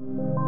[0.00, 0.47] Bienvenue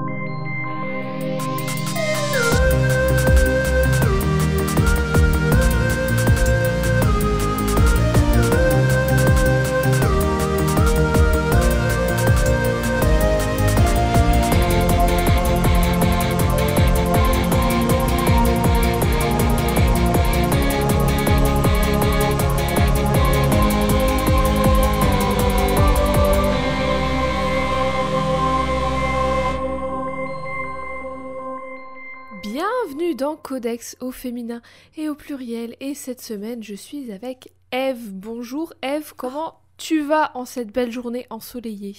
[33.60, 34.62] Codex au féminin
[34.96, 35.76] et au pluriel.
[35.80, 38.10] Et cette semaine, je suis avec Eve.
[38.10, 41.94] Bonjour Eve, comment tu vas en cette belle journée ensoleillée?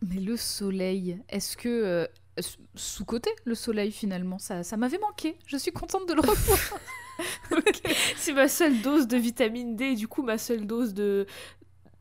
[0.00, 1.68] Mais le soleil, est-ce que...
[1.68, 2.06] euh,
[2.74, 5.36] sous-côté, le soleil finalement, ça, ça m'avait manqué.
[5.46, 6.58] Je suis contente de le revoir.
[8.16, 11.26] C'est ma seule dose de vitamine D et du coup ma seule dose de,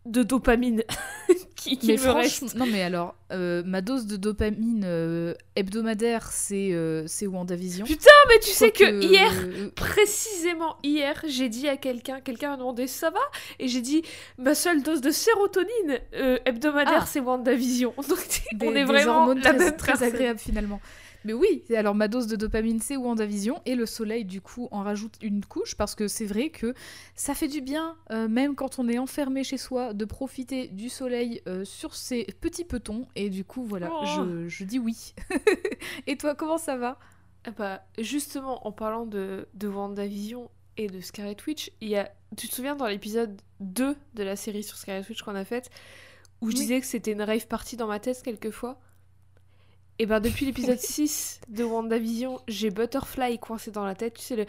[0.05, 0.83] de dopamine
[1.55, 2.55] qui, qui mais me reste.
[2.55, 7.85] non mais alors, euh, ma dose de dopamine euh, hebdomadaire, c'est euh, c'est WandaVision.
[7.85, 12.57] Putain, mais tu sais que hier, euh, précisément hier, j'ai dit à quelqu'un, quelqu'un m'a
[12.57, 13.19] demandé ça va?
[13.59, 14.03] Et j'ai dit
[14.37, 15.99] ma seule dose de sérotonine
[16.45, 17.05] hebdomadaire Ah.
[17.07, 17.93] c'est WandaVision.
[18.07, 18.19] Donc
[18.53, 20.79] des, on est des vraiment hormones la très, même très agréables finalement.
[21.25, 24.83] Mais oui, alors ma dose de dopamine c'est WandaVision et le soleil du coup en
[24.83, 26.73] rajoute une couche parce que c'est vrai que
[27.15, 30.87] ça fait du bien, euh, même quand on est enfermé chez soi, de profiter du
[30.87, 34.05] soleil euh, sur ses petits petons et du coup voilà, Oh.
[34.05, 35.13] je, je dis oui.
[36.07, 36.99] et toi comment ça va?
[37.47, 42.11] Ah bah, justement, en parlant de, de WandaVision et de Scarlet Witch, il y a,
[42.37, 45.69] tu te souviens dans l'épisode 2 de la série sur Scarlet Witch qu'on a faite,
[46.41, 46.61] où je Oui.
[46.61, 48.79] disais que c'était une rave party dans ma tête quelquefois?
[49.97, 54.35] Et ben depuis l'épisode 6 de WandaVision, j'ai Butterfly coincé dans la tête, tu sais
[54.35, 54.45] le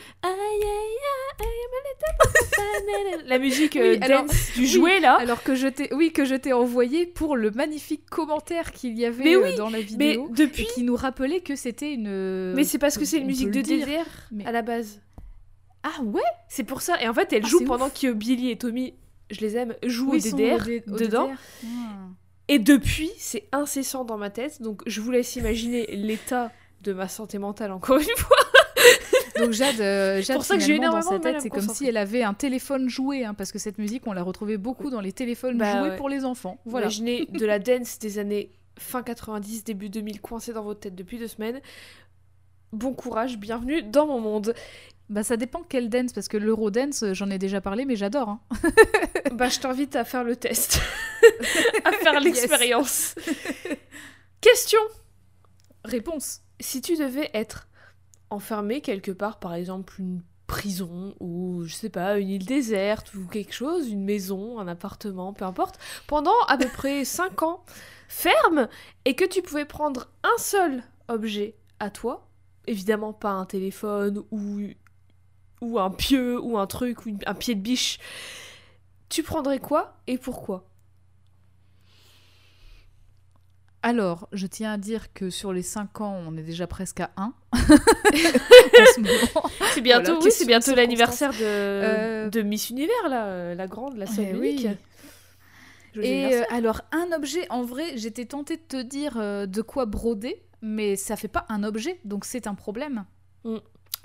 [3.27, 5.17] La musique euh, Oui, alors- dance du oui, jouet là.
[5.21, 9.05] Alors que je t'ai oui que je t'ai envoyé pour le magnifique commentaire qu'il y
[9.05, 10.67] avait Mais euh, oui, dans la Mais vidéo et depuis.
[10.75, 13.87] qui nous rappelait que c'était une Mais c'est parce que c'est une musique de dire.
[13.87, 15.01] DDR mais- à la base.
[15.83, 17.01] Ah ouais C'est pour ça.
[17.01, 18.01] Et en fait, elle Ah, joue pendant ouf.
[18.01, 18.95] que Billy et Tommy,
[19.31, 21.27] je les aime, jouent au DDR, dedans.
[21.29, 21.39] DDR.
[21.63, 22.13] Hmm.
[22.49, 24.63] Et depuis, c'est incessant dans ma tête.
[24.63, 26.53] Donc, je vous laisse imaginer l'état
[26.83, 28.37] de ma santé mentale, encore une fois.
[29.39, 31.87] Donc Jade, euh, Jade pour ça que j'ai finalement, dans sa tête, c'est comme si
[31.87, 35.01] elle avait un téléphone joué, hein, parce que cette musique, on l'a retrouvée beaucoup dans
[35.01, 35.97] les téléphones Bah joués ouais.
[35.97, 36.59] pour les enfants.
[36.65, 36.87] Voilà.
[36.87, 41.19] Imaginez de la dance des années fin 90, début 2000, coincée dans votre tête depuis
[41.19, 41.61] deux semaines.
[42.73, 44.55] Bon courage, bienvenue dans mon monde.
[45.09, 48.29] Bah ça dépend quel dance, parce que l'Eurodance, euh, j'en ai déjà parlé, mais j'adore.
[48.29, 48.41] hein.
[49.33, 50.81] bah, je t'invite à faire le test,
[51.85, 52.25] à faire Yes.
[52.25, 53.15] l'expérience.
[54.41, 54.81] Question
[55.85, 56.41] Réponse.
[56.61, 57.69] si tu devais être
[58.31, 63.27] enfermé quelque part, par exemple une prison ou je sais pas, une île déserte ou
[63.27, 65.79] quelque chose, une maison, un appartement, peu importe,
[66.09, 67.65] pendant à peu près 5 ans,
[68.09, 68.69] ferme,
[69.05, 72.27] et que tu pouvais prendre un seul objet à toi,
[72.67, 74.61] évidemment pas un téléphone ou,
[75.67, 77.99] ou un pieu ou un truc ou un pied de biche,
[79.09, 80.69] tu prendrais quoi et pourquoi?
[83.83, 87.11] Alors, je tiens à dire que sur les 5 ans, on est déjà presque à
[87.17, 87.33] 1.
[87.53, 89.49] en ce moment.
[89.75, 93.69] C'est bientôt, Voilà, oui, c'est bientôt l'anniversaire de, Euh, de Miss Univers, là, euh, la
[93.69, 94.67] grande, la seule Eh unique.
[94.67, 94.77] oui.
[95.95, 99.63] Joyeux Et euh, alors, un objet, en vrai, j'étais tentée de te dire euh, de
[99.63, 103.05] quoi broder, mais ça fait pas un objet, donc c'est un problème.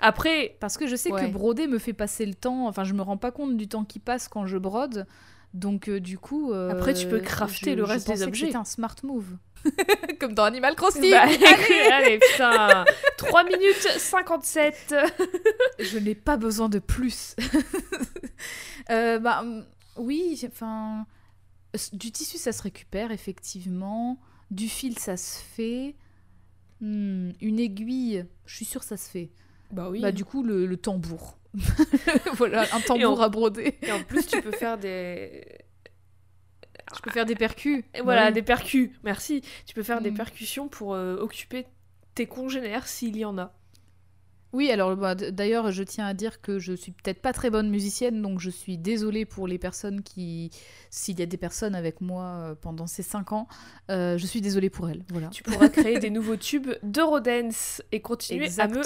[0.02, 1.26] Après, Parce que je sais Ouais.
[1.26, 3.84] que broder me fait passer le temps, enfin je me rends pas compte du temps
[3.84, 5.06] qui passe quand je brode,
[5.54, 6.52] donc euh, du coup...
[6.52, 8.46] euh, Après, tu peux crafter je- le je reste des objets.
[8.46, 9.36] C'était un smart move.
[10.20, 11.46] Comme dans Animal Crossing bah, écoute,
[11.92, 12.84] allez, putain,
[13.16, 14.94] 3 minutes 57.
[15.78, 17.36] Je n'ai pas besoin de plus.
[18.90, 19.64] Euh, bah, hum,
[19.96, 21.06] oui, enfin...
[21.94, 24.18] Du tissu, ça se récupère, effectivement.
[24.50, 25.94] Du fil, ça se fait.
[26.82, 29.30] Hmm, une aiguille, je suis sûre ça se fait.
[29.72, 30.00] Bah oui.
[30.00, 31.38] Bah du coup, le, le tambour.
[32.34, 33.78] voilà, un tambour à broder.
[33.82, 35.44] Et en plus, tu peux faire des...
[36.94, 37.84] Je peux faire des percus.
[37.94, 39.42] Et voilà, Bah des percus, merci.
[39.66, 40.14] Tu peux faire des Mm.
[40.16, 41.66] percussions pour euh, occuper
[42.14, 43.54] tes congénères s'il y en a.
[44.52, 47.70] Oui, alors bah, d'ailleurs, je tiens à dire que je suis peut-être pas très bonne
[47.70, 50.50] musicienne, donc je suis désolée pour les personnes qui,
[50.90, 53.48] s'il y a des personnes avec moi euh, pendant ces 5 ans,
[53.90, 55.04] euh, je suis désolée pour elles.
[55.08, 55.28] Voilà.
[55.28, 58.82] Tu pourras créer des nouveaux tubes d'Eurodance et continuer à me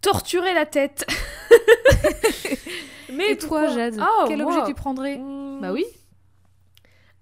[0.00, 1.04] torturer la tête.
[3.12, 4.54] Mais Et toi, Jade, Ah, quel moi.
[4.54, 5.18] objet tu prendrais?
[5.18, 5.58] Hmm.
[5.60, 5.84] Bah oui.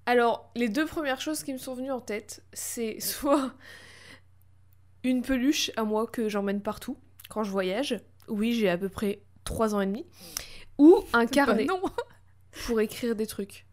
[0.04, 3.52] Alors, les deux premières choses qui me sont venues en tête, c'est soit
[5.04, 6.98] une peluche à moi que j'emmène partout
[7.28, 8.00] quand je voyage.
[8.28, 10.04] Oui, j'ai à peu près 3 ans et demi.
[10.78, 11.80] Ou un carnet non.
[12.66, 13.66] pour écrire des trucs.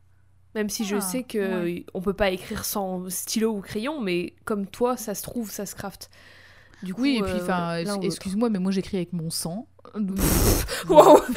[0.56, 1.86] Même si je Ah, sais que ouais.
[1.94, 5.66] on peut pas écrire sans stylo ou crayon, mais comme toi, ça se trouve, ça
[5.66, 6.10] se crafte.
[6.84, 9.68] Du coup, Oui, et puis, euh, enfin, excuse-moi, mais moi j'écris avec mon sang.
[10.90, 11.20] Wow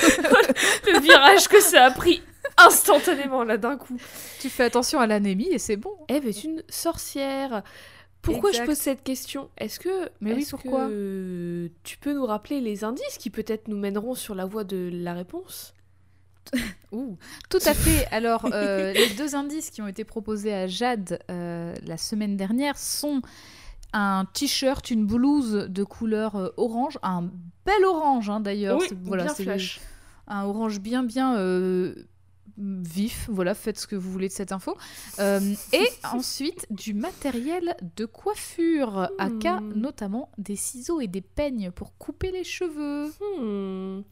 [0.86, 2.22] Le virage que ça a pris
[2.56, 3.96] instantanément là d'un coup.
[4.40, 5.92] tu fais attention à l'anémie et c'est bon.
[6.08, 7.62] Eve est une sorcière.
[8.22, 8.64] Pourquoi Exact.
[8.64, 9.48] je pose cette question?
[9.58, 13.78] Est-ce que, Mais oui, pourquoi que tu peux nous rappeler les indices qui peut-être nous
[13.78, 15.72] mèneront sur la voie de la réponse?
[16.92, 17.16] Ouh,
[17.50, 18.06] tout à fait.
[18.10, 22.76] Alors, euh, les deux indices qui ont été proposés à Jade euh, la semaine dernière
[22.78, 23.20] sont
[23.92, 27.30] un t-shirt, une blouse de couleur euh, orange, un
[27.64, 28.78] bel orange hein, d'ailleurs.
[28.80, 29.80] Oui, C'est- voilà, bien c'est flash.
[30.26, 31.94] un orange bien bien euh,
[32.58, 33.28] vif.
[33.30, 34.76] Voilà, faites ce que vous voulez de cette info.
[35.20, 35.40] Euh,
[35.72, 39.72] et ensuite du matériel de coiffure, à cas Hmm.
[39.74, 43.06] notamment des ciseaux et des peignes pour couper les cheveux.
[43.38, 44.02] Hmm.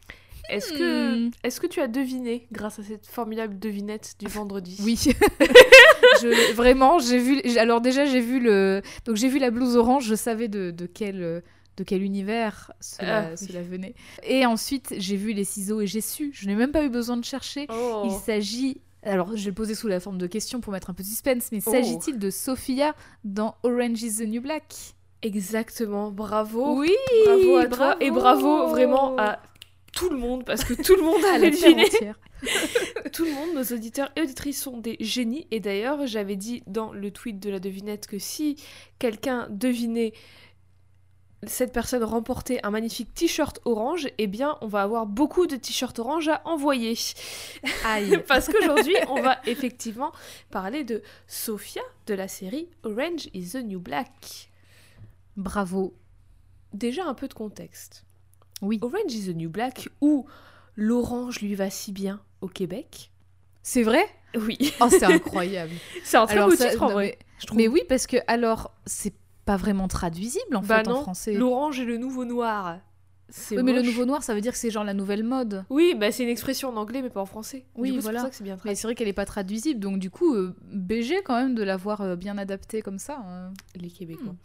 [0.49, 1.31] Est-ce que, Hmm.
[1.43, 4.97] est-ce que tu as deviné grâce à cette formidable devinette du vendredi Oui.
[6.23, 7.41] je, vraiment, j'ai vu.
[7.59, 8.81] Alors déjà, j'ai vu le.
[9.05, 10.07] Donc j'ai vu la blouse orange.
[10.07, 11.43] Je savais de, de quel
[11.77, 13.47] de quel univers cela, Ah, oui.
[13.47, 13.95] cela venait.
[14.23, 16.31] Et ensuite, j'ai vu les ciseaux et j'ai su.
[16.35, 17.67] Je n'ai même pas eu besoin de chercher.
[17.71, 18.03] Oh.
[18.07, 18.81] Il s'agit.
[19.03, 21.09] Alors, je vais le poser sous la forme de question pour mettre un peu de
[21.09, 21.71] suspense, mais Oh.
[21.71, 22.95] s'agit-il de Sophia
[23.25, 24.75] dans Orange is the New Black?
[25.23, 26.77] Exactement, bravo.
[26.79, 26.93] Oui
[27.25, 29.41] bravo à toi et bravo vraiment à
[29.93, 31.85] tout le monde parce que tout le monde terre deviné.
[33.15, 35.47] Tout le monde, nos auditeurs et auditrices sont des génies.
[35.51, 38.57] Et d'ailleurs, j'avais dit dans le tweet de la devinette que si
[38.99, 40.13] quelqu'un devinait
[41.43, 45.99] cette personne remportait un magnifique t-shirt orange, eh bien, on va avoir beaucoup de t-shirts
[45.99, 46.97] orange à envoyer.
[47.85, 48.19] Aïe.
[48.29, 50.13] Parce qu'aujourd'hui, on va effectivement
[50.51, 54.49] parler de Sophia de la série Orange is the New Black.
[55.37, 55.95] Bravo.
[56.73, 58.05] Déjà un peu de contexte.
[58.63, 58.79] Oui.
[58.83, 60.27] Orange is the New Black, où
[60.75, 63.11] l'orange lui va si bien au Québec.
[63.63, 64.05] C'est vrai?
[64.35, 65.73] Oui, Oh, c'est incroyable.
[66.05, 67.19] c'est un très beau titre en vrai.
[67.51, 67.57] mais-.
[67.57, 69.13] Mais oui, parce que alors, c'est
[69.47, 71.33] pas vraiment traduisible en Bah fait non, en français.
[71.33, 72.79] L'orange et le nouveau noir.
[73.51, 75.65] Oui, mais le nouveau noir, ça veut dire que c'est genre la nouvelle mode.
[75.69, 77.65] Oui, bah c'est une expression en anglais, mais pas en français.
[77.77, 78.21] Oui, du coup, voilà.
[78.21, 78.77] C'est pour ça que c'est bien Mais traduit.
[78.77, 82.03] c'est vrai qu'elle est pas traduisible, donc du coup, euh, BG quand même de l'avoir
[82.03, 83.19] euh, bien adapté comme ça.
[83.27, 83.53] hein.
[83.75, 84.33] Les Québécois.
[84.33, 84.37] Hmm.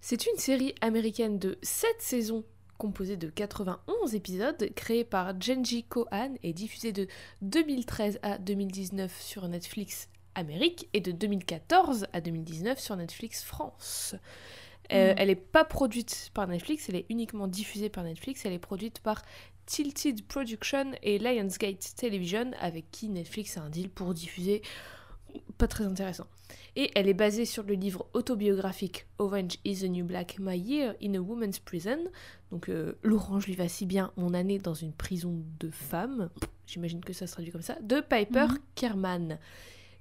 [0.00, 2.44] C'est une série américaine de 7 saisons
[2.78, 7.06] composée de 91 épisodes, créée par Genji Kohan et diffusée de
[7.42, 14.14] 2013 à 2019 sur Netflix Amérique et de 2014 à 2019 sur Netflix France.
[14.92, 15.16] Euh, Mm.
[15.18, 18.98] Elle n'est pas produite par Netflix, elle est uniquement diffusée par Netflix, elle est produite
[19.00, 19.22] par
[19.64, 24.60] Tilted Production et Lionsgate Television, avec qui Netflix a un deal pour diffuser.
[25.56, 26.26] Pas très intéressant.
[26.76, 30.94] Et elle est basée sur le livre autobiographique Orange is the New Black, My Year
[31.02, 31.98] in a Woman's Prison.
[32.50, 36.28] Donc euh, l'orange lui va si bien, mon année dans une prison de femmes.
[36.66, 37.78] J'imagine que ça se traduit comme ça.
[37.80, 38.58] De Piper Mhm.
[38.74, 39.38] Kerman.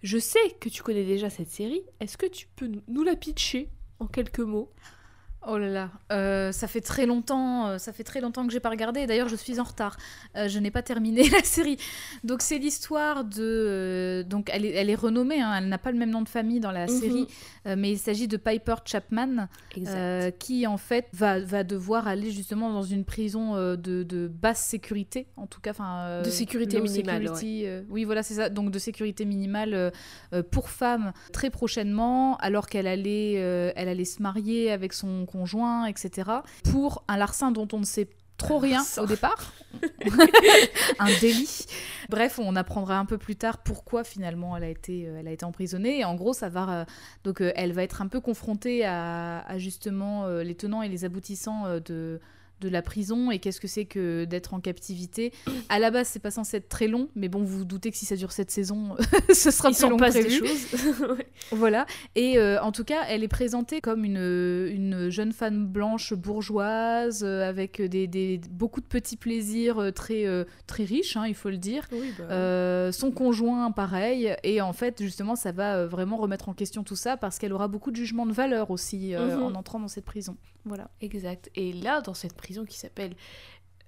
[0.01, 1.83] Je sais que tu connais déjà cette série.
[1.99, 3.69] Est-ce que tu peux nous- la pitcher
[3.99, 4.71] en quelques mots?
[5.47, 8.59] Oh là là, euh, ça fait très longtemps, euh, ça fait très longtemps que j'ai
[8.59, 9.07] pas regardé.
[9.07, 9.97] D'ailleurs, je suis en retard.
[10.35, 11.77] Euh, je n'ai pas terminé la série.
[12.23, 15.41] Donc c'est l'histoire de, donc elle est, elle est renommée.
[15.41, 16.87] hein, elle n'a pas le même nom de famille dans la Mhm.
[16.99, 17.27] série,
[17.65, 19.47] mais il s'agit de Piper Chapman,
[20.39, 25.25] qui en fait va, va devoir aller justement dans une prison de, de basse sécurité,
[25.37, 28.49] en tout cas, enfin De sécurité minimale, security, oui, voilà, c'est ça.
[28.49, 29.91] Donc de sécurité minimale
[30.51, 36.29] pour femmes très prochainement, alors qu'elle allait, elle allait se marier avec son conjoint, etc.
[36.71, 38.09] Pour un larcin dont on ne sait
[38.41, 39.53] trop rien au départ,
[40.99, 41.65] un délit.
[42.09, 45.31] Bref, on apprendra un peu plus tard pourquoi finalement elle a été, euh, elle a
[45.31, 45.99] été emprisonnée.
[45.99, 46.85] Et en gros, ça va, euh,
[47.23, 51.05] donc euh, elle va être un peu confrontée à, à justement les tenants et les
[51.05, 52.19] aboutissants de
[52.61, 55.33] de la prison et qu'est-ce que c'est que d'être en captivité.
[55.67, 57.97] À la base, c'est pas censé être très long, mais bon, vous vous doutez que
[57.97, 58.95] si ça dure cette saison,
[59.33, 60.41] ce sera Il plus long que prévu.
[61.11, 61.27] Ouais.
[61.51, 61.85] Voilà.
[62.15, 67.23] Et euh, en tout cas, elle est présentée comme une, une jeune femme blanche bourgeoise
[67.23, 71.35] euh, avec des, des- beaucoup de petits plaisirs euh, très, euh, très riches, hein, il
[71.35, 71.87] faut le dire.
[71.91, 74.35] Oui, bah, son conjoint, pareil.
[74.43, 77.67] Et en fait, justement, ça va vraiment remettre en question tout ça parce qu'elle aura
[77.67, 79.41] beaucoup de jugements de valeur aussi Mhm.
[79.43, 80.35] en entrant dans cette prison.
[80.65, 80.89] Voilà.
[81.01, 81.49] Exact.
[81.55, 83.15] Et là, dans cette prison qui s'appelle,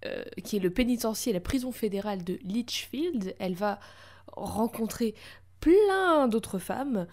[0.06, 3.80] euh, qui est le pénitencier, la prison fédérale de Litchfield, elle va
[4.28, 5.16] rencontrer
[5.60, 7.08] plein d'autres femmes,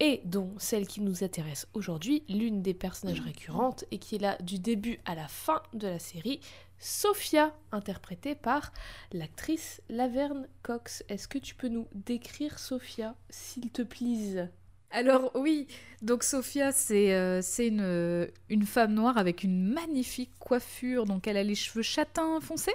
[0.00, 4.36] et dont celle qui nous intéresse aujourd'hui, l'une des personnages récurrentes, et qui est là
[4.42, 6.40] du début à la fin de la série,
[6.78, 8.72] Sophia, interprétée par
[9.12, 11.04] l'actrice Laverne Cox.
[11.08, 14.48] Est-ce que tu peux nous décrire Sophia, s'il te plaise?
[14.96, 15.66] Alors oui,
[16.02, 21.04] donc Sophia, c'est euh, une, une femme noire avec une magnifique coiffure.
[21.04, 22.74] Donc elle a les cheveux châtains foncés.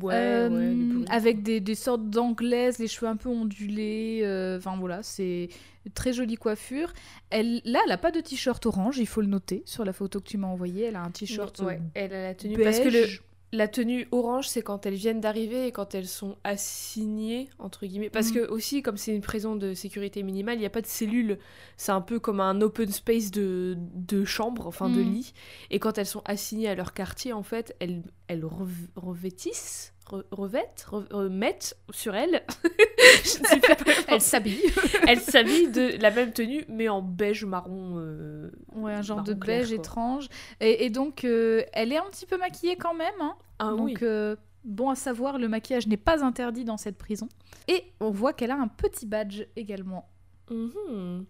[0.00, 1.04] Ouais, Euh, ouais, coup.
[1.10, 4.20] avec des, des sortes d'anglaises, les cheveux un peu ondulés.
[4.24, 5.48] euh, Enfin voilà, c'est
[5.84, 6.90] une très jolie coiffure.
[7.30, 10.20] Elle, là, elle a pas de t-shirt orange, il faut le noter sur la photo
[10.20, 10.84] que tu m'as envoyée.
[10.86, 12.56] Elle a un t-shirt Ouais, euh, elle a la tenue.
[12.56, 12.64] beige.
[12.64, 13.06] Parce que le,
[13.54, 18.10] la tenue orange, c'est quand elles viennent d'arriver et quand elles sont assignées, entre guillemets.
[18.10, 18.34] Parce Mhm.
[18.34, 21.38] que, aussi, comme c'est une prison de sécurité minimale, il n'y a pas de cellule.
[21.76, 25.12] C'est un peu comme un open space de, de chambre, enfin de Mhm.
[25.14, 25.32] lit.
[25.70, 29.93] Et quand elles sont assignées à leur quartier, en fait, elles, elles rev- revêtissent, re-
[30.30, 32.14] revêtent, re- remettent sur
[33.24, 34.62] sais pas comment- Elle s'habille.
[35.06, 37.94] elles s'habillent de la même tenue, mais en beige marron.
[37.98, 39.76] euh, Ouais, un genre de clair, beige quoi.
[39.76, 40.28] étrange.
[40.60, 43.14] Et, et donc, euh, elle est un petit peu maquillée quand même.
[43.20, 43.36] hein.
[43.58, 43.96] Ah donc, oui.
[44.02, 47.28] euh, bon à savoir, le maquillage n'est pas interdit dans cette prison.
[47.68, 50.08] Et on voit qu'elle a un petit badge également.
[50.50, 51.24] Mhm.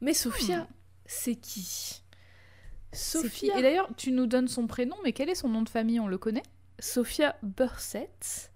[0.00, 0.66] Mais Sophia, Hmm.
[1.06, 2.02] c'est qui?
[2.92, 3.28] C'est qui?
[3.46, 6.00] Sophia, Et d'ailleurs, tu nous donnes son prénom, mais quel est son nom de famille?
[6.00, 6.42] On le connaît?
[6.82, 8.50] Sophia Bursett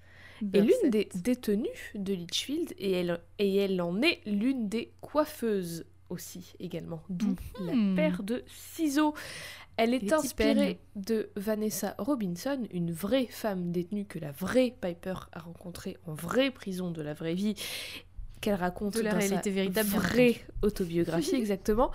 [0.52, 5.84] est l'une des détenues de Litchfield et elle, et elle en est l'une des coiffeuses
[6.10, 7.66] aussi également, d'où Mhm.
[7.66, 9.14] la paire de ciseaux.
[9.76, 15.14] Elle est Les inspirée de Vanessa Robinson, une vraie femme détenue que la vraie Piper
[15.32, 17.54] a rencontrée en vraie prison de la vraie vie,
[18.40, 21.90] qu'elle raconte De la dans réalité sa véritable, vraie autobiographie exactement.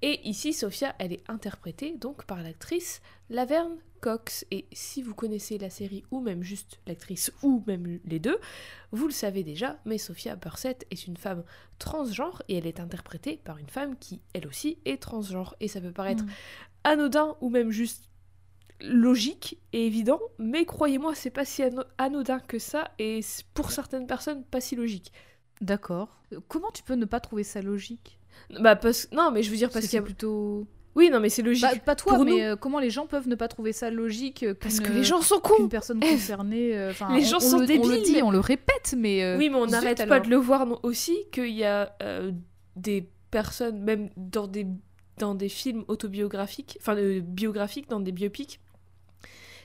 [0.00, 4.46] Et ici, Sophia, elle est interprétée donc par l'actrice Laverne Cox.
[4.52, 8.38] Et si vous connaissez la série ou même juste l'actrice ou même les deux,
[8.92, 11.42] vous le savez déjà, mais Sophia Bursett est une femme
[11.80, 15.56] transgenre et elle est interprétée par une femme qui, elle aussi, est transgenre.
[15.58, 16.28] Et ça peut paraître Mm.
[16.84, 18.04] anodin ou même juste
[18.80, 23.18] logique et évident, mais croyez-moi, c'est pas si ano- anodin que ça et
[23.52, 25.12] pour certaines personnes pas si logique.
[25.60, 26.08] D'accord.
[26.32, 28.18] Euh, Comment tu peux ne pas trouver ça logique?
[28.60, 30.66] Bah parce non, mais je veux dire parce qu'il y a plutôt.
[30.94, 32.38] Oui, non mais c'est logique Bah, pas toi, pour mais nous.
[32.38, 35.20] euh, comment les gens peuvent ne pas trouver ça logique euh, parce que les gens
[35.20, 35.68] sont qu'une cons.
[35.68, 36.76] personne Eh, concernée.
[36.76, 38.94] euh, les on- gens on sont le- On le débiles, dit, mais- on le répète,
[38.96, 39.22] mais.
[39.22, 42.32] euh, Oui, mais on n'arrête pas de le voir non, aussi qu'il y a euh,
[42.76, 44.66] des personnes même dans des
[45.18, 48.60] dans des films autobiographiques, enfin euh, biographiques, dans des biopics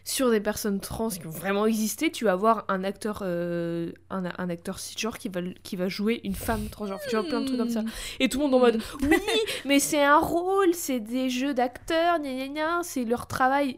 [0.05, 4.25] sur des personnes trans qui ont vraiment existé, tu vas voir un acteur euh, un,
[4.37, 7.45] un acteur cisgenre qui va qui va jouer une femme transgenre, tu vois plein de
[7.45, 7.83] trucs comme ça.
[8.19, 9.17] Et tout le monde en mode oui,
[9.65, 13.77] mais c'est un rôle, c'est des jeux d'acteurs, gna gna gna, c'est leur travail.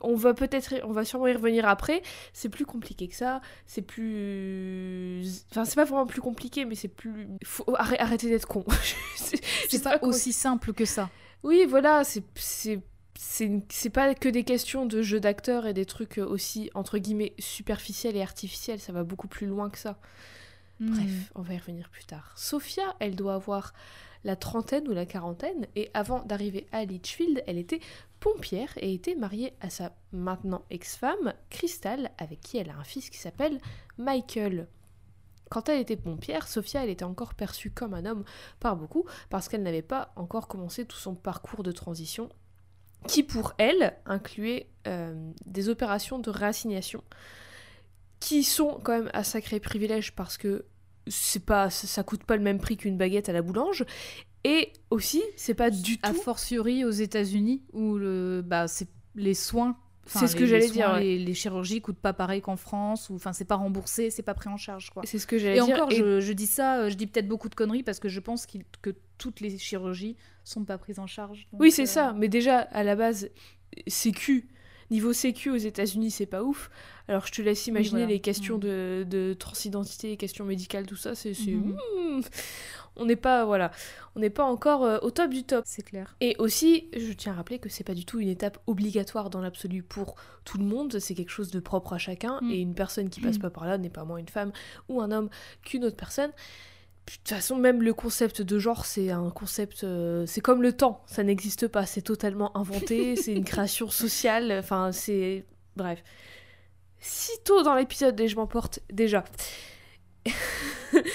[0.00, 2.02] On va peut-être, on va sûrement y revenir après.
[2.32, 3.40] C'est plus compliqué que ça.
[3.66, 7.28] C'est plus, enfin c'est pas vraiment plus compliqué, mais c'est plus.
[7.44, 8.64] Faut arrê- arrêter d'être con.
[9.16, 11.10] C'est- pas aussi simple que ça.
[11.44, 12.80] Oui, voilà, c'est
[13.20, 18.16] c'est pas que des questions de jeux d'acteurs et des trucs aussi entre guillemets superficiels
[18.16, 18.78] et artificiels.
[18.78, 19.98] Ça va beaucoup plus loin que ça.
[20.78, 20.92] Hmm.
[20.92, 22.32] Bref, on va y revenir plus tard.
[22.36, 23.72] Sophia, elle doit avoir
[24.22, 27.80] la trentaine ou la quarantaine, et avant d'arriver à Litchfield, elle était
[28.20, 33.10] pompière et était mariée à sa maintenant ex-femme, Crystal, avec qui elle a un fils
[33.10, 33.60] qui s'appelle
[33.96, 34.68] Michael.
[35.50, 38.24] Quand elle était pompière, Sophia, elle était encore perçue comme un homme
[38.60, 42.28] par beaucoup, parce qu'elle n'avait pas encore commencé tout son parcours de transition,
[43.06, 45.14] qui pour elle incluait euh,
[45.46, 47.02] des opérations de réassignation
[48.20, 50.64] qui sont quand même un sacré privilège parce que
[51.06, 53.84] c'est pas ça, coûte pas le même prix qu'une baguette à la boulange
[54.44, 59.34] et aussi c'est pas du A tout fortiori aux États-Unis où le, bah, c'est les
[59.34, 59.76] soins.
[60.06, 61.00] C'est ce que les- j'allais dire, ouais.
[61.00, 64.32] Les, les chirurgies coûtent pas pareil qu'en France, ou enfin c'est pas remboursé, c'est pas
[64.32, 65.02] pris en charge quoi.
[65.04, 67.28] c'est ce que j'allais dire encore, et- je, je dis ça, euh, je dis peut-être
[67.28, 70.16] beaucoup de conneries parce que je pense que toutes les chirurgies
[70.48, 71.46] sont pas prises en charge.
[71.52, 73.30] donc, oui c'est euh, ça mais déjà à la base
[73.86, 74.48] sécu
[74.90, 76.70] niveau sécu aux États-Unis c'est pas ouf
[77.08, 78.12] alors je te laisse imaginer voilà.
[78.14, 78.60] les questions Mm.
[78.60, 81.76] de, de transidentité les questions médicales tout ça c'est Mhm.
[82.16, 82.20] Mm.
[82.96, 83.70] on n'est pas voilà
[84.16, 86.16] on n'est pas encore euh, au top du top C'est clair.
[86.20, 89.40] Et aussi, je tiens à rappeler que c'est pas du tout une étape obligatoire dans
[89.40, 92.50] l'absolu pour tout le monde, c'est quelque chose de propre à chacun, Mm.
[92.50, 94.50] et une personne qui passe pas par là n'est pas moins une femme
[94.88, 95.28] ou un homme
[95.62, 96.32] qu'une autre personne.
[97.08, 99.82] De toute façon, même le concept de genre, c'est un concept.
[99.84, 104.52] euh, c'est comme le temps, ça n'existe pas, c'est totalement inventé, c'est une création sociale,
[104.58, 105.44] enfin, c'est.
[105.74, 106.02] Bref.
[107.00, 109.24] Si tôt dans l'épisode, et je m'emporte déjà.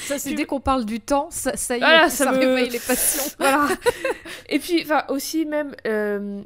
[0.08, 2.38] Ça, c'est dès qu'on parle du temps, ça, ça y est, Voilà, ça, ça me-
[2.40, 3.32] réveille les passions.
[3.40, 3.68] Voilà.
[4.50, 6.42] Et puis, enfin, aussi, même, euh,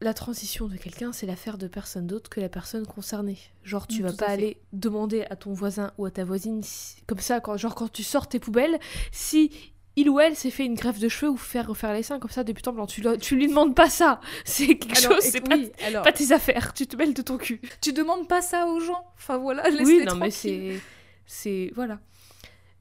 [0.00, 3.38] la transition de quelqu'un, c'est l'affaire de personne d'autre que la personne concernée.
[3.64, 7.20] Genre, tu vas pas aller demander à ton voisin ou à ta voisine, si- comme
[7.20, 8.78] ça, quand, genre quand tu sors tes poubelles,
[9.10, 9.50] si
[9.98, 12.30] il ou elle s'est fait une greffe de cheveux ou faire refaire les seins comme
[12.30, 12.86] ça depuis temps blanc.
[12.86, 14.20] Tu, le- tu lui demandes pas ça.
[14.44, 16.74] C'est quelque Alors, chose, c'est pas, oui, alors, pas tes affaires.
[16.74, 17.62] Tu te mêles de ton cul.
[17.80, 19.02] tu demandes pas ça aux gens.
[19.16, 20.30] Enfin voilà, oui, laisse-les non, mais tranquilles.
[20.34, 20.80] c'est.
[21.24, 21.72] C'est.
[21.74, 21.98] Voilà.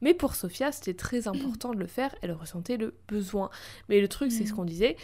[0.01, 3.49] Mais pour Sophia, c'était très important de le faire, elle ressentait le besoin.
[3.89, 4.55] Mais le truc, c'est ce Mm.
[4.55, 4.97] qu'on disait,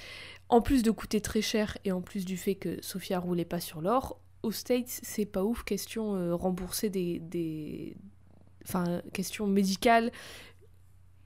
[0.49, 3.59] en plus de coûter très cher et en plus du fait que Sophia roulait pas
[3.59, 7.95] sur l'or, aux States, c'est pas ouf, question euh, rembourser des, des...
[8.63, 10.11] Enfin, question médicale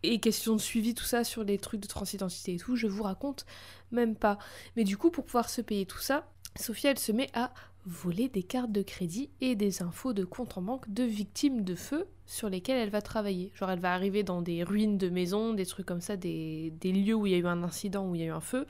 [0.03, 3.03] et question de suivi, tout ça, sur les trucs de transidentité et tout, je vous
[3.03, 3.45] raconte
[3.91, 4.38] même pas.
[4.75, 6.29] Mais du coup, pour pouvoir se payer tout ça,
[6.60, 7.53] Sophia, elle se met à
[7.86, 11.75] voler des cartes de crédit et des infos de compte en banque de victimes de
[11.75, 13.51] feu sur lesquelles elle va travailler.
[13.55, 16.91] Genre, elle va arriver dans des ruines de maisons, des trucs comme ça, des, des
[16.91, 18.65] lieux où il y a eu un incident, où il y a eu un feu,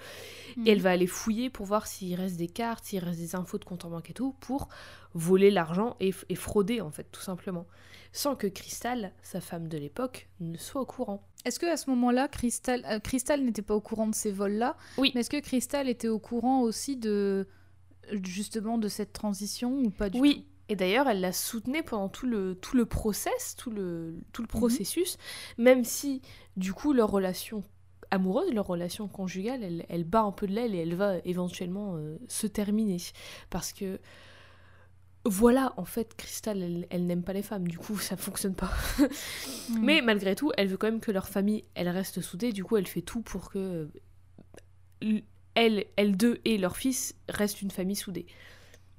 [0.66, 3.58] et elle va aller fouiller pour voir s'il reste des cartes, s'il reste des infos
[3.58, 4.68] de compte en banque et tout, pour
[5.14, 7.66] voler l'argent et, et frauder, en fait, tout simplement.
[8.12, 11.26] Sans que Crystal, sa femme de l'époque, ne soit au courant.
[11.46, 14.76] Est-ce que à ce moment-là, Crystal, euh, Crystal n'était pas au courant de ces vols-là?
[14.98, 15.12] Oui.
[15.16, 17.48] Mais est-ce que Crystal était au courant aussi de
[18.24, 22.26] justement de cette transition ou pas du Oui, et d'ailleurs, elle la soutenait pendant tout
[22.26, 25.18] le, tout le process, tout le, tout le processus,
[25.58, 26.22] même si,
[26.58, 27.64] du coup, leur relation
[28.12, 31.96] amoureuse, leur relation conjugale, elle, elle bat un peu de l'aile et elle va éventuellement
[31.96, 32.98] euh, se terminer.
[33.50, 34.00] Parce que,
[35.24, 38.72] voilà, en fait, Crystal, elle, elle n'aime pas les femmes, du coup, ça fonctionne pas.
[39.82, 42.78] Mais malgré tout, elle veut quand même que leur famille, elle reste soudée, du coup,
[42.78, 43.90] elle fait tout pour que
[45.04, 45.22] euh,
[45.54, 48.26] elle, elle deux et leur fils restent une famille soudée.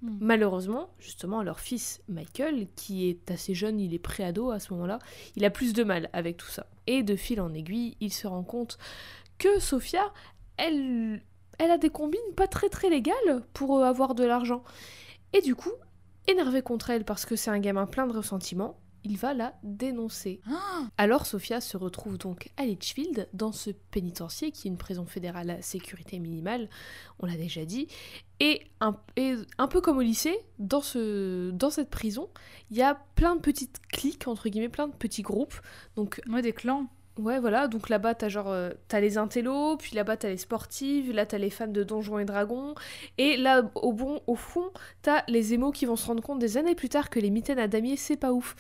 [0.03, 0.19] Mm.
[0.21, 4.99] Malheureusement, justement, leur fils Michael, qui est assez jeune, il est préado à ce moment-là,
[5.37, 6.67] il a plus de mal avec tout ça.
[6.87, 8.79] Et de fil en aiguille, il se rend compte
[9.39, 10.13] que Sophia,
[10.57, 11.23] elle,
[11.59, 14.63] elle a des combines pas très très légales pour euh, avoir de l'argent.
[15.33, 15.73] Et du coup,
[16.27, 20.41] énervé contre elle parce que c'est un gamin plein de ressentiments, il va la dénoncer.
[20.99, 25.51] Alors Sophia se retrouve donc à Litchfield, dans ce pénitencier qui est une prison fédérale
[25.51, 26.69] à sécurité minimale,
[27.21, 27.87] on l'a déjà dit,
[28.41, 32.29] et un, et un peu comme au lycée, dans, ce, dans cette prison,
[32.71, 35.61] il y a plein de petites cliques, entre guillemets, plein de petits groupes.
[35.95, 36.89] Donc Ouais, des clans.
[37.19, 41.13] Ouais, voilà, donc là-bas, t'as genre, euh, t'as les intellos, puis là-bas, t'as les sportives,
[41.13, 42.75] là, t'as les fans de Donjons et Dragons,
[43.17, 44.71] et là, au, bon, au fond,
[45.01, 47.59] t'as les émos qui vont se rendre compte des années plus tard que les mitaines
[47.59, 48.55] à damier, c'est pas ouf.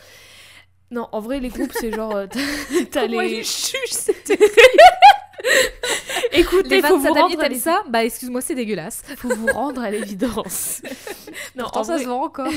[0.90, 2.26] Non, en vrai, les groupes, c'est genre, euh,
[2.90, 3.42] t'as- les...
[3.44, 4.38] c'était
[6.32, 9.02] Écoutez, Les faut vous rendre à ça Bah excuse-moi, c'est dégueulasse.
[9.16, 10.80] faut vous rendre à l'évidence.
[11.56, 12.49] non, Pourtant en ça vrai, se vend encore.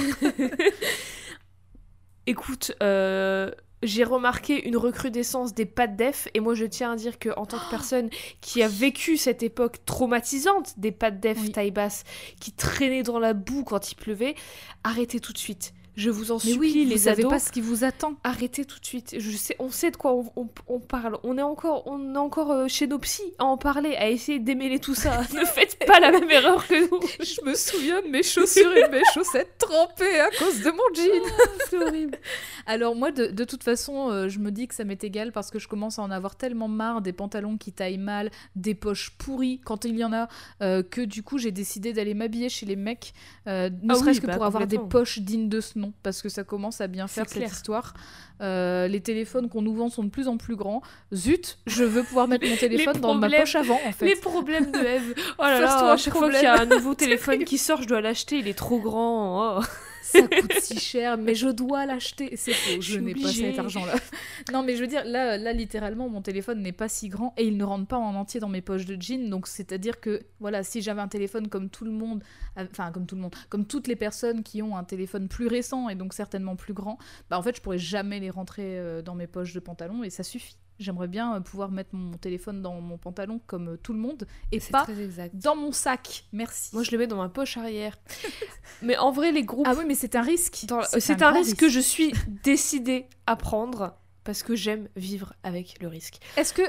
[2.25, 7.17] Écoute, euh, j'ai remarqué une recrudescence des pattes def et moi je tiens à dire
[7.19, 8.09] que en tant que personne
[8.41, 11.51] qui a vécu cette époque traumatisante des pattes def Oui.
[11.51, 12.03] taille basse
[12.39, 14.35] qui traînaient dans la boue quand il pleuvait,
[14.83, 15.73] arrêtez tout de suite.
[15.95, 18.13] Je vous en Mais supplie oui, les vous ados, pas ce qui vous attend.
[18.23, 19.15] arrêtez tout de suite.
[19.19, 21.17] Je sais, on sait de quoi on, on- on parle.
[21.23, 24.39] On est encore, on est encore euh, chez nos psys à en parler, à essayer
[24.39, 25.21] de démêler tout ça.
[25.33, 27.01] ne faites pas la même erreur que nous.
[27.19, 30.93] Je me souviens de mes chaussures et de mes chaussettes trempées à cause de mon
[30.93, 31.21] jean.
[31.69, 32.17] C'est horrible.
[32.65, 35.49] Alors moi, de, de toute façon, euh, je me dis que ça m'est égal parce
[35.49, 39.11] que je commence à en avoir tellement marre des pantalons qui taillent mal, des poches
[39.17, 40.27] pourries quand il y en a,
[40.61, 43.13] euh, que du coup j'ai décidé d'aller m'habiller chez les mecs,
[43.47, 45.93] euh, ne Ah oui, serait-ce que bah, pour avoir des poches dignes de ce nom,
[46.03, 47.93] parce que ça commence à bien faire cette histoire.
[48.41, 50.81] Euh, les téléphones qu'on nous vend sont de plus en plus grands.
[51.13, 54.05] Zut, je veux pouvoir mettre mon téléphone dans ma poche avant en fait.
[54.05, 55.13] Les problèmes de Eve.
[55.37, 57.87] Oh là là, à chaque fois qu'il y a un nouveau téléphone qui sort, je
[57.87, 59.59] dois l'acheter, il est trop grand.
[59.59, 59.63] Oh.
[60.01, 62.35] Ça coûte si cher, mais je dois l'acheter.
[62.35, 63.95] C'est faux, Je n'ai pas cet argent-là.
[64.53, 67.45] Non, mais je veux dire, là, là, littéralement, mon téléphone n'est pas si grand et
[67.45, 69.29] il ne rentre pas en entier dans mes poches de jeans.
[69.29, 72.23] Donc, c'est-à-dire que, voilà, si j'avais un téléphone comme tout le monde,
[72.57, 75.89] enfin, comme tout le monde, comme toutes les personnes qui ont un téléphone plus récent
[75.89, 76.97] et donc certainement plus grand,
[77.29, 80.09] bah, en fait, je pourrais jamais les rentrer euh, dans mes poches de pantalon et
[80.09, 80.57] ça suffit.
[80.79, 84.25] J'aimerais bien euh, pouvoir mettre mon téléphone dans mon pantalon comme euh, tout le monde
[84.53, 85.35] et pas très exact.
[85.35, 86.25] dans mon sac.
[86.31, 86.69] Merci.
[86.73, 87.97] Moi, je le mets dans ma poche arrière.
[88.81, 89.67] Mais en vrai, les groupes.
[89.69, 90.65] Ah oui, mais c'est un risque.
[90.67, 92.13] dans- C'est un, risque que je suis
[92.43, 96.19] décidée à prendre parce que j'aime vivre avec le risque.
[96.37, 96.61] Est-ce que,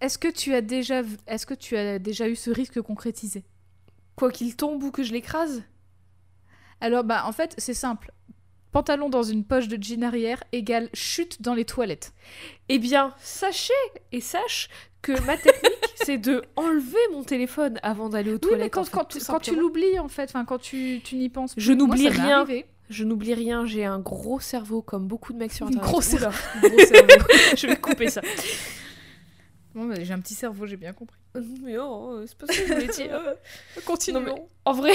[0.00, 3.44] est que tu as déjà, est-ce que tu as déjà eu ce risque concrétisé?
[4.14, 5.64] Quoi qu'il tombe ou que je l'écrase?
[6.80, 8.12] Alors, bah, en fait, c'est simple.
[8.76, 12.12] Pantalon dans une poche de jean arrière égale chute dans les toilettes.
[12.68, 13.72] Eh bien, sachez
[14.12, 14.68] et sache
[15.00, 15.72] que ma technique,
[16.04, 18.60] c'est de enlever mon téléphone avant d'aller aux Oui, toilettes.
[18.64, 21.30] mais quand, en fait, quand, tu- quand tu l'oublies, en fait, quand tu, tu n'y
[21.30, 21.54] penses.
[21.56, 22.44] Je n'oublie rien.
[22.90, 25.88] Je n'oublie rien, j'ai un gros cerveau comme beaucoup de mecs sur internet.
[25.90, 26.36] gros cerveau.
[26.62, 27.24] gros cerveau.
[27.56, 28.20] je vais couper ça.
[29.76, 31.18] Bon, j'ai un petit cerveau, j'ai bien compris.
[31.62, 33.20] Mais non, c'est pas ça que je voulais dire.
[33.84, 34.20] Continuons.
[34.20, 34.92] Non, mais en vrai,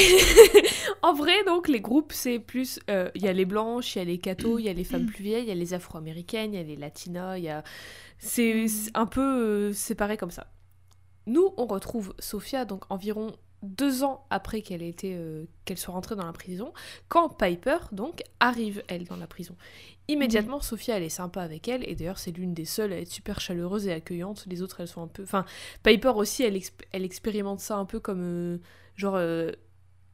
[1.04, 2.80] en vrai, donc les groupes, c'est plus.
[2.89, 4.84] euh, Il y a les blanches, il y a les cathos, il y a les
[4.84, 7.50] femmes plus vieilles, il y a les afro-américaines, il y a les latinas, il y
[7.50, 7.63] a.
[8.17, 9.22] C'est c'est un peu
[9.70, 10.48] euh, séparé comme ça.
[11.28, 15.93] Nous, on retrouve Sophia, donc environ deux ans après qu'elle ait été, euh, qu'elle soit
[15.93, 16.74] rentrée dans la prison,
[17.10, 19.56] quand Piper donc arrive elle dans la prison.
[20.08, 23.12] Immédiatement, Sophia elle est sympa avec elle et d'ailleurs c'est l'une des seules à être
[23.12, 24.45] super chaleureuse et accueillante.
[24.47, 25.45] Les autres elles sont un peu, enfin
[25.84, 28.58] Piper aussi elle, exp- elle expérimente ça un peu comme euh,
[28.95, 29.52] genre euh,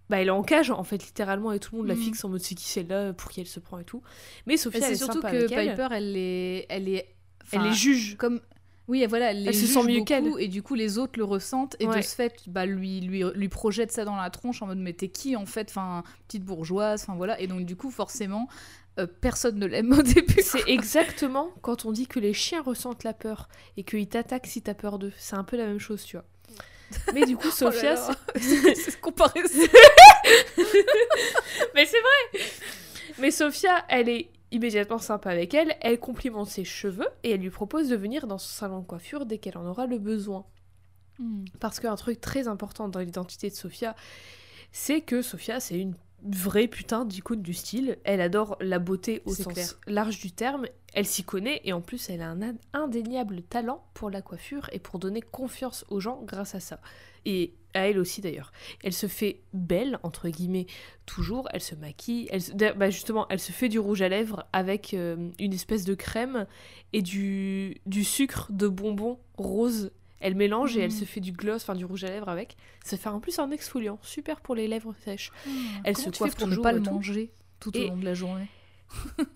[0.10, 2.02] bah elle est en cage en fait littéralement et tout le monde la Mhm.
[2.02, 4.02] fixe en mode c'est qui celle-là pour qui elle se prend et tout.
[4.46, 5.70] Mais Sophia elle c'est est surtout sympa que avec elle.
[5.72, 7.16] Piper, elle est, elle est,
[7.54, 8.18] elle les juge.
[8.18, 8.42] comme
[8.88, 10.32] oui voilà elle, les Elle se sent mieux qu'elle.
[10.40, 11.98] et du coup les autres le ressentent et Ouais.
[11.98, 14.94] de ce fait bah lui lui lui projette ça dans la tronche en mode mais
[14.94, 15.68] t'es qui en fait?
[15.70, 18.48] Enfin petite bourgeoise enfin voilà et donc du coup forcément
[19.00, 23.04] euh, personne ne l'aime au début C'est exactement quand on dit que les chiens ressentent
[23.04, 23.48] la peur
[23.78, 25.14] et qu'ils t'attaquent si t'as peur d'eux.
[25.18, 26.26] C'est un peu la même chose, tu vois.
[27.14, 27.96] Mais du coup, Oh Sophia,
[28.38, 29.42] c'est comparé
[31.76, 32.42] Mais c'est vrai
[33.20, 37.50] Mais Sophia, elle est immédiatement sympa avec elle, elle complimente ses cheveux et elle lui
[37.50, 40.46] propose de venir dans son salon de coiffure dès qu'elle en aura le besoin.
[41.60, 43.96] Parce qu'un truc très important dans l'identité de Sophia,
[44.72, 47.98] c'est que Sophia, c'est une vraie putain d'icône du style.
[48.04, 49.68] Elle adore la beauté au sens clair.
[49.88, 50.68] large du terme.
[50.98, 54.68] Elle s'y connaît et en plus, elle a un ind- indéniable talent pour la coiffure
[54.72, 56.80] et pour donner confiance aux gens grâce à ça.
[57.26, 58.52] Et à elle aussi d'ailleurs.
[58.84, 60.66] Elle se fait belle, entre guillemets,
[61.06, 61.48] toujours.
[61.54, 62.28] Elle se maquille.
[62.32, 65.84] Elle se- bah, justement, elle se fait du rouge à lèvres avec euh, une espèce
[65.84, 66.48] de crème
[66.94, 69.92] et du, du sucre de bonbons rose.
[70.20, 70.98] Elle mélange et elle Mhm.
[70.98, 72.58] se fait du gloss, enfin du rouge à lèvres avec.
[72.84, 75.32] Ça fait en plus un exfoliant, super pour les lèvres sèches.
[75.84, 77.30] Elle Comment se tu coiffe fais pour ne pas le manger
[77.60, 78.48] tout au Et- long de la journée?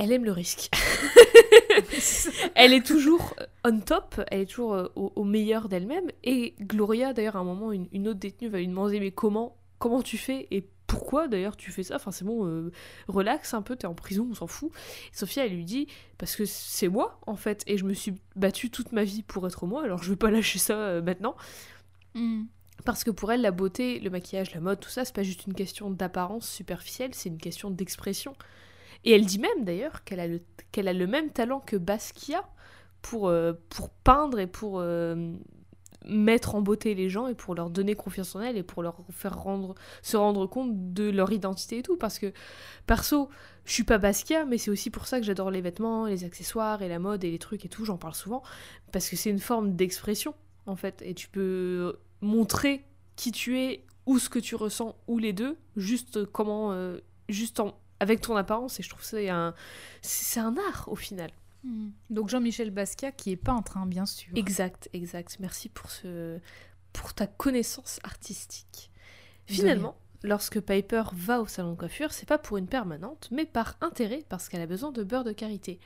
[0.00, 0.70] Elle aime le risque.
[2.54, 6.10] elle est toujours euh, on top, elle est toujours euh, au, au meilleur d'elle-même.
[6.24, 9.58] Et Gloria, d'ailleurs, à un moment, une, une autre détenue va lui demander Mais comment,
[9.78, 11.96] comment tu fais Et pourquoi d'ailleurs tu fais ça?
[11.96, 12.72] Enfin, c'est bon, euh,
[13.08, 14.72] relax un peu, t'es en prison, on s'en fout.
[15.12, 15.86] Et Sophia, elle lui dit
[16.16, 19.46] Parce que c'est moi, en fait, et je me suis battue toute ma vie pour
[19.46, 21.36] être moi, alors je vais pas lâcher ça euh, maintenant.
[22.86, 25.46] Parce que pour elle, la beauté, le maquillage, la mode, tout ça, c'est pas juste
[25.46, 28.34] une question d'apparence superficielle, c'est une question d'expression.
[29.04, 30.40] Et elle dit même d'ailleurs qu'elle a, le,
[30.76, 32.48] a le même talent que Basquiat
[33.02, 35.32] pour, euh, pour peindre et pour euh,
[36.06, 38.96] mettre en beauté les gens et pour leur donner confiance en elle et pour leur
[39.10, 41.96] faire rendre, se rendre compte de leur identité et tout.
[41.96, 42.32] Parce que,
[42.86, 43.28] perso,
[43.64, 46.82] je suis pas Basquiat, mais c'est aussi pour ça que j'adore les vêtements, les accessoires
[46.82, 48.42] et la mode et les trucs et tout, j'en parle souvent.
[48.92, 50.34] Parce que c'est une forme d'expression,
[50.66, 51.02] en fait.
[51.04, 52.84] Et tu peux montrer
[53.16, 57.60] qui tu es ou ce que tu ressens ou les deux juste comment euh, juste
[57.60, 59.54] en, avec ton apparence et je trouve que c'est un
[60.02, 61.30] c'est un art au final.
[62.08, 64.32] Donc Jean-Michel Basquiat qui est peintre hein, bien sûr.
[64.34, 65.36] Exact exact.
[65.40, 66.38] Merci pour ce
[66.92, 68.90] pour ta connaissance artistique.
[69.46, 73.76] Finalement lorsque Piper va au salon de coiffure c'est pas pour une permanente mais par
[73.80, 75.80] intérêt parce qu'elle a besoin de beurre de karité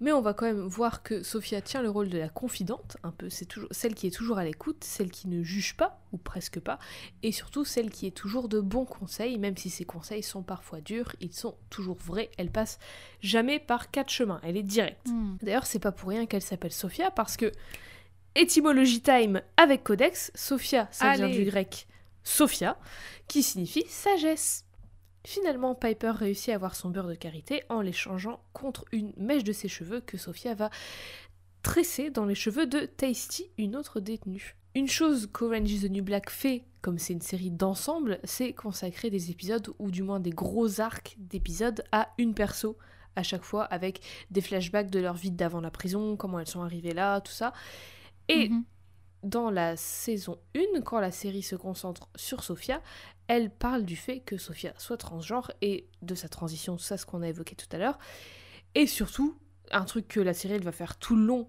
[0.00, 3.10] mais on va quand même voir que Sophia tient le rôle de la confidente, un
[3.10, 6.18] peu, c'est toujours celle qui est toujours à l'écoute, celle qui ne juge pas, ou
[6.18, 6.78] presque pas,
[7.22, 10.80] et surtout celle qui est toujours de bons conseils, même si ces conseils sont parfois
[10.80, 12.78] durs, ils sont toujours vrais, elle passe
[13.20, 15.08] jamais par quatre chemins, elle est directe.
[15.08, 15.36] Hmm.
[15.42, 17.50] D'ailleurs, c'est pas pour rien qu'elle s'appelle Sophia, parce que
[18.34, 21.88] étymologie time avec Codex, Sophia, ça vient du grec
[22.22, 22.78] Sophia,
[23.26, 24.64] qui signifie sagesse.
[25.24, 29.52] Finalement, Piper réussit à avoir son beurre de karité en l'échangeant contre une mèche de
[29.52, 30.70] ses cheveux que Sophia va
[31.62, 34.56] tresser dans les cheveux de Tasty, une autre détenue.
[34.74, 39.10] Une chose qu'Orange is the New Black fait, comme c'est une série d'ensemble, c'est consacrer
[39.10, 42.78] des épisodes, ou du moins des gros arcs d'épisodes, à une perso
[43.16, 44.00] à chaque fois, avec
[44.30, 47.52] des flashbacks de leur vie d'avant la prison, comment elles sont arrivées là, tout ça.
[48.28, 48.64] Et Mhm.
[49.22, 52.82] Dans la saison 1, quand la série se concentre sur Sophia,
[53.26, 57.22] elle parle du fait que Sophia soit transgenre et de sa transition, ça ce qu'on
[57.22, 57.98] a évoqué tout à l'heure.
[58.74, 59.36] Et surtout,
[59.70, 61.48] un truc que la série va faire tout le long,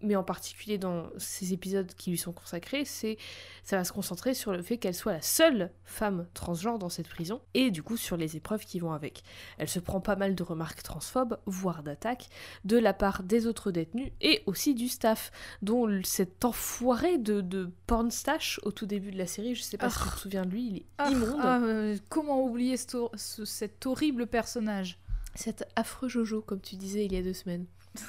[0.00, 3.16] mais en particulier dans ces épisodes qui lui sont consacrés, c'est
[3.62, 7.08] ça va se concentrer sur le fait qu'elle soit la seule femme transgenre dans cette
[7.08, 9.22] prison et du coup sur les épreuves qui vont avec.
[9.56, 12.28] Elle se prend pas mal de remarques transphobes, voire d'attaques,
[12.64, 15.30] de la part des autres détenus et aussi du staff,
[15.62, 19.88] dont cet enfoiré de, de pornstache au tout début de la série, je sais pas
[19.90, 21.40] si tu te souviens de lui, il est Ah, immonde.
[21.40, 24.98] ah, euh, comment oublier ce- cet horrible personnage?
[25.34, 27.66] Cet affreux Jojo, comme tu disais il y a deux semaines.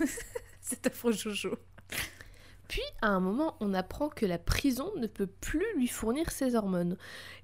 [0.61, 1.55] Cet affreux Jojo.
[2.67, 6.55] Puis, à un moment, on apprend que la prison ne peut plus lui fournir ses
[6.55, 6.97] hormones.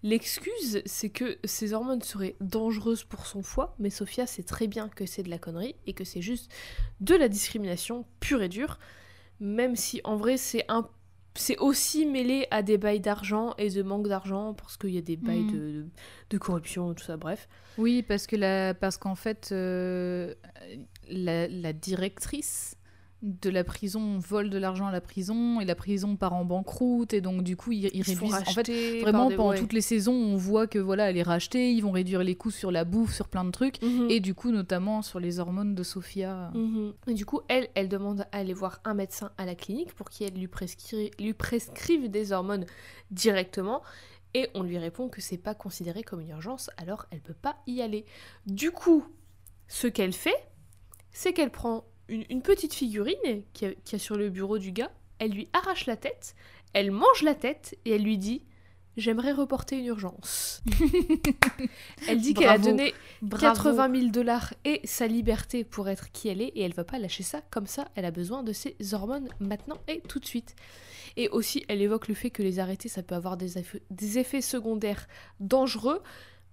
[0.04, 4.90] L'excuse, c'est que ces hormones seraient dangereuses pour son foie, mais Sophia sait très bien
[4.90, 6.52] que c'est de la connerie et que c'est juste
[7.00, 8.80] de la discrimination pure et dure,
[9.40, 10.90] même si en vrai c'est un
[11.36, 15.02] c'est aussi mêlé à des bails d'argent et de manque d'argent parce qu'il y a
[15.02, 15.52] des bails Mhm.
[15.52, 15.86] de, de,
[16.32, 20.36] de corruption tout ça bref Oui, parce que la, parce qu'en fait, euh,
[21.08, 22.76] la, la directrice
[23.24, 27.14] de la prison vole de l'argent à la prison et la prison part en banqueroute
[27.14, 29.60] et donc du coup ils, réduisent en fait vraiment des- pendant ouais.
[29.60, 32.50] toutes les saisons on voit que voilà elle est rachetée ils vont réduire les coûts
[32.50, 34.08] sur la bouffe sur plein de trucs Mhm.
[34.10, 36.94] et du coup notamment sur les hormones de Sophia Mhm.
[37.08, 40.10] Et du coup, elle, elle demande à aller voir un médecin à la clinique pour
[40.10, 42.66] qu'il lui, prescri- lui prescrive des hormones
[43.12, 43.82] directement.
[44.34, 47.58] Et on lui répond que c'est pas considéré comme une urgence, alors elle peut pas
[47.68, 48.06] y aller.
[48.48, 49.06] Du coup,
[49.68, 50.36] ce qu'elle fait,
[51.12, 54.71] c'est qu'elle prend une, une petite figurine qui a, qui a sur le bureau du
[54.71, 56.36] gars, elle lui arrache la tête,
[56.74, 58.43] elle mange la tête et elle lui dit
[58.97, 60.62] J'aimerais reporter une urgence.
[62.10, 63.45] elle dit qu'elle a donné Bravo.
[63.56, 67.00] 80 000 dollars et sa liberté pour être qui elle est et elle va pas
[67.00, 67.88] lâcher ça comme ça.
[67.95, 70.56] Elle a besoin de ses hormones maintenant et tout de suite.
[71.15, 74.17] Et aussi, elle évoque le fait que les arrêter, ça peut avoir des, eff- des
[74.19, 75.08] effets secondaires
[75.39, 76.02] dangereux,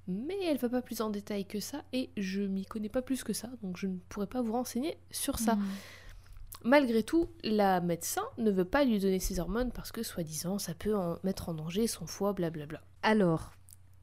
[0.08, 3.22] mais elle va pas plus en détail que ça et je m'y connais pas plus
[3.22, 5.54] que ça, donc je ne pourrais pas vous renseigner sur ça.
[5.54, 5.64] Mhm.
[6.64, 10.74] Malgré tout, la médecin ne veut pas lui donner ses hormones parce que, soi-disant, ça
[10.74, 12.80] peut en mettre en danger son foie, blablabla.
[13.02, 13.52] alors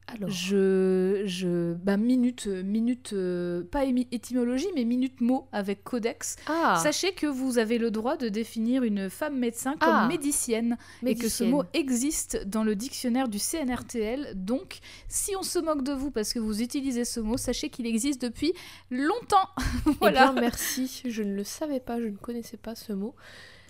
[0.08, 6.36] Alors, Je, je, bah minute, minute, euh, pas étymologie, mais minute mot avec codex.
[6.48, 10.08] ah, Sachez que vous avez le droit de définir une femme médecin comme Ah.
[10.08, 11.50] médicienne, et que ce médicienne.
[11.50, 14.34] mot existe dans le dictionnaire du CNRTL.
[14.36, 17.88] Donc, si on se moque de vous parce que vous utilisez ce mot, sachez qu'il
[17.88, 18.54] existe depuis
[18.92, 19.50] longtemps.
[20.00, 20.28] voilà.
[20.30, 21.02] Eh bien, merci.
[21.06, 23.16] Je ne le savais pas, je ne connaissais pas ce mot.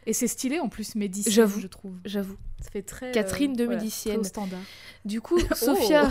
[0.08, 1.60] Et c'est stylé en plus médicienne, J'avoue.
[1.60, 1.98] je trouve.
[2.06, 2.38] J'avoue.
[2.62, 4.16] Ça fait très Catherine de voilà, médicienne.
[4.18, 4.62] très au standard.
[5.04, 5.56] Du coup, Oh.
[5.56, 6.10] Sophia...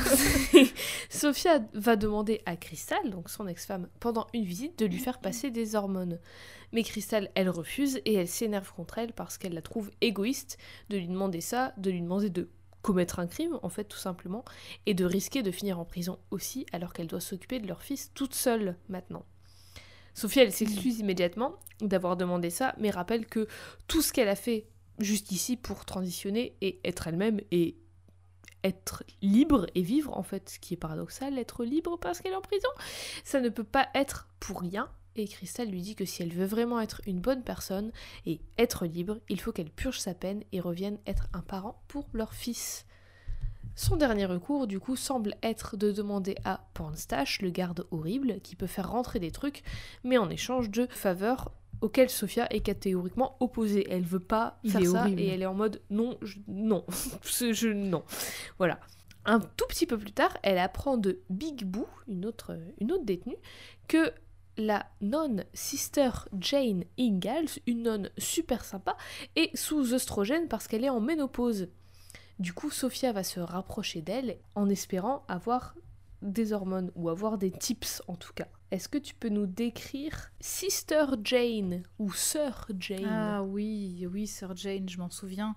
[1.11, 5.50] Sophia va demander à Crystal, donc son ex-femme, pendant une visite, de lui faire passer
[5.50, 6.18] des hormones.
[6.72, 10.59] Mais Crystal, elle refuse et elle s'énerve contre elle parce qu'elle la trouve égoïste
[10.90, 12.48] de lui demander ça, de lui demander de
[12.83, 14.44] commettre un crime, en fait, tout simplement,
[14.87, 18.12] et de risquer de finir en prison aussi, alors qu'elle doit s'occuper de leur fils
[18.14, 19.24] toute seule maintenant.
[20.14, 23.48] Sophia, elle s'excuse immédiatement d'avoir demandé ça, mais rappelle que
[23.88, 24.66] tout ce qu'elle a fait
[24.98, 27.77] juste ici pour transitionner et être elle-même et
[28.62, 32.37] être libre et vivre, en fait, ce qui est paradoxal, être libre parce qu'elle est
[32.37, 32.68] en prison,
[33.22, 34.88] ça ne peut pas être pour rien.
[35.16, 37.92] Et Crystal lui dit que si elle veut vraiment être une bonne personne
[38.27, 42.09] et être libre, il faut qu'elle purge sa peine et revienne être un parent pour
[42.12, 42.87] leur fils.
[43.76, 48.54] Son dernier recours, du coup, semble être de demander à Pornstash, le garde horrible, qui
[48.54, 49.62] peut faire rentrer des trucs,
[50.04, 53.87] mais en échange de faveurs auxquelles Sophia est catégoriquement opposée.
[53.90, 55.20] Elle veut pas Il faire est ça horrible.
[55.20, 56.84] et elle est en mode non, je- non,
[57.24, 58.04] je, non.
[58.58, 58.78] Voilà.
[59.26, 63.04] Un tout petit peu plus tard, elle apprend de Big Boo, une autre, une autre
[63.04, 63.37] détenue,
[63.88, 64.12] que
[64.56, 68.96] la nonne Sister Jane Ingalls, une nonne super sympa,
[69.34, 71.68] est sous oestrogène parce qu'elle est en ménopause.
[72.38, 75.75] Du coup, Sophia va se rapprocher d'elle en espérant avoir
[76.23, 78.49] des hormones ou avoir des tips en tout cas.
[78.70, 83.05] Est-ce que tu peux nous décrire Sister Jane ou Sœur Jane?
[83.07, 85.55] Ah oui, oui, Sir Jane, je m'en souviens.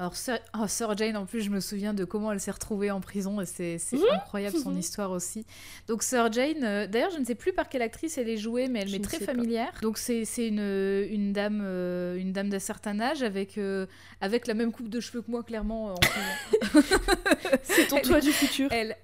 [0.00, 2.92] Alors, Sir, ah, Sir Jane, en plus, je me souviens de comment elle s'est retrouvée
[2.92, 5.44] en prison et c'est c'est incroyable son histoire aussi.
[5.88, 8.68] Donc, Sir Jane, euh, d'ailleurs, je ne sais plus par quelle actrice elle est jouée,
[8.68, 9.24] mais elle m'est très pas.
[9.32, 9.72] familière.
[9.82, 13.86] Donc, c'est c'est une, une dame, euh, une dame d'un certain âge avec, euh,
[14.20, 15.90] avec la même coupe de cheveux que moi, clairement.
[15.90, 16.80] euh.
[17.62, 18.68] C'est ton toi du futur.
[18.70, 18.96] Elle.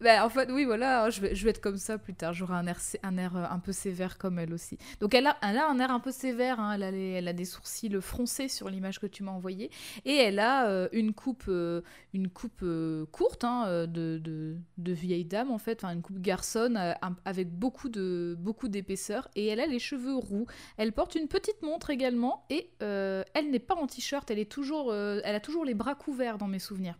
[0.00, 2.32] Bah, en fait, oui, voilà, je vais, être comme ça plus tard.
[2.32, 4.78] J'aurai un air, un air euh, un peu sévère comme elle aussi.
[5.00, 6.58] Donc, elle a, un air un peu sévère.
[6.58, 6.80] hein.
[6.80, 9.70] Elle, a des sourcils froncés sur l'image que tu m'as envoyée.
[10.06, 11.82] Et elle a euh, une coupe, euh,
[12.14, 15.84] une coupe euh, courte hein, euh, de, vieille dame, en fait.
[15.84, 16.94] Enfin, une coupe garçonne euh,
[17.26, 19.28] avec beaucoup de beaucoup d'épaisseur.
[19.34, 20.46] Et elle a les cheveux roux.
[20.78, 22.46] Elle porte une petite montre également.
[22.48, 24.30] Et euh, elle n'est pas en t-shirt.
[24.30, 26.96] Elle, est euh, elle a toujours les bras couverts dans mes souvenirs.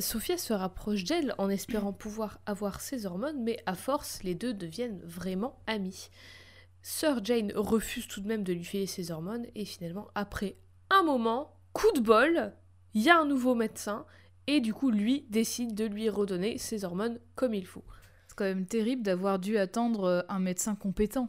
[0.00, 4.54] Sophia se rapproche d'elle en espérant pouvoir avoir ses hormones, mais à force, les deux
[4.54, 6.10] deviennent vraiment amis.
[6.82, 10.56] Sir Jane refuse tout de même de lui filer ses hormones, et finalement, après
[10.90, 12.52] un moment, coup de bol,
[12.94, 14.06] il y a un nouveau médecin,
[14.46, 17.84] et du coup, lui décide de lui redonner ses hormones comme il faut.
[18.28, 21.28] C'est quand même terrible d'avoir dû attendre euh, un médecin compétent.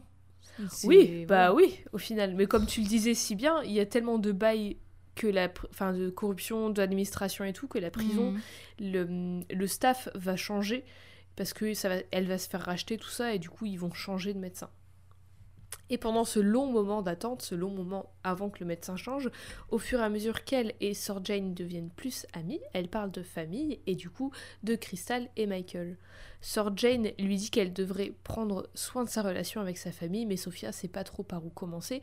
[0.84, 2.34] Oui, bah oui, au final.
[2.34, 4.76] Mais comme tu le disais si bien, il y a tellement de bails
[5.14, 8.40] que la, enfin de corruption, d'administration et tout, que la prison Mhm.
[8.80, 10.84] le, le staff va changer
[11.36, 13.78] parce que ça va, elle va se faire racheter tout ça et du coup ils
[13.78, 14.70] vont changer de médecin.
[15.90, 19.30] Et pendant ce long moment d'attente, ce long moment avant que le médecin change,
[19.70, 23.22] au fur et à mesure qu'elle et Sir Jane deviennent plus amies, elle parle de
[23.22, 25.98] famille et du coup de Crystal et Michael.
[26.40, 30.36] Sir Jane lui dit qu'elle devrait prendre soin de sa relation avec sa famille, mais
[30.38, 32.00] Sophia sait pas trop par où commencer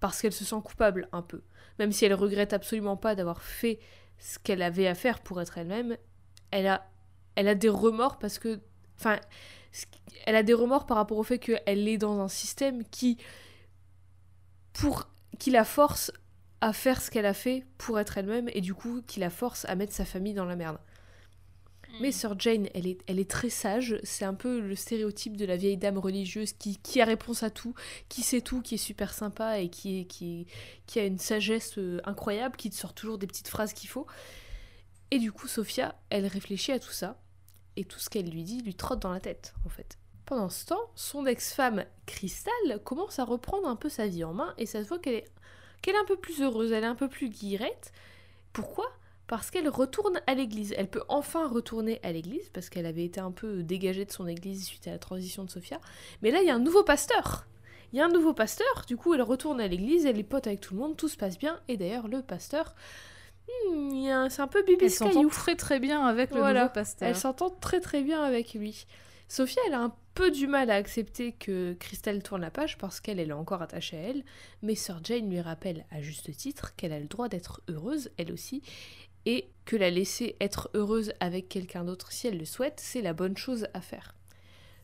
[0.00, 1.42] parce qu'elle se sent coupable un peu.
[1.78, 3.78] Même si elle regrette absolument pas d'avoir fait
[4.18, 5.96] ce qu'elle avait à faire pour être elle-même,
[6.50, 6.88] elle a,
[7.34, 8.60] elle a des remords parce que.
[8.98, 9.18] Enfin,
[10.24, 13.18] elle a des remords par rapport au fait qu'elle est dans un système qui,
[14.72, 16.12] pour qui la force
[16.60, 19.66] à faire ce qu'elle a fait pour être elle-même et du coup qui la force
[19.66, 20.78] à mettre sa famille dans la merde.
[22.00, 23.98] Mais Sir Jane, elle est, elle est très sage.
[24.02, 27.50] C'est un peu le stéréotype de la vieille dame religieuse qui, qui a réponse à
[27.50, 27.74] tout,
[28.08, 30.46] qui sait tout, qui est super sympa et qui, qui,
[30.86, 34.06] qui a une sagesse euh, incroyable, qui te sort toujours des petites phrases qu'il faut.
[35.10, 37.18] Et du coup, Sophia, elle réfléchit à tout ça.
[37.76, 39.98] Et tout ce qu'elle lui dit lui trotte dans la tête, en fait.
[40.24, 42.52] Pendant ce temps, son ex-femme, Crystal,
[42.84, 45.30] commence à reprendre un peu sa vie en main et ça se voit qu'elle est,
[45.82, 47.92] qu'elle est un peu plus heureuse, elle est un peu plus guirette.
[48.52, 48.90] Pourquoi?
[49.26, 50.74] Parce qu'elle retourne à l'église.
[50.76, 54.26] Elle peut enfin retourner à l'église, parce qu'elle avait été un peu dégagée de son
[54.26, 55.80] église suite à la transition de Sophia.
[56.22, 57.46] Mais là, il y a un nouveau pasteur.
[57.92, 60.46] Il y a un nouveau pasteur, du coup, elle retourne à l'église, elle est pote
[60.46, 61.60] avec tout le monde, tout se passe bien.
[61.68, 62.74] Et d'ailleurs, le pasteur,
[63.48, 67.08] hmm, c'est un peu bibis Elle s'entend très très bien avec le nouveau pasteur.
[67.08, 68.86] Elle s'entend très très bien avec lui.
[69.28, 73.00] Sophia, elle a un peu du mal à accepter que Christelle tourne la page parce
[73.00, 74.24] qu'elle est encore attachée à elle,
[74.62, 78.32] mais Sir Jane lui rappelle à juste titre qu'elle a le droit d'être heureuse, elle
[78.32, 78.62] aussi,
[79.26, 83.12] et que la laisser être heureuse avec quelqu'un d'autre si elle le souhaite, c'est la
[83.12, 84.14] bonne chose à faire.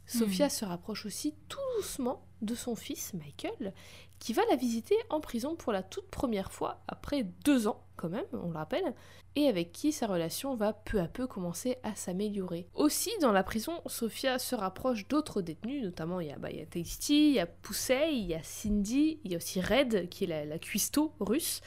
[0.07, 0.51] Sophia hmm.
[0.51, 3.73] se rapproche aussi tout doucement de son fils Michael,
[4.19, 8.09] qui va la visiter en prison pour la toute première fois, après deux ans quand
[8.09, 8.95] même, on le rappelle,
[9.37, 12.69] et avec qui sa relation va peu à peu commencer à s'améliorer.
[12.75, 16.67] Aussi, dans la prison, Sophia se rapproche d'autres détenus, notamment il y a, bah, il
[16.67, 20.25] Tasty, il y a Poussey, il y a Cindy, il y a aussi Red, qui
[20.25, 21.61] est la, la cuistot russe,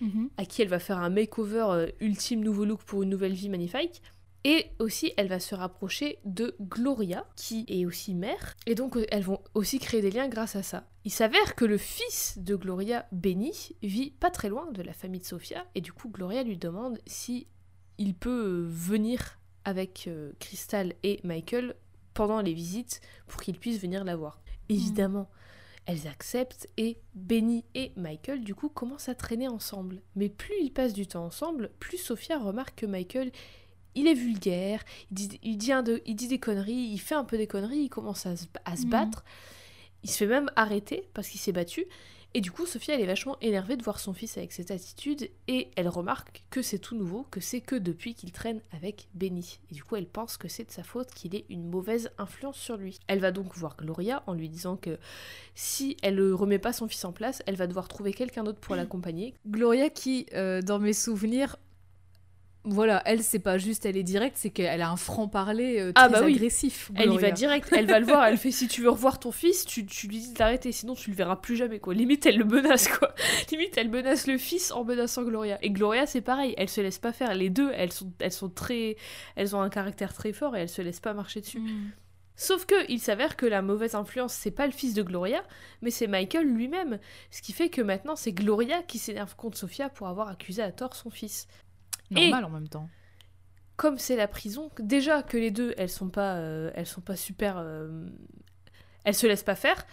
[0.00, 0.30] Mhm.
[0.36, 3.48] à qui elle va faire un makeover euh, ultime nouveau look pour une nouvelle vie
[3.48, 4.02] magnifique.
[4.44, 8.54] Et aussi, elle va se rapprocher de Gloria, qui est aussi mère.
[8.66, 10.88] Et donc, euh, elles vont aussi créer des liens grâce à ça.
[11.04, 15.20] Il s'avère que le fils de Gloria, Benny, vit pas très loin de la famille
[15.20, 15.66] de Sophia.
[15.74, 17.48] Et du coup, Gloria lui demande si
[17.98, 21.74] il peut euh, venir avec Crystal et Michael
[22.14, 24.40] pendant les visites pour qu'il puisse venir la voir.
[24.70, 24.76] Mhm.
[24.76, 25.28] Évidemment,
[25.86, 30.02] elles acceptent et Benny et Michael du coup commencent à traîner ensemble.
[30.14, 33.30] Mais plus ils passent du temps ensemble, plus Sophia remarque que Michael
[33.96, 37.84] il est vulgaire, il dit, il dit, des conneries, il fait un peu des conneries,
[37.84, 38.44] il commence à se,
[38.84, 38.90] mhm.
[38.90, 39.24] battre.
[40.04, 41.86] Il se fait même arrêter parce qu'il s'est battu.
[42.36, 45.30] Et du coup, Sophia, elle est vachement énervée de voir son fils avec cette attitude
[45.48, 49.58] et elle remarque que c'est tout nouveau, que c'est que depuis qu'il traîne avec Benny.
[49.70, 52.58] Et du coup, elle pense que c'est de sa faute qu'il ait une mauvaise influence
[52.58, 52.98] sur lui.
[53.06, 54.98] Elle va donc voir Gloria en lui disant que
[55.54, 58.60] si elle ne remet pas son fils en place, elle va devoir trouver quelqu'un d'autre
[58.60, 59.32] pour l'accompagner.
[59.48, 61.56] Gloria qui, euh, dans mes souvenirs,
[62.68, 66.08] voilà, elle, c'est pas juste, elle est directe, c'est qu'elle a un franc-parler euh, ah,
[66.08, 66.90] très ah bah agressif.
[66.96, 69.30] Elle y va direct, elle va le voir, elle fait si tu veux revoir ton
[69.30, 71.94] fils, tu, tu lui dis d'arrêter, sinon tu le verras plus jamais, quoi.
[71.94, 73.14] Limite, elle le menace, quoi.
[73.52, 75.58] Limite, elle menace le fils en menaçant Gloria.
[75.62, 77.34] Et Gloria, c'est pareil, elle se laisse pas faire.
[77.34, 78.96] Les deux, elles sont, elles sont très.
[79.36, 81.60] Elles ont un caractère très fort et elles se laissent pas marcher dessus.
[81.60, 81.90] Mm.
[82.34, 85.42] Sauf que il s'avère que la mauvaise influence, c'est pas le fils de Gloria,
[85.80, 86.98] mais c'est Michael lui-même.
[87.30, 90.70] Ce qui fait que maintenant, c'est Gloria qui s'énerve contre Sophia pour avoir accusé à
[90.70, 91.48] tort son fils
[92.10, 92.88] normal en même temps.
[93.76, 97.16] Comme c'est la prison, déjà que les deux, elles sont pas, euh, elles sont pas
[97.16, 98.06] super, euh,
[99.04, 99.86] elles se laissent pas faire.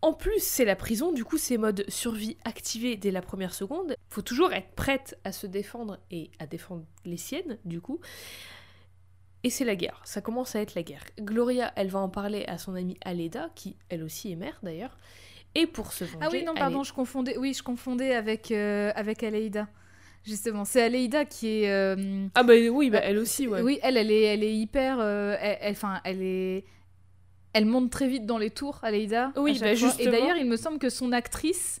[0.00, 3.94] En plus, c'est la prison, du coup, c'est mode survie activé dès la première seconde.
[4.08, 8.00] Faut toujours être prête à se défendre et à défendre les siennes, du coup.
[9.44, 11.04] Et c'est la guerre, ça commence à être la guerre.
[11.20, 14.96] Gloria, elle va en parler à son amie Aleda, qui elle aussi est mère d'ailleurs.
[15.54, 16.18] Et pour se venger.
[16.20, 17.36] Ah oui, non, pardon, je confondais.
[17.36, 19.68] Oui, je confondais avec, euh, avec Aleida.
[20.24, 21.70] Justement, c'est Aleida qui est.
[21.70, 23.62] Euh, ah bah oui, bah, elle aussi, ouais.
[23.62, 24.98] Oui, elle, elle est, elle est hyper.
[25.00, 26.64] Euh, elle, enfin, elle, est.
[27.52, 29.32] Elle monte très vite dans les tours, Aleida.
[29.36, 30.08] Oui, bah justement.
[30.08, 31.80] Et d'ailleurs, il me semble que son actrice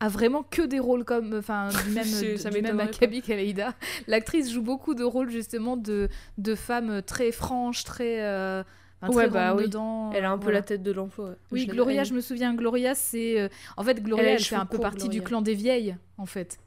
[0.00, 3.74] a vraiment que des rôles comme enfin du même ça du même acabit qu'Aleida.
[4.08, 8.64] L'actrice joue beaucoup de rôles justement de de femmes très franches, très euh,
[9.08, 9.64] ouais, bah oui.
[9.64, 10.10] dedans.
[10.12, 11.36] Elle a un peu la tête de l'emploi.
[11.52, 13.48] Oui, Gloria, je me souviens, Gloria, c'est.
[13.76, 16.58] En fait, Gloria, elle, fait un peu partie du clan des vieilles, en fait.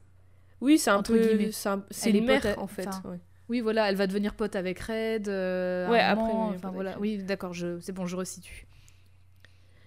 [0.60, 1.50] Oui, c'est un peu.
[1.90, 2.88] C'est les mères, en fait.
[3.48, 5.28] Oui, voilà, elle va devenir pote avec Red.
[5.28, 6.30] Euh, ouais, après.
[6.30, 6.98] Enfin, voilà.
[6.98, 7.80] Oui, d'accord, je...
[7.80, 8.66] c'est bon, je resitue.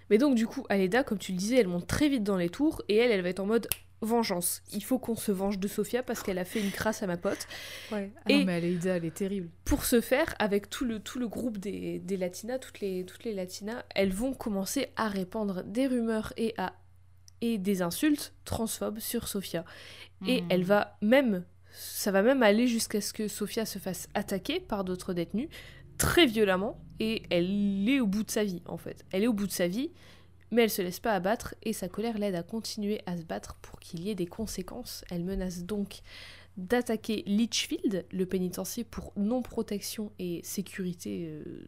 [0.10, 2.50] Mais donc, du coup, Aleda, comme tu le disais, elle monte très vite dans les
[2.50, 3.68] tours et elle, elle va être en mode
[4.02, 4.64] vengeance.
[4.74, 7.18] Il faut qu'on se venge de Sophia parce qu'elle a fait une crasse à ma
[7.18, 7.48] pote.
[7.92, 8.12] Ouais.
[8.18, 9.50] Ah et non, mais Aleda, elle est terrible.
[9.64, 13.24] Pour ce faire, avec tout le, tout le groupe des, des latinas, toutes les, toutes
[13.24, 16.74] les latinas, elles vont commencer à répandre des rumeurs et à
[17.42, 19.66] et des insultes transphobes sur Sophia.
[20.28, 20.48] Et hmm.
[20.50, 24.84] elle va même, ça va même aller jusqu'à ce que Sophia se fasse attaquer par
[24.84, 25.50] d'autres détenus
[25.98, 29.06] très violemment et elle est au bout de sa vie en fait.
[29.12, 29.92] Elle est au bout de sa vie,
[30.52, 33.56] mais elle se laisse pas abattre et sa colère l'aide à continuer à se battre
[33.62, 35.04] pour qu'il y ait des conséquences.
[35.10, 36.02] Elle menace donc
[36.58, 41.66] d'attaquer Litchfield, le pénitencier pour non-protection et sécurité euh,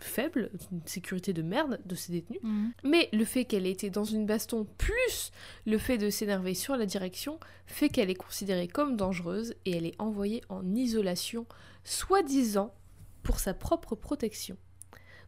[0.00, 2.40] faible, une sécurité de merde de ses détenus.
[2.42, 2.72] Mhm.
[2.84, 5.30] Mais le fait qu'elle ait été dans une baston, plus
[5.64, 9.86] le fait de s'énerver sur la direction, fait qu'elle est considérée comme dangereuse et elle
[9.86, 11.46] est envoyée en isolation,
[11.84, 12.74] soi-disant
[13.22, 14.56] pour sa propre protection.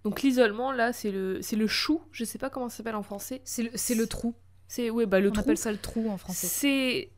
[0.05, 3.03] Donc l'isolement, là, c'est le, c'est le chou, je sais pas comment ça s'appelle en
[3.03, 3.41] français.
[3.45, 4.35] C'est le, c'est le trou.
[4.69, 5.41] C'est ouais, bah, le On trou.
[5.41, 6.47] appelle ça le trou en français.
[6.47, 7.11] C'est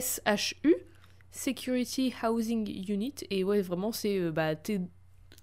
[0.00, 0.74] SHU,
[1.30, 3.14] Security Housing Unit.
[3.30, 4.80] Et ouais, vraiment, c'est euh, bah, t'es,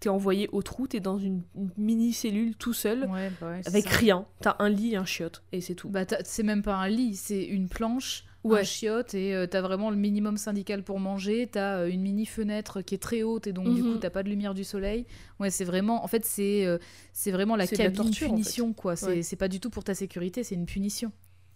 [0.05, 3.85] t'es envoyé au trou, t'es dans une, une mini-cellule tout seul, Ouais, bah ouais, avec
[3.89, 3.97] ça.
[3.97, 4.25] rien.
[4.39, 5.89] T'as un lit, un chiotte, et c'est tout.
[5.89, 8.59] Bah, c'est même pas un lit, c'est une planche, Ouais.
[8.59, 11.47] un chiotte, et euh, t'as vraiment le minimum syndical pour manger.
[11.51, 13.93] T'as euh, une mini fenêtre qui est très haute, et donc du Mhm.
[13.93, 15.07] coup, t'as pas de lumière du soleil.
[15.39, 16.03] Ouais, c'est vraiment.
[16.03, 16.77] En fait, c'est euh,
[17.11, 18.43] c'est vraiment la cabine torture, en fait.
[18.43, 18.95] punition, quoi.
[18.95, 21.11] C'est pas du tout pour ta sécurité, c'est une punition.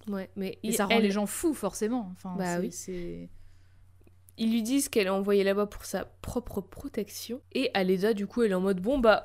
[0.08, 2.10] Ouais, mais Et il- ça rend elle- les gens fous, forcément.
[2.16, 2.72] Enfin, Bah oui.
[2.72, 3.30] c'est-
[4.40, 7.42] Ils lui disent qu'elle est envoyée là-bas pour sa propre protection.
[7.52, 9.22] Et Aleda, du coup, elle est en mode bon, bah.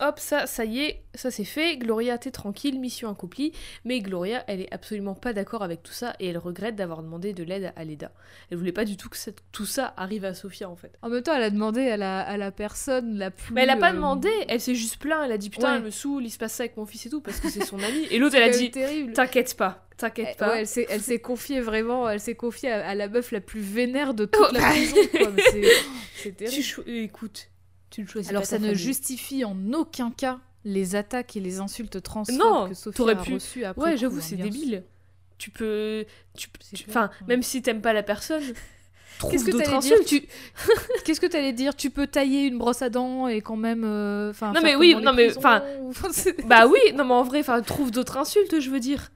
[0.00, 1.76] Hop, ça, ça y est, ça c'est fait.
[1.78, 3.52] Gloria, t'es tranquille, mission accomplie.
[3.84, 7.32] Mais Gloria, elle est absolument pas d'accord avec tout ça et elle regrette d'avoir demandé
[7.32, 8.12] de l'aide à Aleda.
[8.50, 10.92] Elle voulait pas du tout que cette- tout ça arrive à Sophia en fait.
[11.02, 13.54] En même temps, elle a demandé à la, à la personne la plus.
[13.54, 15.22] Mais elle a pas euh, demandé, elle s'est juste plaint.
[15.24, 15.76] Elle a dit putain, Ouais.
[15.78, 17.64] elle me saoule, il se passe ça avec mon fils et tout parce que c'est
[17.64, 18.06] son ami.
[18.10, 18.70] Et l'autre, elle a dit
[19.14, 20.48] t'inquiète pas, t'inquiète pas.
[20.50, 24.12] ouais, elle s'est confiée vraiment, elle s'est confiée à, à la meuf la plus vénère
[24.14, 24.96] de toute Oh, la prison.
[25.50, 25.62] c'est-
[26.22, 26.84] Tu terrible.
[26.88, 27.48] euh, écoute,
[27.90, 28.78] tu le choisis Alors pas ça ne famille.
[28.78, 33.34] justifie en aucun cas les attaques et les insultes transphobes Non, que Sophie a pu-
[33.34, 33.82] reçues après.
[33.90, 34.82] Ouais, j'avoue, hein, c'est bien débile.
[35.38, 36.04] Tu peux.
[36.36, 36.48] Tu,
[36.88, 37.26] Enfin, ouais.
[37.28, 38.42] même si t'aimes pas la personne,
[39.18, 39.98] trouve Qu'est-ce que t'allais dire?
[40.06, 40.26] Tu...
[41.04, 41.76] Qu'est-ce que t'allais dire?
[41.76, 43.84] Tu peux tailler une brosse à dents et quand même.
[43.84, 44.52] euh, Enfin.
[44.52, 45.62] Non, mais oui, non, mais, enfin,
[46.46, 49.10] Bah oui, non, mais en vrai, enfin, trouve d'autres insultes, je veux dire.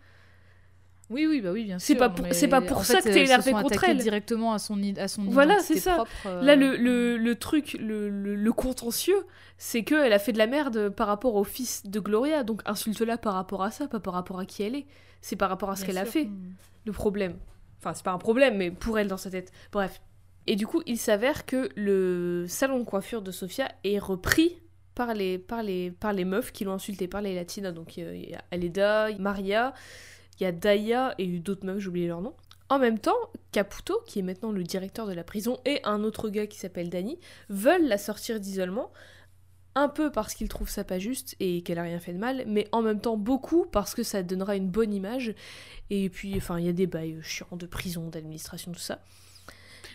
[1.11, 1.99] Oui, oui, bah oui, bien C'est sûr.
[1.99, 3.99] pas non, pour- c'est pas pour ça fait, que t'es se énervé contre elle.
[3.99, 5.95] directement à son, à son Voilà, c'est ça.
[5.97, 9.27] propre, euh, Là, le, le, le truc, le, le, le contentieux,
[9.59, 13.19] c'est qu'elle a fait de la merde par rapport au fils de Gloria, donc insulte-la
[13.19, 14.87] par rapport à ça, pas par rapport à qui elle est.
[15.21, 16.25] C'est par rapport à ce qu'elle a fait.
[16.27, 16.55] Mm.
[16.87, 17.37] le problème.
[17.79, 19.51] Enfin, c'est pas un problème, mais pour elle dans sa tête.
[19.73, 20.01] Bref.
[20.47, 24.59] Et du coup, il s'avère que le salon de coiffure de Sofia est repris
[24.95, 27.73] par les, par les, par les meufs qui l'ont insulté, par les latinas.
[27.73, 29.75] Donc il y a Aleda, Maria,
[30.41, 32.35] il y a Daya et d'autres meufs, j'ai oublié leur nom.
[32.69, 33.17] En même temps,
[33.53, 36.89] Caputo, qui est maintenant le directeur de la prison, et un autre gars qui s'appelle
[36.89, 37.19] Danny,
[37.49, 38.93] veulent la sortir d'isolement.
[39.77, 42.45] Un peu parce qu'ils trouvent ça pas juste et qu'elle a rien fait de mal,
[42.47, 45.33] mais en même temps beaucoup parce que ça donnera une bonne image
[45.91, 49.01] et puis, enfin, il y a des bails chiants de prison, d'administration, tout ça.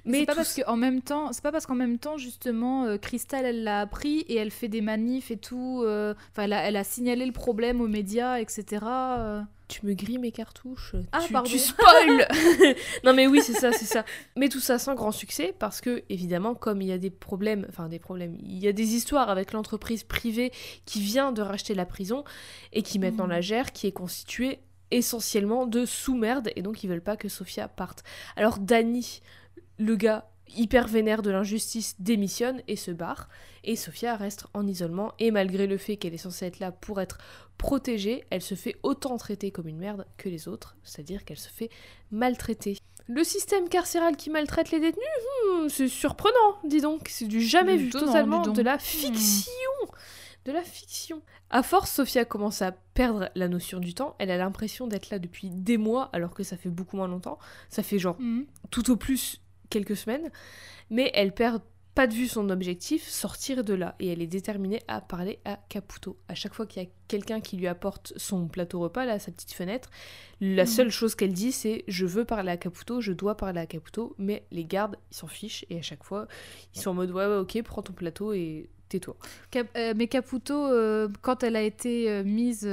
[0.06, 2.98] Mais c'est pas parce qu'en même temps, c'est pas parce qu'en même temps justement, euh,
[2.98, 5.82] Crystal elle l'a appris et elle fait des manifs et tout.
[5.84, 8.86] euh, Enfin, elle, a, elle a signalé le problème aux médias, etc.
[8.86, 9.42] euh.
[9.68, 10.96] Tu me grilles mes cartouches.
[11.12, 11.50] Ah, tu, pardon.
[11.50, 12.28] tu spoil
[13.04, 14.06] Non mais oui, c'est ça, c'est ça.
[14.36, 17.66] Mais tout ça sans grand succès parce que, évidemment, comme il y a des problèmes,
[17.70, 20.52] enfin des problèmes, il y a des histoires avec l'entreprise privée
[20.86, 22.24] qui vient de racheter la prison
[22.74, 23.30] et qui maintenant Mhm.
[23.32, 24.60] la gère, qui est constituée
[24.92, 28.04] essentiellement de sous-merde et donc ils veulent pas que Sophia parte.
[28.36, 29.22] Alors Danny,
[29.80, 33.30] le gars hyper vénère de l'injustice, démissionne et se barre.
[33.64, 37.02] Et Sophia reste en isolement et malgré le fait qu'elle est censée être là pour
[37.02, 37.18] être
[37.58, 41.50] protégée, elle se fait autant traiter comme une merde que les autres, c'est-à-dire qu'elle se
[41.50, 41.70] fait
[42.12, 42.78] maltraiter.
[43.08, 45.06] Le système carcéral qui maltraite les détenus,
[45.64, 48.80] hmm, c'est surprenant, dis donc, c'est du jamais vu, totalement de la Hmm.
[48.80, 49.52] fiction.
[50.46, 51.22] De la fiction.
[51.50, 54.16] À force, Sophia commence à perdre la notion du temps.
[54.20, 57.40] Elle a l'impression d'être là depuis des mois, alors que ça fait beaucoup moins longtemps.
[57.70, 58.46] Ça fait genre Mhm.
[58.70, 59.42] tout au plus
[59.76, 60.30] quelques semaines,
[60.90, 61.62] mais elle perd
[61.96, 65.58] pas de vue son objectif, sortir de là, et elle est déterminée à parler à
[65.70, 66.18] Caputo.
[66.28, 69.32] À chaque fois qu'il y a quelqu'un qui lui apporte son plateau repas, là, sa
[69.32, 69.90] petite fenêtre,
[70.42, 70.70] la Mhm.
[70.78, 74.14] seule chose qu'elle dit, c'est je veux parler à Caputo, je dois parler à Caputo,
[74.18, 76.28] mais les gardes, ils s'en fichent, et à chaque fois,
[76.76, 79.16] ils sont en mode ouais, ouais, ok, prends ton plateau et tais-toi.
[79.52, 82.64] Cap- euh, mais Caputo, euh, quand elle a été euh, mise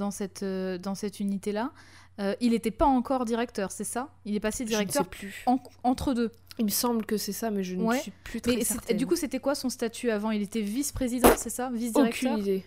[0.00, 1.72] dans cette, dans cette unité-là,
[2.18, 4.08] euh, il n'était pas encore directeur, c'est ça?
[4.24, 5.42] Il est passé Je ne sais directeur plus.
[5.46, 6.30] en- entre deux.
[6.58, 7.98] Il me semble que c'est ça, mais je ne Ouais.
[8.00, 8.96] suis plus très Mais certaine.
[8.96, 10.30] du coup, c'était quoi son statut avant?
[10.30, 11.70] Il était vice-président, c'est ça?
[11.72, 12.32] Vice-directeur?
[12.32, 12.64] Aucune idée.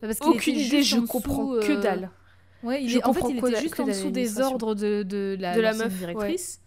[0.00, 2.10] Parce qu'il Aucune idée, je dessous, comprends euh, que dalle.
[2.62, 5.36] Ouais, il Je est, en fait, il était juste en dessous des ordres de, de
[5.40, 6.60] la, De la meuf, directrice.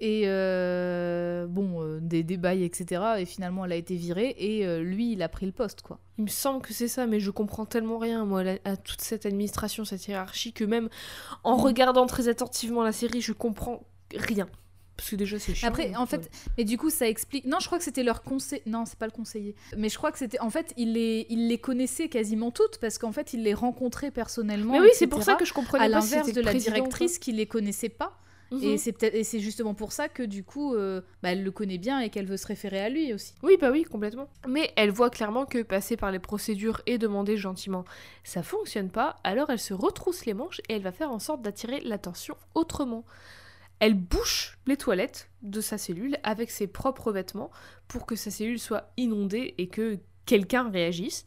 [0.00, 3.02] Et euh, bon, euh, des débails, etc.
[3.18, 5.98] Et finalement, elle a été virée et euh, lui, il a pris le poste, quoi.
[6.18, 8.76] Il me semble que c'est ça, mais je comprends tellement rien, moi, à, la- à
[8.76, 10.88] toute cette administration, cette hiérarchie, que même
[11.44, 13.82] en regardant très attentivement la série, je comprends
[14.16, 14.48] rien.
[14.96, 15.68] Parce que déjà, c'est chiant.
[15.68, 17.46] Après, en fait, mais du coup, ça explique.
[17.46, 18.60] Non, je crois que c'était leur conseil.
[18.66, 19.54] Non, c'est pas le conseiller.
[19.76, 20.38] Mais je crois que c'était.
[20.40, 24.10] En fait, il les, il les connaissait quasiment toutes parce qu'en fait, il les rencontrait
[24.10, 24.72] personnellement.
[24.74, 27.18] Mais oui, c'est pour ça que je comprenais À pas si l'inverse de la directrice
[27.18, 28.18] qui les connaissait pas
[28.52, 28.78] Et Mhm.
[28.78, 31.78] c'est peut-être et c'est justement pour ça que du coup, euh, bah, elle le connaît
[31.78, 33.34] bien et qu'elle veut se référer à lui aussi.
[33.44, 34.28] Oui, bah oui, complètement.
[34.48, 37.84] Mais elle voit clairement que passer par les procédures et demander gentiment,
[38.24, 41.42] ça fonctionne pas, alors elle se retrousse les manches et elle va faire en sorte
[41.42, 43.04] d'attirer l'attention autrement.
[43.78, 47.50] Elle bouche les toilettes de sa cellule avec ses propres vêtements
[47.88, 51.24] pour que sa cellule soit inondée et que quelqu'un réagisse.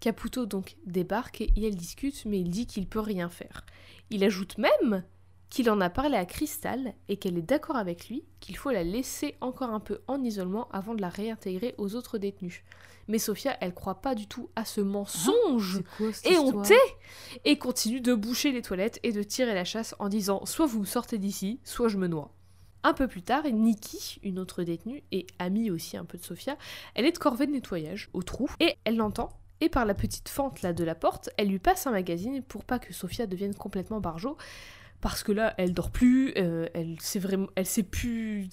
[0.00, 3.64] Caputo donc débarque et elle discute, mais il dit qu'il peut rien faire.
[4.10, 5.02] Il ajoute même
[5.50, 8.82] qu'il en a parlé à Crystal et qu'elle est d'accord avec lui, qu'il faut la
[8.82, 12.62] laisser encore un peu en isolement avant de la réintégrer aux autres détenus.
[13.08, 16.36] Mais Sophia, elle croit pas du tout à ce mensonge quoi cette et
[17.44, 20.84] et continue de boucher les toilettes et de tirer la chasse en disant soit vous
[20.84, 22.32] sortez d'ici, soit je me noie.
[22.82, 26.56] Un peu plus tard, Nikki, une autre détenue et amie aussi un peu de Sophia,
[26.94, 29.28] elle est de corvée de nettoyage au trou et elle l'entend
[29.60, 32.64] et par la petite fente là de la porte, elle lui passe un magazine pour
[32.64, 34.36] pas que Sophia devienne complètement barjot
[35.10, 38.48] parce que là, elle dort plus, euh, elle sait vraiment, elle sait plus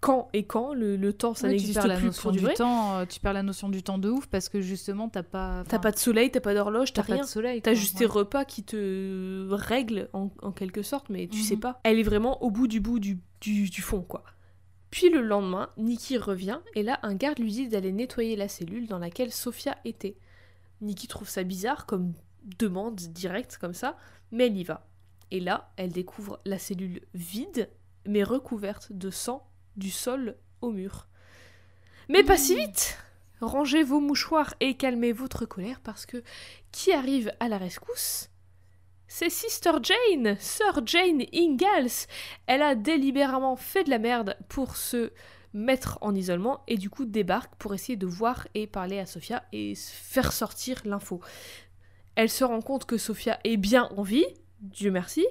[0.00, 2.44] quand et quand le, le temps ça n'existe perds la plus notion pour du du
[2.44, 2.54] vrai.
[2.54, 2.98] temps.
[2.98, 5.62] euh, tu perds la notion du temps de ouf parce que justement t'as pas.
[5.68, 7.22] T'as pas de soleil, t'as pas d'horloge, t'as pas rien.
[7.22, 7.62] de soleil.
[7.62, 8.00] T'as juste ouais.
[8.00, 11.42] tes repas qui te règlent en, en quelque sorte, mais tu Mhm.
[11.44, 11.80] sais pas.
[11.84, 14.24] Elle est vraiment au bout du bout du, du, du fond, quoi.
[14.90, 18.88] Puis le lendemain, Nikki revient et là, un garde lui dit d'aller nettoyer la cellule
[18.88, 20.16] dans laquelle Sophia était.
[20.80, 22.12] Nikki trouve ça bizarre comme
[22.58, 23.96] demande directe comme ça,
[24.32, 24.86] mais elle y va.
[25.32, 27.70] Et là, elle découvre la cellule vide,
[28.06, 31.08] mais recouverte de sang du sol au mur.
[32.10, 32.98] Mais pas si vite
[33.40, 36.22] Rangez vos mouchoirs et calmez votre colère parce que
[36.70, 38.28] qui arrive à la rescousse?
[39.08, 42.06] C'est Sister Jane, Sir Jane Ingalls.
[42.46, 45.12] Elle a délibérément fait de la merde pour se
[45.54, 49.42] mettre en isolement et du coup débarque pour essayer de voir et parler à Sophia
[49.52, 51.20] et faire sortir l'info.
[52.16, 54.26] Elle se rend compte que Sophia est bien en vie,
[54.62, 55.26] Dieu merci,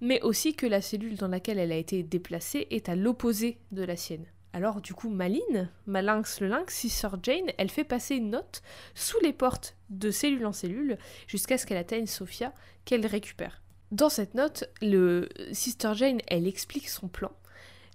[0.00, 3.82] mais aussi que la cellule dans laquelle elle a été déplacée est à l'opposé de
[3.82, 4.24] la sienne.
[4.52, 8.62] Alors du coup, Maline, Malinx le lynx, Sister Jane, elle fait passer une note
[8.94, 12.52] sous les portes de cellule en cellule jusqu'à ce qu'elle atteigne Sophia,
[12.84, 13.62] qu'elle récupère.
[13.90, 17.32] Dans cette note, le Sister Jane, elle explique son plan.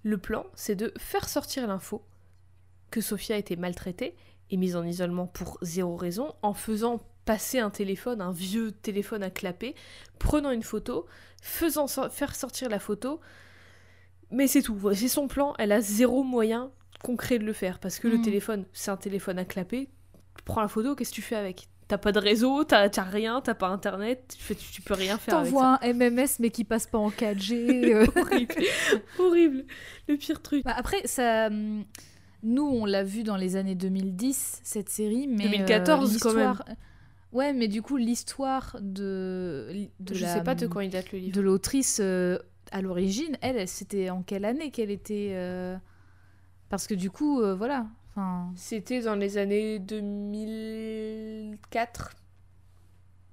[0.04, 2.04] Le plan, c'est de faire sortir l'info
[2.92, 4.16] que Sophia était maltraitée
[4.52, 9.24] et mise en isolement pour zéro raison en faisant passer un téléphone, un vieux téléphone
[9.24, 9.76] à clapper,
[10.20, 11.06] prenant une photo,
[11.42, 13.20] faisant so- faire sortir la photo.
[14.32, 16.72] Mais c'est tout, c'est son plan, elle a zéro moyen
[17.04, 18.24] concret de le faire parce que le Mhm.
[18.24, 19.90] téléphone, c'est un téléphone à clapper.
[20.38, 21.68] Tu prends la photo, qu'est-ce que tu fais avec?
[21.90, 24.36] T'as pas de réseau, t'as rien, t'as pas internet,
[24.72, 25.36] tu, peux rien faire.
[25.36, 27.54] T'envoies un MMS mais qui passe pas en 4G.
[27.94, 28.06] euh.
[28.16, 28.56] horrible,
[29.20, 29.66] horrible,
[30.08, 30.64] le pire truc.
[30.64, 31.48] Bah, après, ça.
[31.48, 31.84] hum,
[32.42, 35.44] Nous, on l'a vu dans les années 2010, cette série, mais.
[35.44, 36.56] 2014 euh, quand même.
[37.34, 39.88] Ouais, mais du coup, l'histoire de.
[40.00, 41.36] de Je la- sais pas de quand il date le livre.
[41.36, 42.38] De l'autrice euh,
[42.72, 45.32] à l'origine, elle, c'était en quelle année qu'elle était.
[45.34, 45.76] euh,
[46.70, 47.88] Parce que du coup, euh, voilà.
[48.12, 48.52] Enfin.
[48.56, 52.12] C'était dans les années 2004.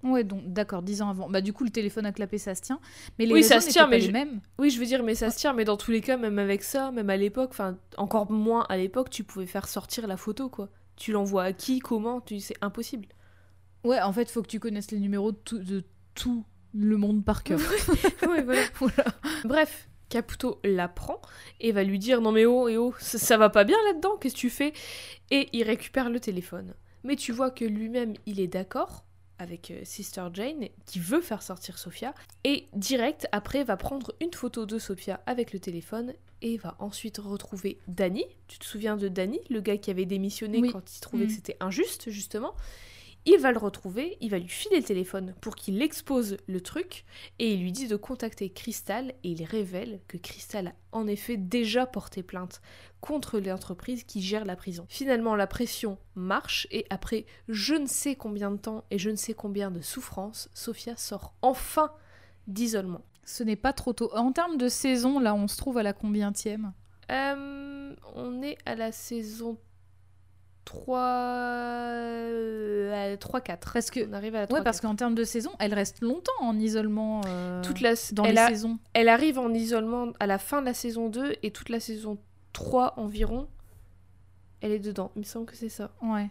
[0.02, 1.28] Ouais, donc d'accord, 10 ans avant.
[1.28, 2.80] Bah du coup, le téléphone à clapper, ça se tient.
[3.18, 4.40] Mais les Oui, ça se tient, mais je- mêmes.
[4.58, 6.62] Oui, je veux dire, mais ça se tient, mais dans tous les cas, même avec
[6.62, 10.48] ça, même à l'époque, enfin, encore moins à l'époque, tu pouvais faire sortir la photo,
[10.48, 10.70] quoi.
[10.96, 12.40] Tu l'envoies à qui, comment, tu...
[12.40, 13.08] c'est impossible.
[13.84, 17.24] Ouais, en fait, faut que tu connaisses les numéros de tout, de tout le monde
[17.24, 17.58] par cœur.
[18.28, 18.62] ouais, voilà.
[18.78, 19.04] voilà.
[19.44, 21.20] Bref, Caputo l'apprend
[21.60, 24.16] et va lui dire non mais oh et oh ça, ça va pas bien là-dedans
[24.16, 24.72] qu'est-ce que tu fais?
[25.30, 26.74] Et il récupère le téléphone
[27.04, 29.04] mais tu vois que lui-même il est d'accord
[29.38, 32.12] avec euh, Sister Jane qui veut faire sortir Sophia
[32.44, 36.12] et direct après va prendre une photo de Sophia avec le téléphone
[36.42, 40.58] et va ensuite retrouver Danny tu te souviens de Danny le gars qui avait démissionné
[40.60, 40.70] Oui.
[40.72, 41.28] quand il trouvait Mm.
[41.28, 42.54] que c'était injuste justement?
[43.32, 47.04] Il va le retrouver, il va lui filer le téléphone pour qu'il expose le truc,
[47.38, 51.36] et il lui dit de contacter Crystal, et il révèle que Crystal a en effet
[51.36, 52.60] déjà porté plainte
[53.00, 54.86] contre l'entreprise qui gère la prison.
[54.88, 59.16] Finalement, la pression marche, et après je ne sais combien de temps et je ne
[59.16, 61.92] sais combien de souffrances, Sophia sort enfin
[62.46, 63.02] d'isolement.
[63.24, 64.10] Ce n'est pas trop tôt.
[64.16, 66.72] En termes de saison, là, on se trouve à la combientième?
[67.12, 69.58] Euh, on est à la saison
[70.64, 70.96] 3...
[73.16, 73.58] 3-4.
[73.72, 74.52] Parce que- On arrive à la 3-4.
[74.54, 77.94] Ouais, parce qu'en termes de saison, elle reste longtemps en isolement euh, Toute la...
[78.12, 78.78] dans elle les a- saisons.
[78.94, 82.18] Elle arrive en isolement à la fin de la saison 2 et toute la saison
[82.52, 83.48] 3 environ,
[84.60, 85.10] elle est dedans.
[85.16, 85.90] Il me semble que c'est ça.
[86.02, 86.28] Ouais.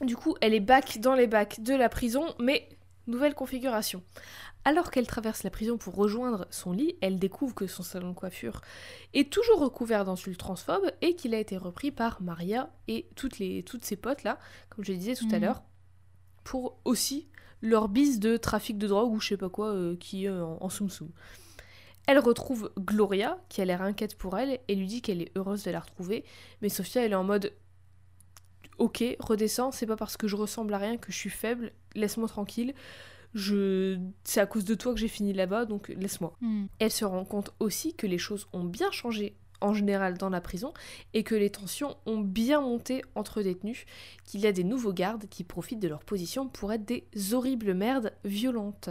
[0.00, 2.68] Du coup, elle est back dans les bacs de la prison, mais
[3.06, 4.02] nouvelle configuration.
[4.64, 8.14] Alors qu'elle traverse la prison pour rejoindre son lit, elle découvre que son salon de
[8.14, 8.60] coiffure
[9.12, 13.62] est toujours recouvert d'insultes transphobes et qu'il a été repris par Maria et toutes, les,
[13.64, 14.38] toutes ses potes là,
[14.70, 15.42] comme je disais tout à Mhm.
[15.42, 15.62] l'heure,
[16.44, 17.28] pour aussi
[17.60, 20.58] leur bise de trafic de drogue ou je sais pas quoi euh, qui est en,
[20.60, 21.10] en soum soum.
[22.08, 25.62] Elle retrouve Gloria, qui a l'air inquiète pour elle, et lui dit qu'elle est heureuse
[25.62, 26.24] de la retrouver.
[26.60, 27.52] Mais Sophia, elle est en mode
[28.78, 32.28] Ok, redescends, c'est pas parce que je ressemble à rien que je suis faible, laisse-moi
[32.28, 32.74] tranquille.
[33.34, 33.98] Je...
[34.24, 36.36] C'est à cause de toi que j'ai fini là-bas, donc laisse-moi.
[36.40, 36.66] Hmm.
[36.78, 40.40] Elle se rend compte aussi que les choses ont bien changé en général dans la
[40.40, 40.74] prison
[41.14, 43.86] et que les tensions ont bien monté entre détenus,
[44.24, 47.72] qu'il y a des nouveaux gardes qui profitent de leur position pour être des horribles
[47.72, 48.90] merdes violentes.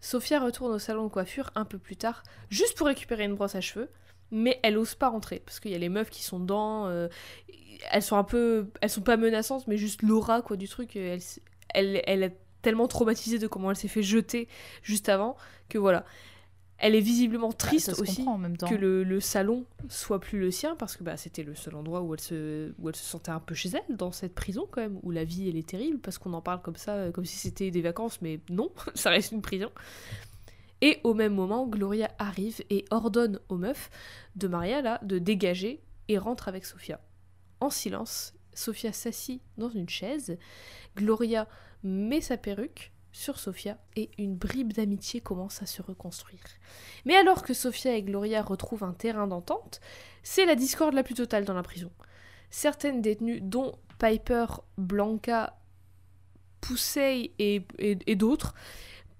[0.00, 3.56] Sophia retourne au salon de coiffure un peu plus tard, juste pour récupérer une brosse
[3.56, 3.90] à cheveux,
[4.30, 6.86] mais elle ose pas rentrer parce qu'il y a les meufs qui sont dedans.
[6.86, 7.08] euh,
[7.90, 10.94] elles sont un peu, elles sont pas menaçantes, mais juste l'aura quoi du truc.
[10.94, 11.40] Elle, s-
[11.74, 14.48] elle, elle est tellement traumatisée de comment elle s'est fait jeter
[14.82, 15.36] juste avant
[15.68, 16.04] que voilà.
[16.78, 18.68] Elle est visiblement Bah, triste aussi comprend en même temps.
[18.68, 22.02] que le, le salon soit plus le sien parce que bah, c'était le seul endroit
[22.02, 24.82] où elle, se, où elle se sentait un peu chez elle dans cette prison quand
[24.82, 27.24] même où la vie elle est terrible parce qu'on en parle comme ça euh, comme
[27.24, 29.70] si c'était des vacances mais non ça reste une prison
[30.82, 33.88] et au même moment Gloria arrive et ordonne aux meufs
[34.34, 37.00] de Maria là de dégager et rentre avec Sophia
[37.60, 40.36] en silence Sophia s'assit dans une chaise
[40.96, 41.46] Gloria
[41.84, 46.42] met sa perruque sur Sophia et une bribe d'amitié commence à se reconstruire.
[47.04, 49.80] Mais alors que Sophia et Gloria retrouvent un terrain d'entente,
[50.22, 51.90] c'est la discorde la plus totale dans la prison.
[52.50, 54.46] Certaines détenues, dont Piper,
[54.76, 55.58] Blanca,
[56.60, 58.54] Poussey et, et- et d'autres,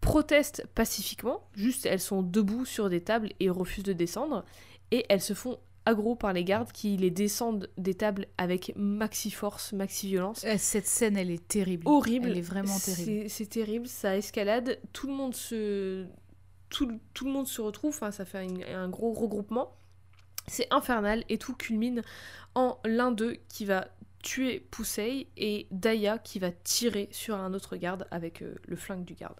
[0.01, 4.45] protestent pacifiquement, juste elles sont debout sur des tables et refusent de descendre,
[4.91, 9.31] et elles se font aggro par les gardes qui les descendent des tables avec maxi
[9.31, 11.83] force, maxi violence Euh, Cette scène, elle est terrible.
[11.87, 12.29] horrible.
[12.31, 13.31] Elle est vraiment terrible.
[13.31, 16.05] C'est- terrible, ça escalade, tout le monde se,
[16.69, 19.73] tout, le- tout le monde se retrouve, enfin, ça fait un, un gros regroupement.
[20.49, 22.03] C'est infernal et tout culmine
[22.55, 23.89] en l'un d'eux qui va
[24.23, 29.05] tuer Poussey et Daya qui va tirer sur un autre garde avec euh, le flingue
[29.05, 29.37] du garde.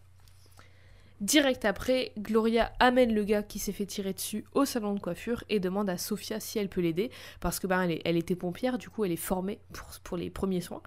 [1.21, 5.45] Direct après, Gloria amène le gars qui s'est fait tirer dessus au salon de coiffure
[5.49, 7.11] et demande à Sophia si elle peut l'aider
[7.41, 10.17] parce que ben, elle, est- elle était pompière, du coup elle est formée pour, pour
[10.19, 10.83] les premiers soins.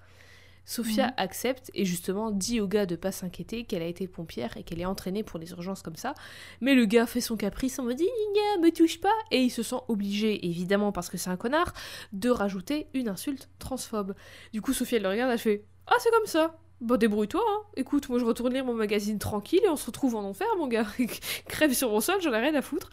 [0.65, 1.13] Sophia Mhm.
[1.17, 4.80] accepte et justement dit au gars de pas s'inquiéter qu'elle a été pompière et qu'elle
[4.80, 6.13] est entraînée pour les urgences comme ça.
[6.61, 9.63] Mais le gars fait son caprice en mode Gna, me touche pas et il se
[9.63, 11.73] sent obligé, évidemment parce que c'est un connard,
[12.13, 14.13] de rajouter une insulte transphobe.
[14.53, 17.61] Du coup Sophia elle le regarde, elle fait Ah c'est comme ça Bon débrouille-toi, hein.
[17.75, 20.67] écoute, moi je retourne lire mon magazine tranquille et on se retrouve en enfer mon
[20.67, 20.88] gars.
[21.47, 22.89] Crève sur mon sol, j'en ai rien à foutre.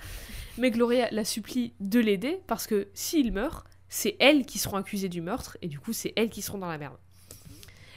[0.59, 5.09] Mais Gloria la supplie de l'aider parce que s'il meurt, c'est elles qui seront accusées
[5.09, 6.97] du meurtre et du coup c'est elles qui seront dans la merde.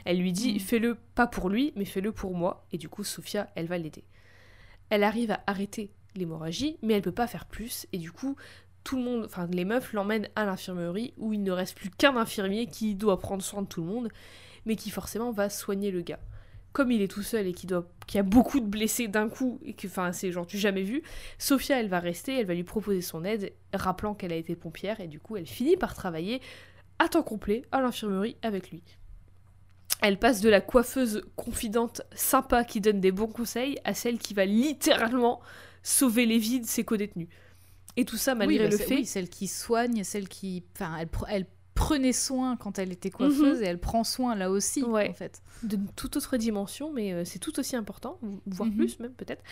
[0.06, 0.60] Elle lui dit Mhm.
[0.60, 2.66] fais-le pas pour lui, mais fais-le pour moi.
[2.72, 4.04] Et du coup, Sophia, elle va l'aider.
[4.90, 7.86] Elle arrive à arrêter l'hémorragie, mais elle peut pas faire plus.
[7.94, 8.36] Et du coup,
[8.84, 12.16] tout le monde, enfin les meufs l'emmènent à l'infirmerie où il ne reste plus qu'un
[12.16, 14.10] infirmier qui doit prendre soin de tout le monde,
[14.70, 16.20] mais qui forcément va soigner le gars.
[16.74, 19.28] Comme il est tout seul et qu'il doit, qu'il y a beaucoup de blessés d'un
[19.28, 21.02] coup et que, enfin, c'est genre du jamais vu.
[21.40, 25.00] Sophia, elle va rester, elle va lui proposer son aide, rappelant qu'elle a été pompière
[25.00, 26.40] et du coup, elle finit par travailler
[27.00, 28.84] à temps complet à l'infirmerie avec lui.
[30.04, 34.36] Elle passe de la coiffeuse confidente sympa qui donne des bons conseils à celle qui
[34.36, 35.42] va littéralement
[35.82, 37.28] sauver les vies de ses co-détenus.
[37.98, 40.64] Et tout ça malgré oui, bah, le fait oui, celle qui soigne, celle qui.
[40.76, 40.96] Enfin,
[41.28, 41.48] elle
[41.80, 43.64] prenait soin quand elle était coiffeuse Mhm.
[43.64, 45.10] et elle prend soin là aussi, Ouais.
[45.10, 45.42] en fait.
[45.64, 48.76] d'une toute autre dimension, mais euh, c'est tout aussi important, voire Mhm.
[48.78, 49.44] plus même peut-être.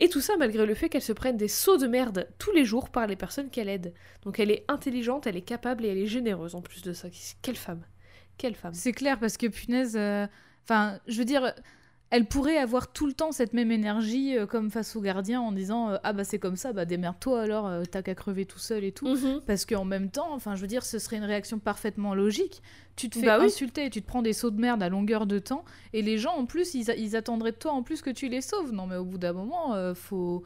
[0.00, 2.64] Et tout ça malgré le fait qu'elle se prenne des sauts de merde tous les
[2.64, 3.92] jours par les personnes qu'elle aide.
[4.22, 7.08] Donc elle est intelligente, elle est capable et elle est généreuse en plus de ça.
[7.42, 7.82] Quelle femme
[8.38, 9.96] Quelle femme C'est clair parce que punaise.
[9.96, 10.26] euh,
[10.64, 11.52] Enfin, je veux dire.
[12.12, 15.52] Elle pourrait avoir tout le temps cette même énergie euh, comme face au gardien en
[15.52, 18.58] disant euh, ah bah c'est comme ça bah démerde-toi alors euh, t'as qu'à crever tout
[18.58, 19.42] seul et tout Mhm.
[19.46, 22.62] parce qu'en même temps enfin je veux dire ce serait une réaction parfaitement logique
[22.96, 23.44] tu te fais Bah oui.
[23.46, 26.34] insulter tu te prends des sauts de merde à longueur de temps et les gens
[26.34, 29.04] en plus ils, attendraient de toi en plus que tu les sauves non mais au
[29.04, 30.42] bout d'un moment faut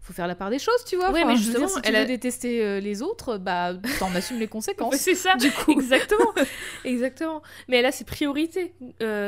[0.00, 1.80] faut faire la part des choses tu vois Enfin, mais je veux dire, justement, si
[1.80, 5.50] tu elle veux a- détester les autres bah t'en assumes les conséquences c'est ça, du
[5.50, 6.32] coup exactement,
[6.84, 7.42] exactement.
[7.68, 8.74] Mais elle a ses priorités,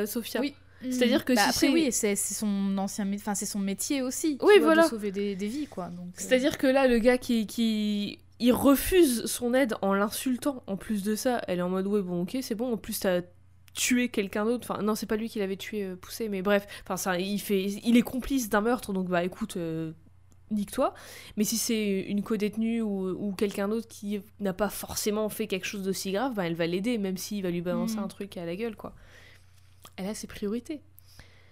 [0.06, 0.40] Sophia.
[0.42, 0.54] Oui.
[0.82, 4.38] C'est-à-dire que Bah, si après c'est- oui c'est son ancien enfin c'est son métier aussi
[4.42, 4.84] Oui, vois, voilà.
[4.84, 8.52] de sauver des, des vies quoi euh, C'est-à-dire que là, le gars qui, qui il
[8.52, 10.62] refuse son aide en l'insultant.
[10.68, 12.72] En plus de ça, elle est en mode ouais bon ok c'est bon.
[12.72, 13.22] En plus t'as
[13.74, 14.68] tué quelqu'un d'autre.
[14.70, 16.66] Enfin non c'est pas lui qui l'avait tué euh, poussé mais bref.
[16.84, 19.90] Enfin ça il fait il est complice d'un meurtre donc bah écoute euh,
[20.52, 20.94] nique-toi.
[21.36, 25.66] Mais si c'est une co-détenue ou, ou quelqu'un d'autre qui n'a pas forcément fait quelque
[25.66, 28.04] chose d'aussi grave, bah elle va l'aider même s'il va lui balancer Mhm.
[28.04, 28.94] un truc à la gueule quoi.
[29.98, 30.80] Elle a ses priorités.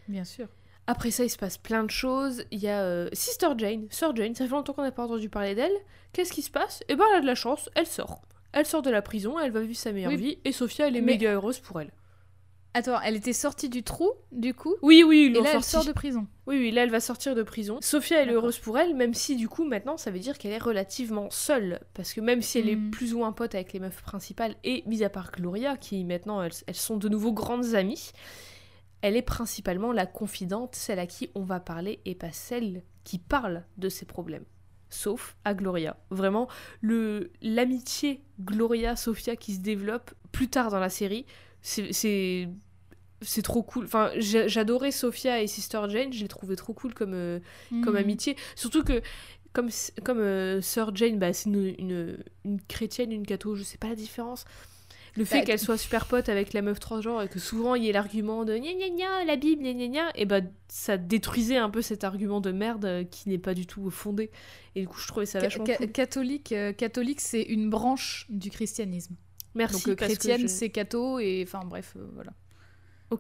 [0.09, 0.49] bien sûr
[0.87, 2.45] Après ça, il se passe plein de choses.
[2.51, 5.29] Il y a euh, Sister Jane, Sœur Jane, ça fait longtemps qu'on n'a pas entendu
[5.29, 5.77] parler d'elle.
[6.13, 6.83] Qu'est-ce qui se passe?
[6.89, 8.23] Eh ben, elle a de la chance, elle sort.
[8.53, 10.17] Elle sort de la prison, elle va vivre sa meilleure Oui.
[10.17, 11.91] vie, et Sophia, elle est Mais- méga heureuse pour elle.
[12.79, 15.87] Attends, elle était sortie du trou, du coup Oui, oui, ils Et là, elle sort
[15.87, 16.27] de prison.
[16.47, 17.79] Oui, oui, là, elle va sortir de prison.
[17.81, 20.53] Sophia, elle est heureuse pour elle, même si du coup, maintenant, ça veut dire qu'elle
[20.53, 21.81] est relativement seule.
[21.95, 22.91] Parce que même si elle est Mhm.
[22.91, 26.43] plus ou moins pote avec les meufs principales, et mis à part Gloria, qui maintenant,
[26.43, 28.13] elles, elles sont de nouveau grandes amies,
[29.01, 33.19] elle est principalement la confidente, celle à qui on va parler, et pas celle qui
[33.19, 34.45] parle de ses problèmes.
[34.91, 35.97] Sauf à Gloria.
[36.11, 36.47] Vraiment,
[36.83, 41.25] le l'amitié Gloria-Sophia qui se développe plus tard dans la série,
[41.63, 42.49] c'est-
[43.23, 43.85] c'est trop cool.
[43.87, 47.39] Enfin, j'ai- j'adorais Sophia et Sister Jane, je les trouvais trop cool comme, euh,
[47.71, 47.97] comme Mhm.
[47.97, 48.37] amitié.
[48.55, 49.01] Surtout que,
[49.53, 49.71] comme,
[50.05, 53.89] comme euh, Sœur Jane, bah, c'est une, une, une chrétienne, une catho, je sais pas
[53.89, 54.45] la différence.
[55.17, 57.85] Le fait Bah, qu'elle soit super pote avec la meuf transgenre et que souvent il
[57.85, 60.99] y ait l'argument de gna gna gna, la Bible, gna gna gna, et bah ça
[60.99, 64.31] détruisait un peu cet argument de merde euh, qui n'est pas du tout fondé.
[64.75, 65.91] Et du coup, je trouvais ça vachement ca- cool.
[65.91, 69.15] Catholique, euh, catholique c'est une branche du christianisme.
[69.55, 69.87] Merci.
[69.89, 72.33] Donc parce que chrétienne, je- c'est catho, et enfin bref, voilà.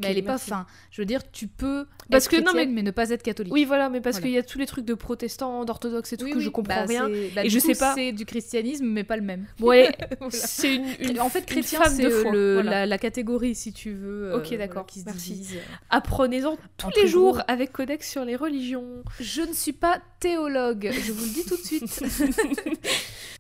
[0.01, 0.67] Mais elle est pas fin.
[0.91, 2.83] Je veux dire, tu peux Parce être que- non, chrétienne, mais...
[2.83, 3.53] ne pas être catholique.
[3.53, 4.27] Oui, voilà, mais parce Voilà.
[4.27, 6.43] qu'il y a tous les trucs de protestants, d'orthodoxes et tout Oui, que oui.
[6.43, 7.09] je comprends Bah, rien.
[7.35, 9.47] bah, Et je coup, sais pas- C'est du christianisme, mais pas le même.
[9.61, 10.31] Ouais, Voilà.
[10.31, 12.23] c'est une, une- en fait, chrétien, c'est euh,
[12.55, 12.63] voilà.
[12.63, 14.33] la, la catégorie, si tu veux.
[14.33, 15.33] euh, Ok, d'accord, qui se merci.
[15.35, 15.59] divise.
[15.91, 17.43] Apprenez-en tous Entre les jours gros.
[17.49, 19.03] avec Codex sur les religions.
[19.21, 22.03] Je ne suis pas théologue, je vous le dis tout de suite.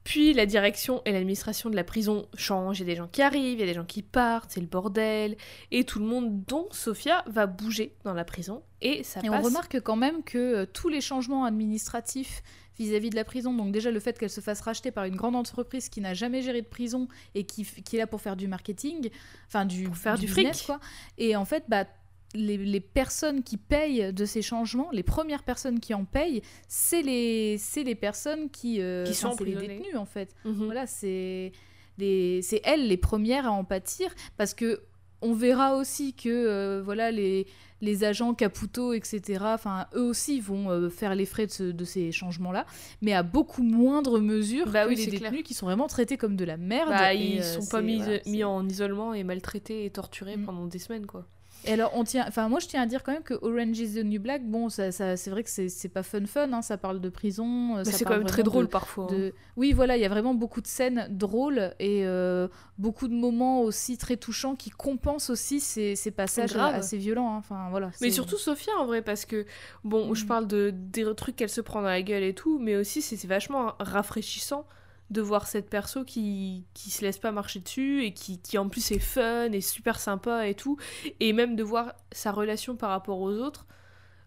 [0.04, 2.78] Puis la direction et l'administration de la prison changent.
[2.78, 4.60] Il y a des gens qui arrivent, il y a des gens qui partent, c'est
[4.60, 5.36] le bordel.
[5.72, 8.62] Et tout le monde, dont Sophia, va bouger dans la prison.
[8.80, 12.42] Et ça Et on remarque quand même que euh, tous les changements administratifs
[12.78, 15.34] vis-à-vis de la prison, donc déjà le fait qu'elle se fasse racheter par une grande
[15.34, 18.48] entreprise qui n'a jamais géré de prison et qui, qui est là pour faire du
[18.48, 19.08] marketing,
[19.46, 20.64] enfin du, Pour faire du fric.
[20.66, 20.78] quoi.
[21.16, 21.86] Et en fait, bah,
[22.34, 27.02] les, les personnes qui payent de ces changements, les premières personnes qui en payent, c'est
[27.02, 30.34] les, les personnes qui, euh, Qui sont les détenus en fait.
[30.44, 30.64] Mhm.
[30.66, 31.52] Voilà, c'est
[31.98, 34.82] c'est elles les premières à en pâtir parce que
[35.22, 37.46] on verra aussi que euh, voilà les,
[37.80, 39.40] les agents Caputo, etc.
[39.54, 42.66] Enfin, eux aussi vont euh, faire les frais de, ce- de ces changements-là,
[43.02, 45.42] mais à beaucoup moindre mesure Bah que oui, les détenus clair.
[45.42, 46.90] qui sont vraiment traités comme de la merde.
[46.90, 50.36] Bah, et, ils euh, sont pas mis, voilà, mis en isolement et maltraités et torturés
[50.36, 50.44] Mm.
[50.44, 51.26] pendant des semaines, quoi.
[51.66, 53.94] Et alors, on tient, enfin, moi, je tiens à dire quand même que Orange is
[54.00, 56.76] the New Black, bon, ça, ça- c'est vrai que c'est pas fun fun, hein, ça
[56.78, 57.76] parle de prison.
[57.78, 59.08] euh, c'est quand même très drôle de- parfois.
[59.10, 59.14] hein.
[59.14, 62.48] de- Oui, voilà, il y a vraiment beaucoup de scènes drôles et euh,
[62.78, 66.74] beaucoup de moments aussi très touchants qui compensent aussi ces, ces passages Grave.
[66.74, 67.34] assez violents.
[67.34, 67.38] hein.
[67.38, 67.90] Enfin, voilà.
[68.00, 69.44] Mais surtout Sophia en vrai parce que
[69.84, 70.28] bon je Mhm.
[70.28, 73.22] parle de des trucs qu'elle se prend dans la gueule et tout mais aussi c'est
[73.26, 74.66] vachement rafraîchissant
[75.10, 78.68] de voir cette perso qui qui se laisse pas marcher dessus et qui, qui en
[78.68, 80.76] plus est fun et super sympa et tout.
[81.20, 83.66] Et même de voir sa relation par rapport aux autres.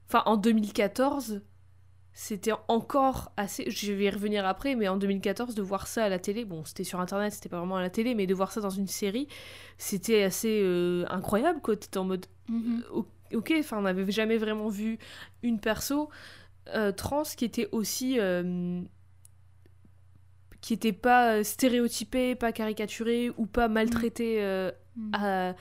[0.08, 1.42] Enfin en 2014
[2.14, 6.10] c'était encore assez je vais y revenir après mais en 2014 de voir ça à
[6.10, 8.52] la télé bon c'était sur internet c'était pas vraiment à la télé mais de voir
[8.52, 9.28] ça dans une série
[9.78, 11.76] c'était assez euh, incroyable quoi.
[11.78, 12.84] T'étais en mode Mhm.
[12.92, 13.06] o-
[13.36, 14.98] ok, enfin on n'avait jamais vraiment vu
[15.44, 16.10] une perso
[16.74, 18.82] euh, trans qui était aussi euh,
[20.62, 25.12] qui était pas euh, stéréotypée, pas caricaturée ou pas maltraitée euh, Mhm.
[25.14, 25.56] à-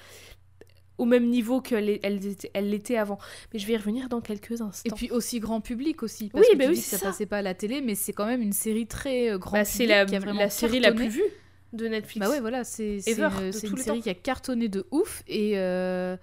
[0.97, 3.19] au même niveau qu'elle elle était- elle l'était avant.
[3.53, 4.83] Mais je vais y revenir dans quelques instants.
[4.85, 6.29] Et puis aussi grand public aussi.
[6.29, 7.07] Parce Oui, que bah tu oui, dis que ça, ça.
[7.07, 9.63] passait pas à la télé, mais c'est quand même une série très euh, grand Bah,
[9.63, 11.09] public c'est la, qui a vraiment la série la cartonné.
[11.09, 11.31] plus vue
[11.75, 12.27] de Netflix.
[12.27, 14.01] Bah ouais, voilà, c'est une, une série temps.
[14.01, 16.17] qui a cartonné de ouf et euh,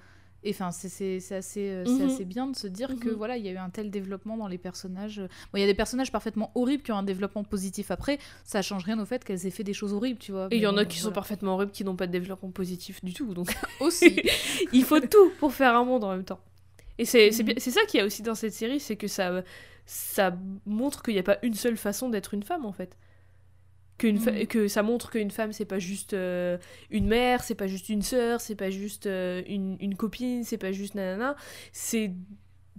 [0.46, 2.02] et enfin c'est assez euh, Mhm.
[2.06, 3.16] assez bien de se dire que Mhm.
[3.16, 5.20] voilà il y a eu un tel développement dans les personnages.
[5.20, 8.62] Bon, il y a des personnages parfaitement horribles qui ont un développement positif après, ça
[8.62, 10.48] change rien au fait qu'elles aient fait des choses horribles, tu vois.
[10.52, 12.52] Et il y en a bon, qui sont parfaitement horribles, qui n'ont pas de développement
[12.52, 13.34] positif du tout.
[13.34, 13.48] Donc
[13.82, 14.22] aussi.
[14.72, 16.40] il faut tout pour faire un monde en même temps.
[16.98, 17.56] Et c'est Mhm.
[17.58, 19.44] c'est ça qu'il y a aussi dans cette série, c'est que ça,
[19.86, 22.96] ça montre qu'il n'y a pas une seule façon d'être une femme en fait.
[23.98, 24.48] Qu'une Mhm.
[24.48, 26.58] Que ça montre qu'une femme c'est pas juste euh,
[26.90, 30.58] une mère, c'est pas juste une sœur, c'est pas juste euh, une, une copine, c'est
[30.58, 31.36] pas juste nanana.
[31.72, 32.12] C'est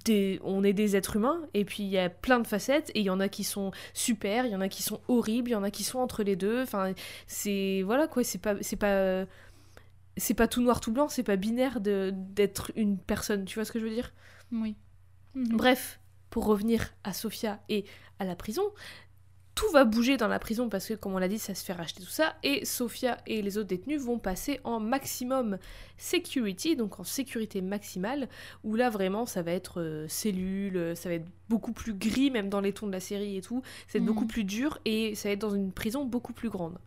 [0.04, 3.00] des, on est des êtres humains et puis il y a plein de facettes et
[3.00, 5.52] il y en a qui sont super, il y en a qui sont horribles, il
[5.52, 6.62] y en a qui sont entre les deux.
[6.62, 6.92] Enfin,
[7.26, 9.24] c'est voilà quoi, c'est pas c'est pas
[10.16, 13.64] c'est pas tout noir tout blanc, c'est pas binaire de d'être une personne, tu vois
[13.64, 14.12] ce que je veux dire?
[14.52, 14.76] Oui.
[15.34, 16.00] Bref,
[16.30, 17.84] pour revenir à Sofia et
[18.18, 18.62] à la prison,
[19.56, 21.72] tout va bouger dans la prison parce que, comme on l'a dit, ça se fait
[21.72, 22.36] racheter tout ça.
[22.42, 25.56] Et Sofia et les autres détenus vont passer en maximum
[25.96, 28.28] security, donc en sécurité maximale,
[28.64, 32.30] où là vraiment ça va être euh, cellule, euh, ça va être beaucoup plus gris,
[32.30, 33.62] même dans les tons de la série et tout.
[33.88, 36.50] Ça va être beaucoup plus dur et ça va être dans une prison beaucoup plus
[36.50, 36.78] grande.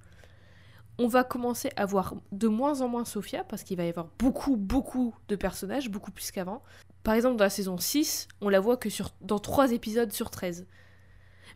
[0.99, 4.09] On va commencer à voir de moins en moins Sofia parce qu'il va y avoir
[4.19, 6.61] beaucoup, beaucoup de personnages, beaucoup plus qu'avant.
[7.01, 10.29] Par exemple, dans la saison 6, on la voit que sur, dans 3 épisodes sur
[10.29, 10.67] 13.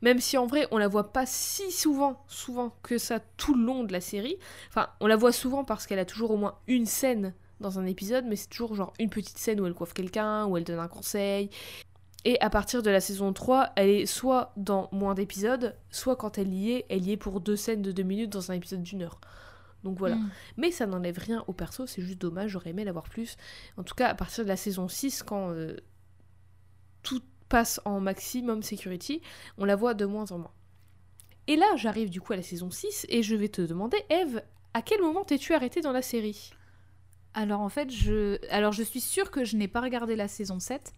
[0.04, 3.64] Même si en vrai, on la voit pas si souvent, souvent que ça tout le
[3.64, 4.38] long de la série.
[4.68, 7.86] Enfin, on la voit souvent parce qu'elle a toujours au moins une scène dans un
[7.86, 10.80] épisode, mais c'est toujours genre une petite scène où elle coiffe quelqu'un, où elle donne
[10.80, 11.50] un conseil.
[12.26, 16.38] Et à partir de la saison 3, elle est soit dans moins d'épisodes, soit quand
[16.38, 18.84] elle y est, elle y est pour deux scènes de deux minutes dans un épisode
[18.84, 19.22] d'une heure.
[19.86, 20.16] Donc voilà.
[20.16, 20.30] Mm.
[20.58, 23.38] Mais ça n'enlève rien au perso, c'est juste dommage, j'aurais aimé l'avoir plus.
[23.78, 25.78] En tout cas, à partir de la saison 6, quand euh,
[27.04, 27.22] tout
[27.54, 29.22] passe en maximum security,
[29.60, 30.54] on la voit de moins en moins.
[31.46, 34.42] Et là, j'arrive du coup à la saison 6 et je vais te demander, Eve,
[34.74, 36.52] à quel moment t'es-tu arrêtée dans la série?
[37.36, 40.60] Alors en fait, je, alors, je suis sûre que je n'ai pas regardé la saison
[40.60, 40.94] 7.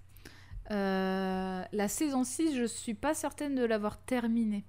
[0.71, 4.63] Euh, la saison 6, je suis pas certaine de l'avoir terminée.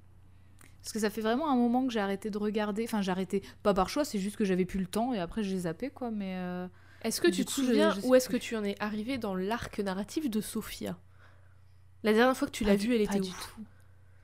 [0.82, 2.82] Parce que ça fait vraiment un moment que j'ai arrêté de regarder.
[2.84, 5.42] Enfin, j'ai arrêté, pas par choix, c'est juste que j'avais plus le temps et après
[5.44, 6.10] j'ai zappé quoi.
[6.10, 6.66] Mais euh,
[7.02, 9.18] Est-ce que Du tu te je- souviens je où est-ce que tu en es arrivé
[9.18, 10.98] dans l'arc narratif de Sophia?
[12.06, 13.60] La dernière fois que tu Pas l'as du- vue, elle pas était du où tout.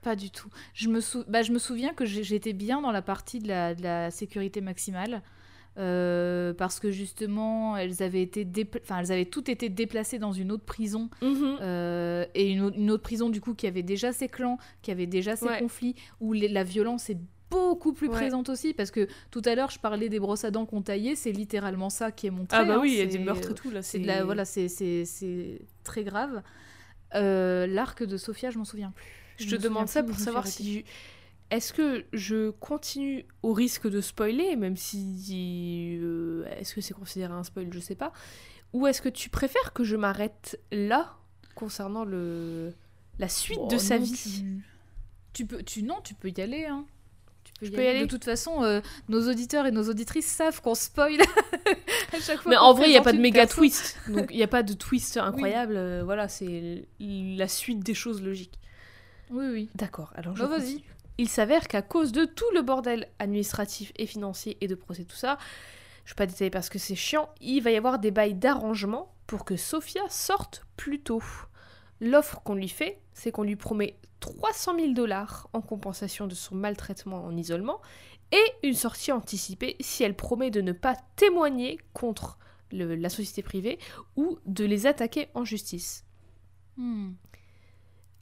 [0.03, 0.49] Pas du tout.
[0.75, 3.75] Je me, sou- bah, je me souviens que j'étais bien dans la partie de la,
[3.75, 5.23] de la sécurité maximale.
[5.79, 10.33] euh, parce que justement, elles avaient, été dépla- enfin, elles avaient toutes été déplacées dans
[10.33, 11.09] une autre prison.
[11.23, 11.57] Mhm.
[11.63, 14.91] euh, et une, au- une autre prison, du coup, qui avait déjà ses clans, qui
[14.91, 15.59] avait déjà ses Ouais.
[15.61, 17.17] conflits, où les- la violence est
[17.51, 18.15] beaucoup plus Ouais.
[18.15, 18.75] présente aussi.
[18.75, 21.89] Parce que tout à l'heure, je parlais des brosses à dents qu'on taillait, c'est littéralement
[21.89, 22.59] ça qui est montré.
[22.61, 23.81] Ah bah hein, oui, il y a des meurtres et tout là.
[23.81, 24.69] c'est la- voilà, c'est
[25.85, 26.43] très grave.
[27.15, 29.47] Euh, L'arc de Sophia, je m'en souviens plus.
[29.47, 30.85] Je te demande ça pour savoir si.
[31.51, 35.99] Est-ce que je continue au risque de spoiler, même si.
[36.01, 38.13] euh, est-ce que c'est considéré un spoil Je sais pas.
[38.73, 41.17] Ou est-ce que tu préfères que je m'arrête là,
[41.55, 42.73] concernant le
[43.19, 44.45] la suite Bon, de sa non, vie?
[44.45, 44.63] Tu,
[45.35, 46.65] tu peux, tu non, tu peux y aller.
[46.65, 46.87] Hein.
[47.63, 48.01] Je peux y aller.
[48.01, 51.21] De toute façon, euh, nos auditeurs et nos auditrices savent qu'on spoil
[52.13, 52.51] à chaque fois.
[52.51, 53.97] Mais en vrai, il n'y a pas de méga twist.
[54.09, 55.77] Donc, il n'y a pas de twist incroyable.
[55.77, 58.59] euh, voilà, c'est la suite des choses logiques.
[59.31, 59.71] Oui, oui.
[59.75, 60.83] D'accord, alors je Bah, vas-y.
[61.19, 65.17] Il s'avère qu'à cause de tout le bordel administratif et financier et de procès, tout
[65.17, 65.39] ça,
[66.05, 69.15] je vais pas détailler parce que c'est chiant, il va y avoir des bails d'arrangement
[69.27, 71.23] pour que Sophia sorte plus tôt.
[72.01, 76.55] L'offre qu'on lui fait, c'est qu'on lui promet 300 000 dollars en compensation de son
[76.55, 77.81] maltraitement en isolement
[78.31, 82.39] et une sortie anticipée si elle promet de ne pas témoigner contre
[82.71, 83.79] le- la société privée
[84.17, 86.05] ou de les attaquer en justice.
[86.77, 87.13] Hmm.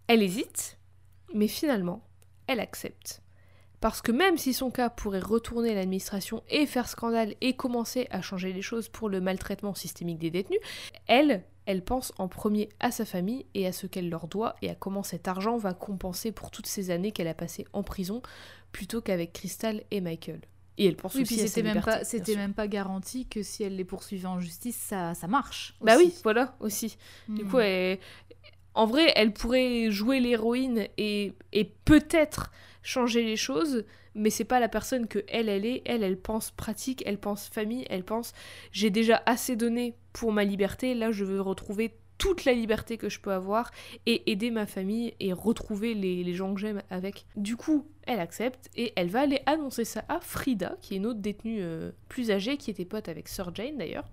[0.08, 0.78] Elle hésite,
[1.34, 2.02] mais finalement,
[2.48, 3.22] elle accepte.
[3.80, 8.20] Parce que même si son cas pourrait retourner l'administration et faire scandale et commencer à
[8.22, 10.60] changer les choses pour le maltraitement systémique des détenus,
[11.06, 14.70] elle, elle pense en premier à sa famille et à ce qu'elle leur doit et
[14.70, 18.22] à comment cet argent va compenser pour toutes ces années qu'elle a passées en prison
[18.72, 20.40] plutôt qu'avec Crystal et Michael.
[20.78, 22.66] Et elle pense Oui, aussi puis à sa c'était même liberté, pas, c'était même pas
[22.66, 25.74] garanti que si elle les poursuivait en justice, ça, ça marche.
[25.82, 26.96] Bah oui, voilà, aussi.
[27.28, 27.48] Du Hmm.
[27.50, 27.98] coup, elle-
[28.74, 32.50] en vrai, elle pourrait jouer l'héroïne et, et peut-être
[32.82, 35.82] changer les choses, mais c'est pas la personne que elle, elle est.
[35.84, 38.32] Elle, elle pense pratique, elle pense famille, elle pense
[38.72, 43.08] j'ai déjà assez donné pour ma liberté, là je veux retrouver toute la liberté que
[43.08, 43.70] je peux avoir
[44.04, 47.24] et aider ma famille et retrouver les, les gens que j'aime avec.
[47.34, 51.06] Du coup, elle accepte et elle va aller annoncer ça à Frida, qui est une
[51.06, 54.04] autre détenue euh, plus âgée, qui était pote avec Sir Jane d'ailleurs.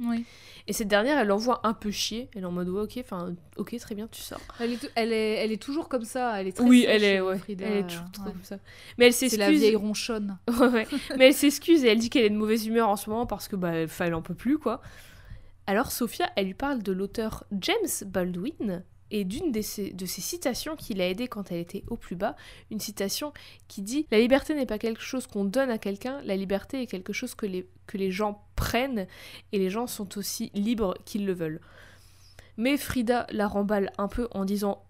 [0.00, 0.24] Oui.
[0.66, 2.28] Et cette dernière, elle l'envoie un peu chier.
[2.34, 4.40] Elle est en mode ouais, ok, enfin, ok, très bien, tu sors.
[4.60, 6.40] Elle est, elle, est, elle est toujours comme ça.
[6.40, 8.32] Elle est très oui, elle est, ouais, Frida, elle est toujours trop ouais.
[8.32, 8.58] comme ça.
[8.98, 9.60] Mais elle C'est la s'excuse.
[9.60, 10.38] vieille ronchonne.
[10.60, 10.86] Ouais.
[11.16, 13.48] Mais elle s'excuse et elle dit qu'elle est de mauvaise humeur en ce moment parce
[13.48, 14.80] que bah, elle en peut plus quoi.
[15.66, 17.74] Alors Sophia, elle lui parle de l'auteur James
[18.06, 21.96] Baldwin et d'une de ses, de ses citations qui l'a aidée quand elle était au
[21.96, 22.36] plus bas,
[22.70, 23.32] une citation
[23.68, 26.86] qui dit La liberté n'est pas quelque chose qu'on donne à quelqu'un, la liberté est
[26.86, 29.06] quelque chose que les, que les gens prennent
[29.52, 31.60] et les gens sont aussi libres qu'ils le veulent.
[32.56, 34.82] Mais Frida la remballe un peu en disant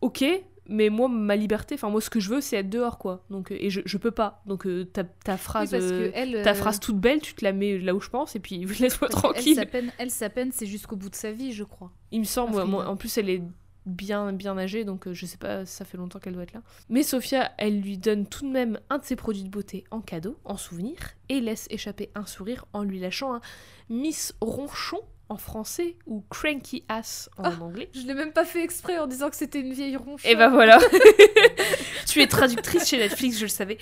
[0.00, 0.24] Ok,
[0.68, 3.24] mais moi, ma liberté, enfin moi ce que je veux c'est être dehors quoi.
[3.30, 4.42] Donc, euh, et je, je peux pas.
[4.46, 5.74] Donc euh, ta, phrase...
[5.74, 8.40] euh, elle, ta phrase toute belle, tu te la mets là où je pense et
[8.40, 9.54] puis laisse-moi Elle, tranquille.
[9.54, 11.92] sa peine, elle, sa peine, c'est jusqu'au bout de sa vie, je crois.
[12.10, 13.42] Il me semble, moi, en plus elle est
[13.86, 16.62] bien bien âgée donc euh, je sais pas, ça fait longtemps qu'elle doit être là.
[16.88, 20.00] Mais Sophia, elle lui donne tout de même un de ses produits de beauté en
[20.00, 20.96] cadeau, en souvenir,
[21.28, 23.40] et laisse échapper un sourire en lui lâchant un
[23.88, 24.98] Miss Ronchon
[25.28, 27.58] en français ou Cranky Ass en Ah.
[27.60, 27.90] anglais.
[27.94, 30.30] Je l'ai même pas fait exprès en disant que c'était une vieille ronchonne.
[30.30, 30.78] Et ben voilà.
[32.06, 33.78] tu es traductrice chez Netflix, je le savais.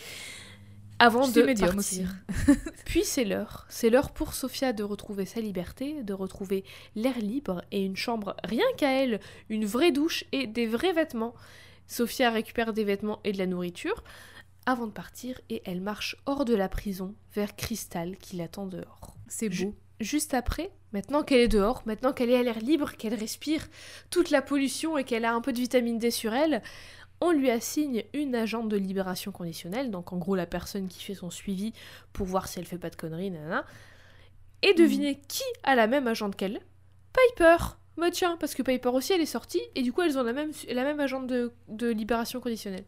[1.00, 2.14] Avant Je de partir.
[2.86, 3.66] Puis c'est l'heure.
[3.68, 6.64] C'est l'heure pour Sophia de retrouver sa liberté, de retrouver
[6.94, 11.34] l'air libre et une chambre rien qu'à elle, une vraie douche et des vrais vêtements.
[11.88, 14.02] Sophia récupère des vêtements et de la nourriture
[14.66, 19.16] avant de partir et elle marche hors de la prison vers Crystal qui l'attend dehors.
[19.28, 19.74] C'est beau.
[20.00, 23.66] Juste après, maintenant qu'elle est dehors, maintenant qu'elle est à l'air libre, qu'elle respire
[24.10, 26.62] toute la pollution et qu'elle a un peu de vitamine D sur elle,
[27.20, 31.14] on lui assigne une agente de libération conditionnelle, donc en gros la personne qui fait
[31.14, 31.72] son suivi
[32.12, 33.66] pour voir si elle fait pas de conneries, nanana.
[34.62, 36.60] Et devinez qui a la même agente qu'elle
[37.12, 37.56] Piper
[37.96, 40.32] Bah tiens, parce que Piper aussi elle est sortie, et du coup elles ont la
[40.32, 42.84] même, la même agente de, de libération conditionnelle.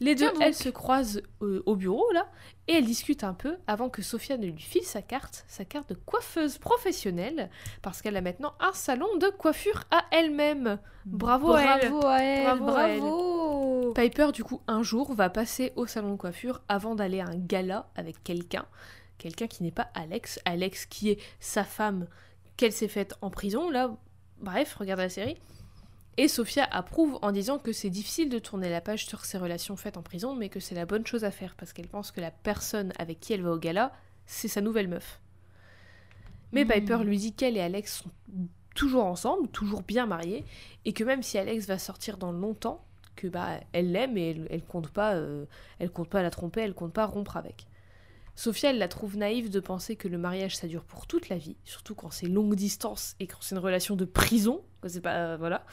[0.00, 2.28] Les deux, elles se croisent euh, au bureau là,
[2.68, 5.88] et elles discutent un peu avant que Sophia ne lui file sa carte, sa carte
[5.90, 7.50] de coiffeuse professionnelle,
[7.82, 10.78] parce qu'elle a maintenant un salon de coiffure à elle-même.
[11.06, 11.90] Bravo, à elle.
[11.90, 12.58] Bravo à elle.
[12.58, 13.00] Bravo à elle.
[13.00, 13.92] Bravo.
[13.94, 17.36] Piper, du coup, un jour, va passer au salon de coiffure avant d'aller à un
[17.36, 18.66] gala avec quelqu'un.
[19.18, 20.40] Quelqu'un qui n'est pas Alex.
[20.44, 22.06] Alex qui est sa femme
[22.56, 23.70] qu'elle s'est faite en prison.
[23.70, 23.96] Là,
[24.40, 25.36] bref, regarde la série.
[26.18, 29.76] Et Sophia approuve en disant que c'est difficile de tourner la page sur ses relations
[29.76, 32.20] faites en prison, mais que c'est la bonne chose à faire parce qu'elle pense que
[32.20, 33.92] la personne avec qui elle va au gala,
[34.24, 35.20] c'est sa nouvelle meuf.
[36.52, 36.68] Mais Hmm.
[36.68, 38.10] Piper lui dit qu'elle et Alex sont
[38.74, 40.44] toujours ensemble, toujours bien mariés,
[40.84, 44.46] et que même si Alex va sortir dans longtemps, que bah elle l'aime et elle,
[44.50, 45.46] elle compte pas, euh,
[45.78, 47.66] elle compte pas la tromper, elle compte pas rompre avec.
[48.34, 51.38] Sophia, elle la trouve naïve de penser que le mariage ça dure pour toute la
[51.38, 55.14] vie, surtout quand c'est longue distance et quand c'est une relation de prison, c'est pas
[55.14, 55.64] euh, voilà,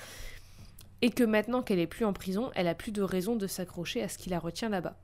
[1.05, 4.01] et que maintenant qu'elle est plus en prison, elle a plus de raison de s'accrocher
[4.01, 4.97] à ce qui la retient là-bas,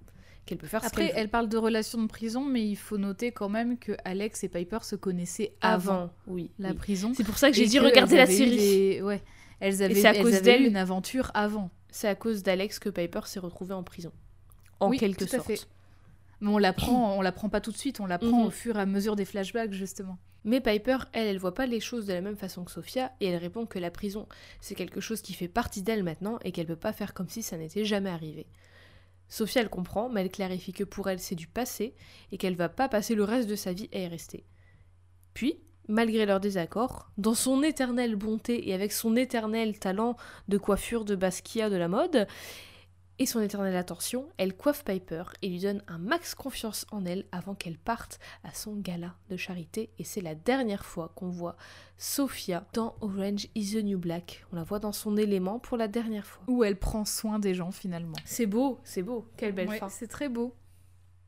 [0.45, 1.11] qu'elle peut faire ce Après, veut.
[1.15, 4.49] elle parle de relations de prison, mais il faut noter quand même que Alex et
[4.49, 6.75] Piper se connaissaient avant, avant, oui, la oui.
[6.75, 7.11] prison.
[7.15, 8.57] C'est pour ça que j'ai dit regardez la série.
[8.57, 9.21] des- Ouais.
[9.59, 10.65] Elles avaient, c'est à elles cause avaient d'elle.
[10.67, 11.69] une aventure avant.
[11.89, 14.11] C'est à cause d'Alex que Piper s'est retrouvée en prison,
[14.79, 15.47] en Oui, quelque tout à sorte.
[15.47, 15.67] fait.
[16.41, 18.47] Mais on l'apprend, on l'apprend pas tout de suite, on l'apprend Mhm.
[18.47, 20.17] au fur et à mesure des flashbacks justement.
[20.45, 23.27] Mais Piper, elle, elle voit pas les choses de la même façon que Sophia, et
[23.27, 24.25] elle répond que la prison,
[24.61, 27.43] c'est quelque chose qui fait partie d'elle maintenant, et qu'elle peut pas faire comme si
[27.43, 28.47] ça n'était jamais arrivé.
[29.27, 31.93] Sophia, elle comprend, mais elle clarifie que pour elle, c'est du passé,
[32.31, 34.45] et qu'elle va pas passer le reste de sa vie à y rester.
[35.33, 35.59] Puis,
[35.89, 40.15] malgré leur désaccord, dans son éternelle bonté et avec son éternel talent
[40.47, 42.27] de coiffure de Basquiat de la mode,
[43.19, 47.25] et son éternelle attention, elle coiffe Piper et lui donne un max confiance en elle
[47.31, 49.89] avant qu'elle parte à son gala de charité.
[49.99, 51.57] Et c'est la dernière fois qu'on voit
[51.97, 54.45] Sophia dans Orange is the New Black.
[54.53, 56.43] On la voit dans son élément pour la dernière fois.
[56.47, 58.15] Où elle prend soin des gens finalement.
[58.23, 59.27] C'est beau, c'est beau.
[59.35, 59.89] Quelle belle Ouais, fin.
[59.89, 60.55] c'est très beau.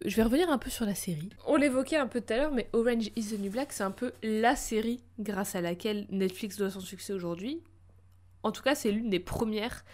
[0.06, 1.30] Je vais revenir un peu sur la série.
[1.46, 3.92] On l'évoquait un peu tout à l'heure, mais Orange is the New Black, c'est un
[3.92, 7.62] peu la série grâce à laquelle Netflix doit son succès aujourd'hui.
[8.44, 9.86] En tout cas, c'est l'une des premières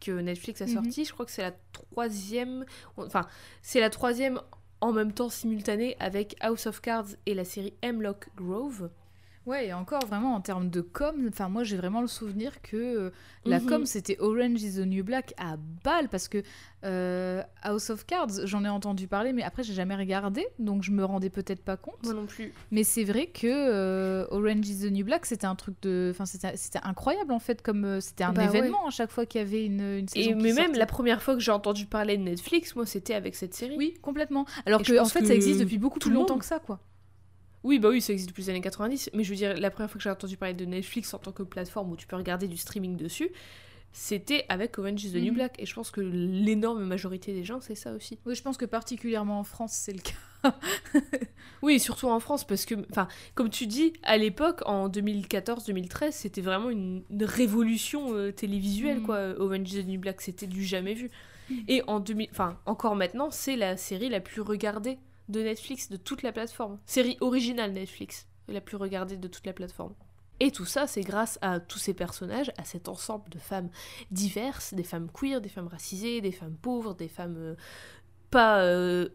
[0.00, 0.74] que Netflix a Mhm.
[0.74, 1.04] sorti.
[1.04, 2.64] Je crois que c'est la troisième.
[2.96, 3.22] Enfin,
[3.62, 4.40] c'est la troisième
[4.80, 8.90] en même temps simultanée avec House of Cards et la série Hemlock Grove.
[9.46, 12.76] Ouais, et encore vraiment en termes de com, enfin moi j'ai vraiment le souvenir que
[12.76, 13.10] euh,
[13.44, 13.66] la Mhm.
[13.66, 16.42] com c'était Orange is the New Black à balle parce que
[16.84, 20.90] euh, House of Cards j'en ai entendu parler mais après j'ai jamais regardé donc je
[20.92, 22.02] me rendais peut-être pas compte.
[22.04, 22.52] Moi non plus.
[22.70, 26.24] Mais c'est vrai que euh, Orange is the New Black c'était un truc de, enfin
[26.24, 28.48] c'était incroyable en fait comme c'était un Bah ouais.
[28.58, 30.30] événement à chaque fois qu'il y avait une, une saison.
[30.40, 33.52] Et même la première fois que j'ai entendu parler de Netflix, moi c'était avec cette
[33.54, 33.76] série.
[33.76, 34.46] Oui, complètement.
[34.64, 36.58] Alors Et que en fait que ça existe depuis beaucoup plus longtemps monde- que ça
[36.60, 36.80] quoi.
[37.64, 39.90] Oui, bah oui, ça existe depuis les années 90, mais je veux dire, la première
[39.90, 42.46] fois que j'ai entendu parler de Netflix en tant que plateforme où tu peux regarder
[42.46, 43.30] du streaming dessus,
[43.96, 45.34] c'était avec Orange is the New Mhm.
[45.34, 45.54] Black.
[45.60, 48.18] Et je pense que l'énorme majorité des gens, c'est ça aussi.
[48.26, 50.12] Oui, je pense que particulièrement en France c'est le cas.
[51.62, 56.42] Oui, surtout en France, parce que, enfin, comme tu dis, à l'époque, en 2014-2013, c'était
[56.42, 59.06] vraiment une, une révolution euh, télévisuelle, Mhm.
[59.06, 59.18] quoi.
[59.38, 61.10] Orange is the New Black, c'était du jamais vu.
[61.48, 61.64] Mhm.
[61.68, 64.98] Et en 2000, enfin, encore maintenant, c'est la série la plus regardée
[65.28, 66.78] de Netflix, de toute la plateforme.
[66.86, 69.94] Série originale Netflix, la plus regardée de toute la plateforme.
[70.40, 73.70] Et tout ça, c'est grâce à tous ces personnages, à cet ensemble de femmes
[74.10, 77.54] diverses, des femmes queer, des femmes racisées, des femmes pauvres, des femmes euh,
[78.30, 79.08] pas euh,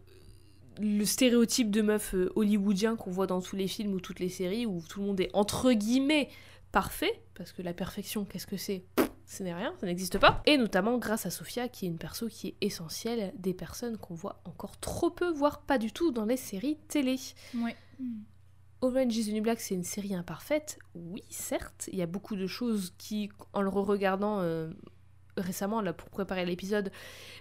[0.80, 4.30] le stéréotype de meuf euh, hollywoodien qu'on voit dans tous les films ou toutes les
[4.30, 6.30] séries où tout le monde est entre guillemets
[6.72, 8.84] parfait, parce que la perfection, qu'est-ce que c'est?
[9.30, 10.42] Ce n'est rien, ça n'existe pas.
[10.44, 14.16] Et notamment grâce à Sophia, qui est une perso qui est essentielle des personnes qu'on
[14.16, 17.14] voit encore trop peu, voire pas du tout dans les séries télé.
[17.54, 17.76] Ouais.
[18.80, 20.80] Orange is the New Black, c'est une série imparfaite.
[20.96, 24.72] Oui, certes, il y a beaucoup de choses qui, en le re-regardant euh,
[25.40, 26.90] récemment, là, pour préparer l'épisode,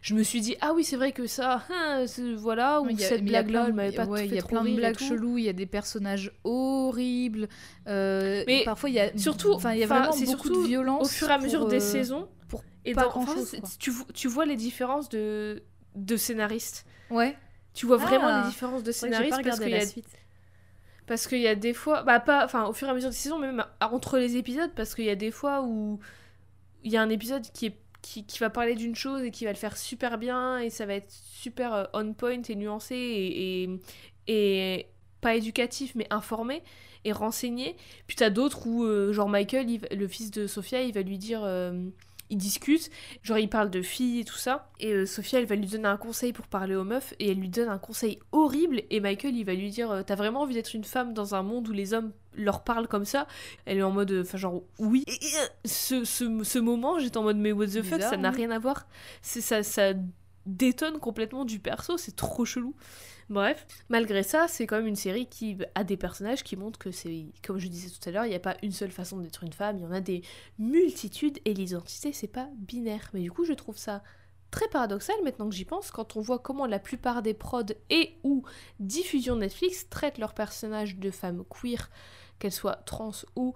[0.02, 2.06] je me suis dit, ah oui, c'est vrai que ça, hein,
[2.38, 4.64] voilà, ou cette blague-là, plein de- elle m'avait pas ouais, fait il y a plein
[4.64, 7.48] de blagues cheloues, il y a des personnages horribles.
[7.88, 10.68] euh, Mais parfois il y a surtout, enfin il y a vraiment beaucoup surtout de
[10.68, 13.50] violence Au fur et à mesure pour, des euh, saisons, pour et pas dans- grand-chose,
[13.54, 13.70] enfin, quoi.
[13.80, 15.64] tu, vo- tu vois les différences de,
[15.96, 16.86] de scénaristes.
[17.10, 17.36] Ouais.
[17.74, 18.42] Tu vois vraiment Ah.
[18.44, 20.08] les différences de scénaristes parce qu'il y a suite.
[21.08, 23.16] Parce qu'il y a des fois, bah pas, enfin au fur et à mesure des
[23.16, 26.00] saisons, mais même entre les épisodes, parce qu'il y a des fois où
[26.84, 29.46] il y a un épisode qui est qui, qui va parler d'une chose et qui
[29.46, 32.96] va le faire super bien et ça va être super euh, on point et nuancé
[32.96, 33.70] et,
[34.28, 34.88] et,
[35.22, 36.64] pas éducatif mais informé
[37.06, 37.76] et renseigné.
[38.08, 41.42] Puis t'as d'autres où euh, genre Michael, le fils de Sophia, il va lui dire,
[41.44, 41.90] euh,
[42.30, 42.90] ils discutent,
[43.24, 45.88] genre ils parlent de filles et tout ça, et euh, Sophia elle va lui donner
[45.88, 49.36] un conseil pour parler aux meufs, et elle lui donne un conseil horrible, et Michael
[49.36, 51.94] il va lui dire T'as vraiment envie d'être une femme dans un monde où les
[51.94, 52.12] hommes
[52.44, 53.28] leur parlent comme ça
[53.66, 55.04] Elle est en mode, enfin genre oui.
[55.08, 58.30] Et, ce, ce, ce moment j'étais en mode mais what the fuck, Bizarre, ça n'a
[58.32, 58.38] oui.
[58.38, 58.88] rien à voir,
[59.22, 59.94] c'est ça, ça
[60.46, 62.76] détonne complètement du perso, c'est trop chelou.
[63.30, 66.90] Bref, malgré ça, c'est quand même une série qui a des personnages qui montrent que
[66.90, 69.44] c'est, comme je disais tout à l'heure, il n'y a pas une seule façon d'être
[69.44, 70.24] une femme, il y en a des
[70.58, 73.12] multitudes et l'identité c'est pas binaire.
[73.14, 74.02] Mais du coup, je trouve ça
[74.50, 77.62] très paradoxal maintenant que j'y pense quand on voit comment la plupart des prods
[77.92, 78.44] et ou
[78.80, 81.92] diffusions Netflix traitent leurs personnages de femmes queer,
[82.40, 83.54] qu'elles soient trans ou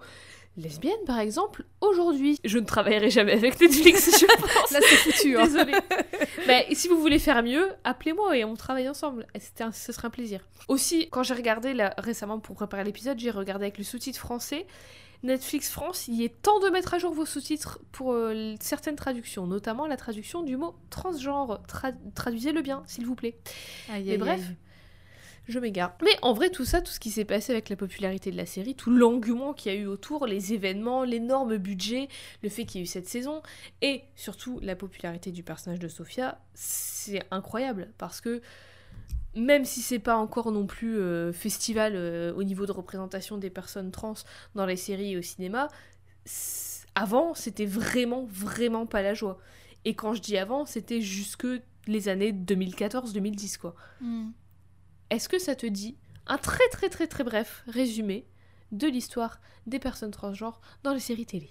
[0.56, 1.64] lesbiennes par exemple.
[1.80, 4.70] Aujourd'hui, je ne travaillerai jamais avec Netflix, je pense.
[4.70, 5.36] Là, c'est foutu.
[5.36, 5.44] hein.
[5.46, 5.74] Désolée.
[6.46, 9.26] Mais si vous voulez faire mieux, appelez-moi et on travaille ensemble.
[9.60, 10.46] Un- ce serait un plaisir.
[10.68, 14.66] Aussi, quand j'ai regardé là, récemment pour préparer l'épisode, j'ai regardé avec le sous-titre français.
[15.24, 19.46] Netflix France, il est temps de mettre à jour vos sous-titres pour euh, certaines traductions,
[19.46, 21.62] notamment la traduction du mot transgenre.
[21.66, 23.38] Tra- Traduisez-le bien, s'il vous plaît.
[23.90, 24.56] Aïe, Mais aïe, bref, aïe.
[25.46, 25.96] Je m'égare.
[26.02, 28.46] Mais en vrai, tout ça, tout ce qui s'est passé avec la popularité de la
[28.46, 32.08] série, tout l'engouement qu'il y a eu autour, les événements, l'énorme budget,
[32.42, 33.42] le fait qu'il y ait eu cette saison,
[33.82, 38.40] et surtout la popularité du personnage de Sophia, c'est incroyable parce que
[39.34, 43.50] même si c'est pas encore non plus euh, festival euh, au niveau de représentation des
[43.50, 44.14] personnes trans
[44.54, 45.68] dans les séries et au cinéma,
[46.94, 49.38] avant c'était vraiment vraiment pas la joie.
[49.84, 51.46] Et quand je dis avant, c'était jusque
[51.86, 53.74] les années 2014-2010 quoi.
[54.00, 54.30] Hmm.
[55.10, 55.96] Est-ce que ça te dit
[56.26, 58.26] un très très très très bref résumé
[58.72, 61.50] de l'histoire des personnes transgenres dans les séries télé?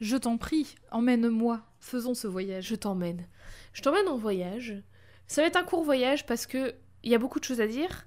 [0.00, 1.62] Je t'en prie, emmène-moi.
[1.80, 2.66] Faisons ce voyage.
[2.66, 3.26] Je t'emmène.
[3.72, 4.82] Je t'emmène en voyage.
[5.26, 7.66] Ça va être un court voyage parce que il y a beaucoup de choses à
[7.66, 8.06] dire.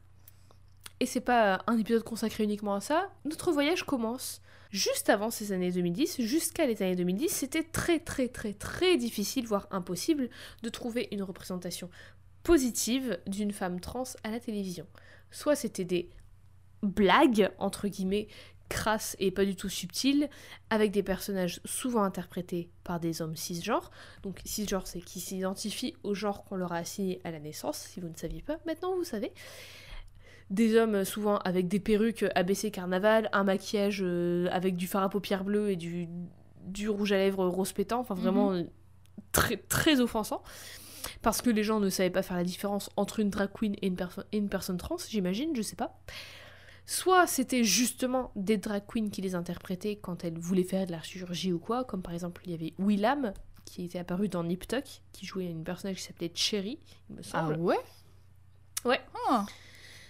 [1.00, 3.10] Et c'est pas un épisode consacré uniquement à ça.
[3.26, 7.30] Notre voyage commence juste avant ces années 2010, jusqu'à les années 2010.
[7.30, 10.30] C'était très très très très difficile, voire impossible,
[10.62, 11.90] de trouver une représentation
[12.50, 14.88] positive d'une femme trans à la télévision.
[15.30, 16.10] Soit c'était des
[16.82, 18.28] blagues, entre guillemets,
[18.70, 20.30] crasses et pas du tout subtiles,
[20.72, 23.92] avec des personnages souvent interprétés par des hommes cisgenres.
[24.24, 28.00] Donc cisgenre, c'est qui s'identifient au genre qu'on leur a assigné à la naissance, si
[28.00, 28.58] vous ne saviez pas.
[28.66, 29.32] Maintenant, vous savez.
[30.50, 35.04] Des hommes euh, souvent avec des perruques ABC Carnaval, un maquillage euh, avec du fard
[35.04, 36.08] à paupières bleues et du,
[36.66, 38.64] du rouge à lèvres rose pétant, enfin vraiment euh,
[39.32, 40.42] très, très offensant.
[41.22, 43.88] Parce que les gens ne savaient pas faire la différence entre une drag queen et
[43.88, 46.00] une, perso- et une personne trans, j'imagine, je sais pas.
[46.86, 51.02] Soit c'était justement des drag queens qui les interprétaient quand elles voulaient faire de la
[51.02, 53.34] chirurgie ou quoi, comme par exemple il y avait Willam
[53.66, 56.80] qui était apparu dans Nip Tuck, qui jouait une personnage qui s'appelait Cherry,
[57.10, 57.56] il me Ah semble.
[57.58, 57.78] ouais?
[58.86, 59.00] Ouais.
[59.30, 59.46] Ah,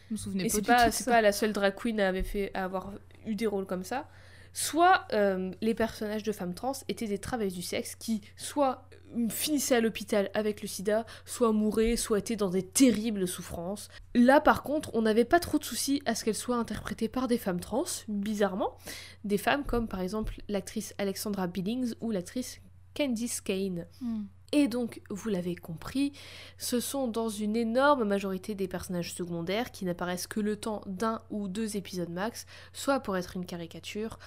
[0.07, 1.75] je me souvenais Et pas c'est du pas, tout de c'est pas la seule drag
[1.75, 2.93] queen à, avait fait, à avoir
[3.25, 4.07] eu des rôles comme ça.
[4.53, 8.88] Soit euh, les personnages de femmes trans étaient des travailleuses du sexe qui soit
[9.29, 13.89] finissaient à l'hôpital avec le sida, soit mouraient, soit étaient dans des terribles souffrances.
[14.15, 17.27] Là par contre, on n'avait pas trop de soucis à ce qu'elles soient interprétées par
[17.27, 18.77] des femmes trans, bizarrement.
[19.23, 22.61] Des femmes comme par exemple l'actrice Alexandra Billings ou l'actrice
[22.95, 23.85] Candice Kane.
[24.01, 24.23] Hmm.
[24.51, 26.11] Et donc, vous l'avez compris,
[26.57, 31.21] ce sont dans une énorme majorité des personnages secondaires qui n'apparaissent que le temps d'un
[31.29, 34.17] ou deux épisodes max, soit pour être une caricature,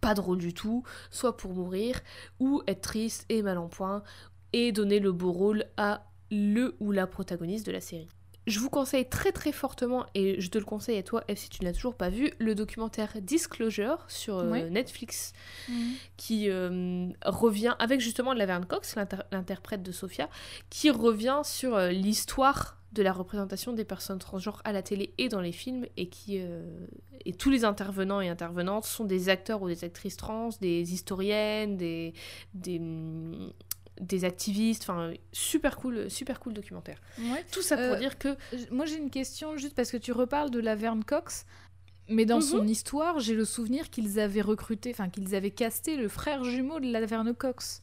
[0.00, 2.00] pas drôle du tout, soit pour mourir,
[2.38, 4.02] ou être triste et mal en point,
[4.52, 8.08] et donner le beau rôle à le ou la protagoniste de la série.
[8.48, 11.48] Je vous conseille très très fortement, et je te le conseille à toi, F, si
[11.48, 14.68] tu ne l'as toujours pas vu, le documentaire Disclosure sur euh, Ouais.
[14.68, 15.32] Netflix
[15.68, 15.92] Hmm.
[16.16, 20.28] qui euh, revient avec justement Laverne Cox, l'inter- l'interprète de Sophia,
[20.70, 25.28] qui revient sur euh, l'histoire de la représentation des personnes transgenres à la télé et
[25.28, 26.36] dans les films et qui
[27.24, 31.76] et tous les intervenants et intervenantes sont des acteurs ou des actrices trans, des historiennes,
[31.78, 32.12] des
[32.52, 32.80] des,
[34.00, 36.98] des activistes, enfin super cool, super cool documentaire.
[37.18, 37.44] Ouais.
[37.52, 38.36] Tout ça pour Euh, dire que
[38.70, 41.44] Moi, j'ai une question juste parce que tu reparles de la Verne Cox,
[42.08, 42.42] mais dans Mhm.
[42.42, 46.80] son histoire, j'ai le souvenir qu'ils avaient recruté, enfin qu'ils avaient casté le frère jumeau
[46.80, 47.82] de la Verne Cox.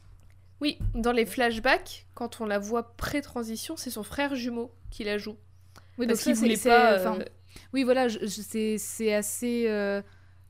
[0.62, 5.18] oui, dans les flashbacks, quand on la voit pré-transition, c'est son frère jumeau qui la
[5.18, 5.38] joue.
[5.98, 6.94] Oui, Parce qu'il voulait pas.
[7.00, 7.24] euh,
[7.74, 9.66] Oui, voilà, c'est assez.
[9.68, 10.02] euh,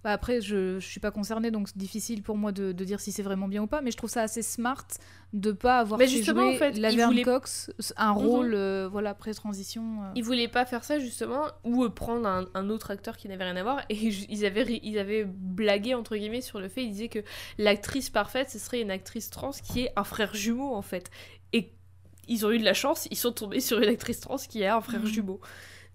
[0.04, 3.00] bah, après, je, je suis pas concernée, donc c'est difficile pour moi de, de dire
[3.00, 4.86] si c'est vraiment bien ou pas, mais je trouve ça assez smart
[5.34, 8.18] de pas avoir Mais fait justement, jouer en fait, la voulait- Cox un Mhm.
[8.18, 10.04] rôle, euh, voilà, pré-transition.
[10.04, 10.12] euh.
[10.16, 13.44] Ils voulaient pas faire ça justement, ou euh, prendre un, un autre acteur qui n'avait
[13.44, 16.92] rien à voir, et ils avaient, ils avaient blagué entre guillemets sur le fait, ils
[16.92, 17.20] disaient que
[17.58, 21.10] l'actrice parfaite, ce serait une actrice trans qui est un frère jumeau en fait.
[21.54, 21.74] Et
[22.28, 24.76] ils ont eu de la chance, ils sont tombés sur une actrice trans qui a
[24.78, 25.08] un frère Mhm.
[25.08, 25.42] jumeau.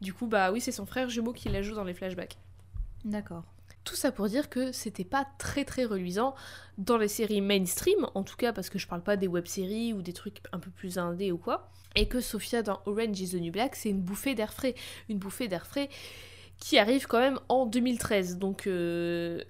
[0.00, 2.36] Du coup, bah oui, c'est son frère jumeau qui la joue dans les flashbacks.
[3.04, 3.44] D'accord.
[3.84, 6.34] Tout ça pour dire que c'était pas très très reluisant
[6.78, 10.00] dans les séries mainstream, en tout cas parce que je parle pas des web-séries ou
[10.00, 13.40] des trucs un peu plus indés ou quoi, et que Sophia dans Orange is the
[13.40, 14.74] New Black, c'est une bouffée d'air frais.
[15.08, 15.88] Une bouffée d'air frais
[16.58, 19.42] qui arrive quand même en 2013, donc euh,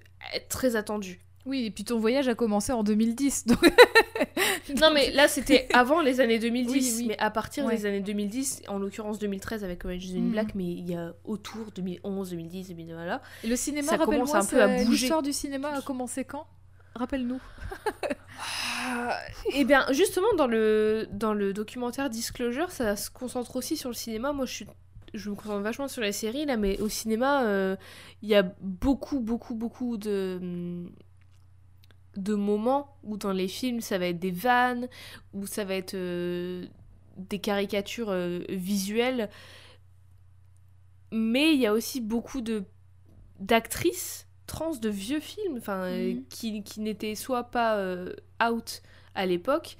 [0.49, 1.24] très attendue.
[1.45, 3.45] Oui, et puis ton voyage a commencé en 2010.
[3.45, 3.59] Donc...
[4.81, 7.05] non, mais là, c'était avant les années 2010.
[7.07, 10.55] Mais à partir des années 2010, en l'occurrence 2013 avec Orange is the New Black,
[10.55, 13.21] mais il y a autour 2011, 2010, 2012, voilà.
[13.43, 14.89] Et le cinéma, ça commence un peu à bouger.
[14.89, 16.47] L'histoire du cinéma a commencé quand?
[16.95, 17.39] Rappelle-nous.
[19.53, 23.95] Eh bien, justement, dans le, dans le documentaire Disclosure, ça se concentre aussi sur le
[23.95, 24.31] cinéma.
[24.33, 24.67] Moi, je suis
[25.13, 27.75] je me concentre vachement sur les séries là, mais au cinéma, euh,
[28.21, 30.89] il y a beaucoup, beaucoup, beaucoup de,
[32.15, 34.87] de moments où dans les films ça va être des vannes,
[35.33, 36.65] où ça va être euh,
[37.17, 39.29] des caricatures euh, visuelles.
[41.11, 42.63] Mais il y a aussi beaucoup de
[43.39, 46.23] d'actrices trans de vieux films enfin mhm.
[46.29, 47.77] qui, qui n'étaient soit pas
[48.41, 48.81] out
[49.13, 49.77] à l'époque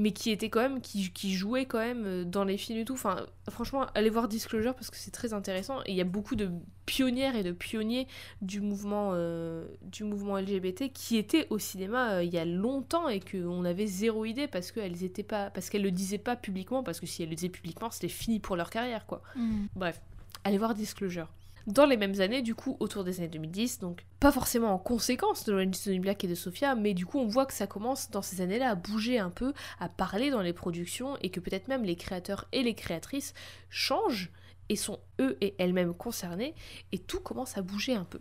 [0.00, 2.84] mais qui était quand même qui, qui jouait quand même euh, dans les films et
[2.86, 2.94] tout.
[2.94, 5.80] Enfin franchement allez voir Disclosure parce que c'est très intéressant.
[5.84, 6.50] Et il y a beaucoup de
[6.86, 8.08] pionnières et de pionniers
[8.40, 13.10] du mouvement euh, du mouvement LGBT qui étaient au cinéma euh, il y a longtemps
[13.10, 16.82] et qu'on avait zéro idée parce qu'elles étaient pas parce qu'elles le disaient pas publiquement
[16.82, 19.20] parce que si elles le disaient publiquement c'était fini pour leur carrière quoi.
[19.36, 19.66] Mm.
[19.76, 20.00] bref
[20.44, 21.28] allez voir Disclosure
[21.72, 25.44] dans les mêmes années, du coup, autour des années 2010, donc pas forcément en conséquence
[25.44, 28.10] de Orange is Black et de Sophia, mais du coup, on voit que ça commence
[28.10, 31.68] dans ces années-là à bouger un peu, à parler dans les productions, et que peut-être
[31.68, 33.34] même les créateurs et les créatrices
[33.68, 34.30] changent
[34.68, 36.54] et sont eux et elles-mêmes concernés,
[36.92, 38.20] et tout commence à bouger un peu.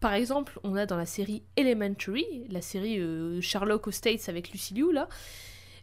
[0.00, 4.50] Par exemple, on a dans la série Elementary, la série euh, Sherlock aux States avec
[4.50, 5.08] Lucy Liu, là,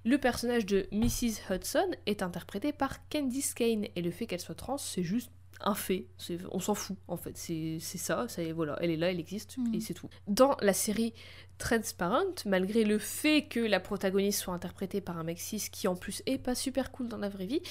[0.05, 1.51] le personnage de Mrs.
[1.51, 5.31] Hudson est interprété par Candice Kane, et le fait qu'elle soit trans, c'est juste
[5.61, 6.05] un fait,
[6.51, 9.75] on s'en fout en fait, c'est ça, ça voilà, elle est là, elle existe mm.
[9.75, 10.09] et c'est tout.
[10.27, 11.13] Dans la série
[11.57, 15.95] Transparent, malgré le fait que la protagoniste soit interprétée par un mec cis qui en
[15.95, 17.61] plus est pas super cool dans la vraie vie,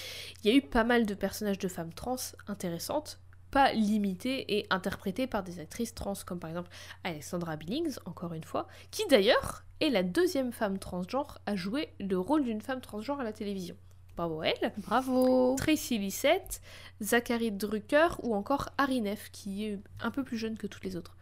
[0.43, 2.17] il y a eu pas mal de personnages de femmes trans
[2.49, 3.21] intéressantes,
[3.53, 6.71] pas limitées et interprétées par des actrices trans comme par exemple
[7.05, 12.19] Alexandra Billings, encore une fois, qui d'ailleurs est la deuxième femme transgenre à jouer le
[12.19, 13.77] rôle d'une femme transgenre à la télévision.
[14.17, 14.73] Bravo elle.
[14.79, 15.57] Bravo.
[15.57, 16.61] Tracy Lissette,
[17.03, 20.97] Zachary Drucker ou encore Harry Neff qui est un peu plus jeune que toutes les
[20.97, 21.16] autres.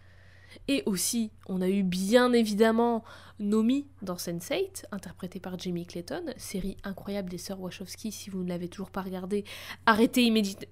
[0.69, 3.05] Et aussi, on a eu bien évidemment
[3.41, 8.13] Nomi dans Sense8, interprétée par Jamie Clayton, série incroyable des sœurs Wachowski.
[8.13, 9.45] Si vous ne l'avez toujours pas regardée,
[9.87, 10.23] arrêtez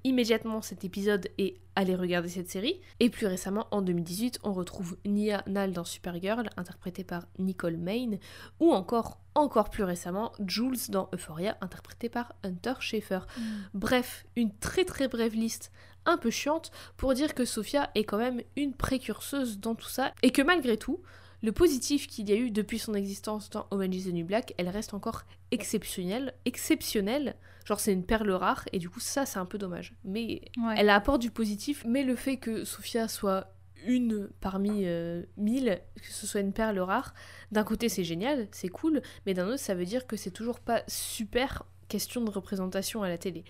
[0.05, 2.81] immédiatement cet épisode et allez regarder cette série.
[3.01, 8.19] Et plus récemment, en 2018, on retrouve Nia Nal dans Supergirl, interprétée par Nicole Maine,
[8.61, 13.21] ou encore, encore plus récemment, Jules dans Euphoria, interprétée par Hunter Schaeffer.
[13.37, 13.43] Mm.
[13.75, 15.73] Bref, une très très brève liste
[16.07, 20.13] un peu chiante pour dire que Sophia est quand même une précurseuse dans tout ça
[20.23, 21.01] et que malgré tout,
[21.43, 24.55] le positif qu'il y a eu depuis son existence dans Orange is the New Black,
[24.59, 27.35] elle reste encore exceptionnelle, exceptionnelle.
[27.65, 29.95] Genre c'est une perle rare et du coup ça c'est un peu dommage.
[30.05, 30.43] Mais
[30.77, 33.53] elle apporte du positif, mais le fait que Sophia soit
[33.85, 37.15] une parmi euh, mille, que ce soit une perle rare,
[37.51, 40.61] d'un côté c'est génial, c'est cool, mais d'un autre ça veut dire que c'est toujours
[40.61, 43.45] pas super question de représentation à la télé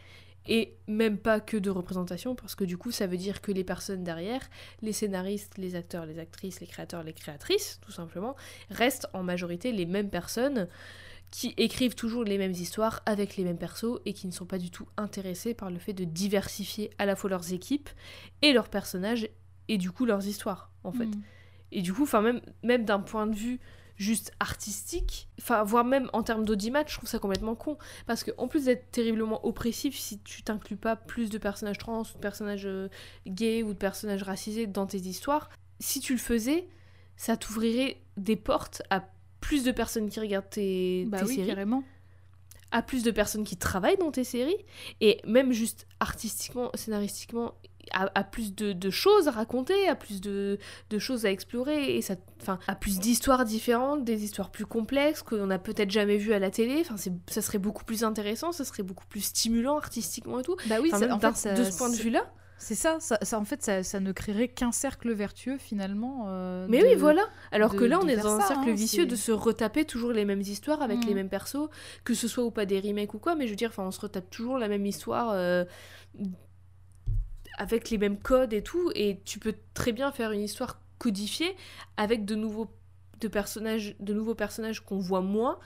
[0.46, 3.64] et même pas que de représentation, parce que du coup, ça veut dire que les
[3.64, 4.40] personnes derrière,
[4.80, 8.34] les scénaristes, les acteurs, les actrices, les créateurs, les créatrices, tout simplement,
[8.70, 10.68] restent en majorité les mêmes personnes
[11.30, 14.58] qui écrivent toujours les mêmes histoires avec les mêmes persos et qui ne sont pas
[14.58, 17.88] du tout intéressés par le fait de diversifier à la fois leurs équipes
[18.42, 19.28] et leurs personnages
[19.68, 21.06] et du coup leurs histoires, en fait.
[21.06, 21.22] Mm.
[21.72, 23.60] Et du coup, enfin même, même d'un point de vue
[24.02, 27.78] juste artistique, enfin voire même en termes d'audimat, je trouve ça complètement con.
[28.06, 32.18] Parce qu'en plus d'être terriblement oppressif, si tu t'inclus pas plus de personnages trans, de
[32.20, 32.88] personnages euh,
[33.26, 35.48] gays ou de personnages racisés dans tes histoires,
[35.80, 36.68] si tu le faisais,
[37.16, 39.04] ça t'ouvrirait des portes à
[39.40, 41.48] plus de personnes qui regardent tes, bah oui, séries.
[41.48, 41.82] Carrément.
[42.70, 44.64] À plus de personnes qui travaillent dans tes séries,
[45.00, 47.54] et même juste artistiquement, scénaristiquement,
[47.92, 50.58] a, plus de, choses à raconter, a plus de,
[50.98, 55.46] choses à explorer, et ça, enfin, a plus d'histoires différentes, des histoires plus complexes qu'on
[55.46, 56.80] n'a peut-être jamais vues à la télé.
[56.80, 56.96] Enfin,
[57.26, 60.56] ça serait beaucoup plus intéressant, ça serait beaucoup plus stimulant artistiquement et tout.
[60.66, 62.24] Bah oui, en fait, de ce point de vue-là.
[62.62, 66.26] C'est ça, ça, en fait, ça, ne créerait qu'un cercle vertueux finalement.
[66.28, 67.22] Euh, Mais oui, voilà.
[67.50, 70.24] Alors que là, on est dans un cercle hein, vicieux de se retaper toujours les
[70.24, 71.16] mêmes histoires avec les mm.
[71.16, 71.68] mêmes persos,
[72.04, 73.34] que ce soit ou pas des remakes ou quoi.
[73.34, 75.30] Mais je veux dire, enfin, on se retape toujours la même histoire.
[75.32, 75.64] Euh,
[77.62, 81.54] avec les mêmes codes et tout, et tu peux très bien faire une histoire codifiée
[81.96, 82.68] avec de nouveaux,
[83.20, 85.60] de personnages, de nouveaux personnages qu'on voit moins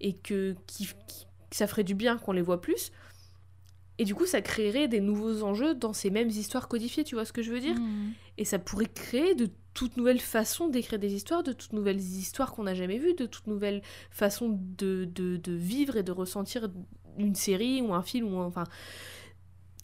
[0.00, 0.88] et que qui,
[1.52, 2.90] ça ferait du bien qu'on les voit plus.
[3.98, 7.24] Et du coup, ça créerait des nouveaux enjeux dans ces mêmes histoires codifiées, tu vois
[7.24, 7.76] ce que je veux dire?
[7.76, 8.12] Mmh.
[8.38, 12.52] Et ça pourrait créer de toute nouvelle façon d'écrire des histoires, de toutes nouvelles histoires
[12.52, 16.68] qu'on n'a jamais vues, de toutes nouvelles façons de, de, de, vivre et de ressentir
[17.18, 18.64] une série ou un film ou enfin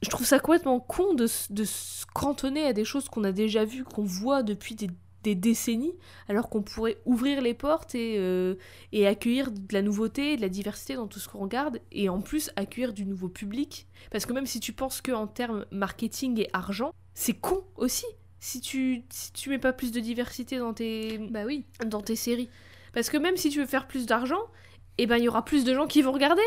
[0.02, 3.64] je trouve ça complètement con de, de se cantonner à des choses qu'on a déjà
[3.64, 4.88] vues, qu'on voit depuis des,
[5.22, 5.94] des décennies,
[6.28, 8.56] alors qu'on pourrait ouvrir les portes et, euh,
[8.92, 12.20] et accueillir de la nouveauté, de la diversité dans tout ce qu'on regarde, et en
[12.20, 13.86] plus accueillir du nouveau public.
[14.10, 18.06] Parce que même si tu penses qu'en termes marketing et argent, c'est con aussi
[18.42, 21.64] si tu, si tu mets pas plus de diversité dans tes, bah oui.
[21.86, 22.50] dans tes séries.
[22.92, 24.42] Parce que même si tu veux faire plus d'argent,
[24.98, 26.42] eh ben il y aura plus de gens qui vont regarder.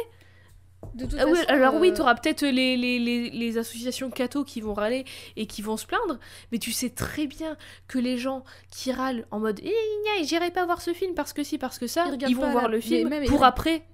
[1.18, 4.62] Ah oui, alors oui, euh, tu auras peut-être les, les, les, les, associations catho qui
[4.62, 5.06] vont râler
[5.36, 6.20] et qui vont se plaindre,
[6.52, 7.58] mais tu sais très bien
[7.88, 11.44] que les gens qui râlent en mode eh, j'irai pas voir ce film parce que
[11.44, 13.86] si, parce que ça, ils, vont voir le film pour après.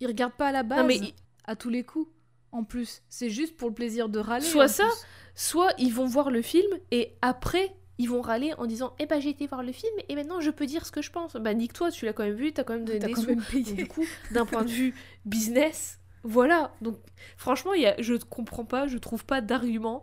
[0.00, 1.00] Ils regardent pas à la base, mais
[1.44, 2.10] à tous les coups,
[2.52, 3.02] en plus.
[3.08, 4.44] C'est juste pour le plaisir de râler.
[4.44, 4.88] Soit ça,
[5.34, 9.20] soit ils vont voir le film et après ils vont râler en disant Eh ben
[9.20, 11.34] j'ai été voir le film et maintenant je peux dire ce que je pense.
[11.34, 13.74] Bah nique-toi, tu l'as quand même vu, t'as quand même donné des sous.
[13.74, 14.94] du coup, d'un point de vue
[15.26, 16.96] business, voilà, donc
[17.36, 20.02] franchement, y a, je ne comprends pas, je trouve pas d'argument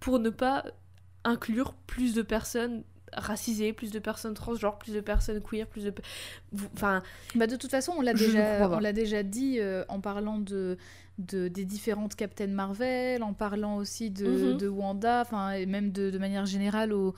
[0.00, 0.64] pour ne pas
[1.24, 2.84] inclure plus de personnes
[3.16, 5.94] racisées, plus de personnes transgenres, plus de personnes queer, plus de...
[6.74, 7.02] Enfin...
[7.34, 10.76] Bah de toute façon, on l'a déjà, on l'a déjà dit euh, en parlant de,
[11.18, 14.56] de, des différentes Captain Marvel, en parlant aussi de, mhm.
[14.56, 17.14] de Wanda, enfin, et même de, de, manière générale, au,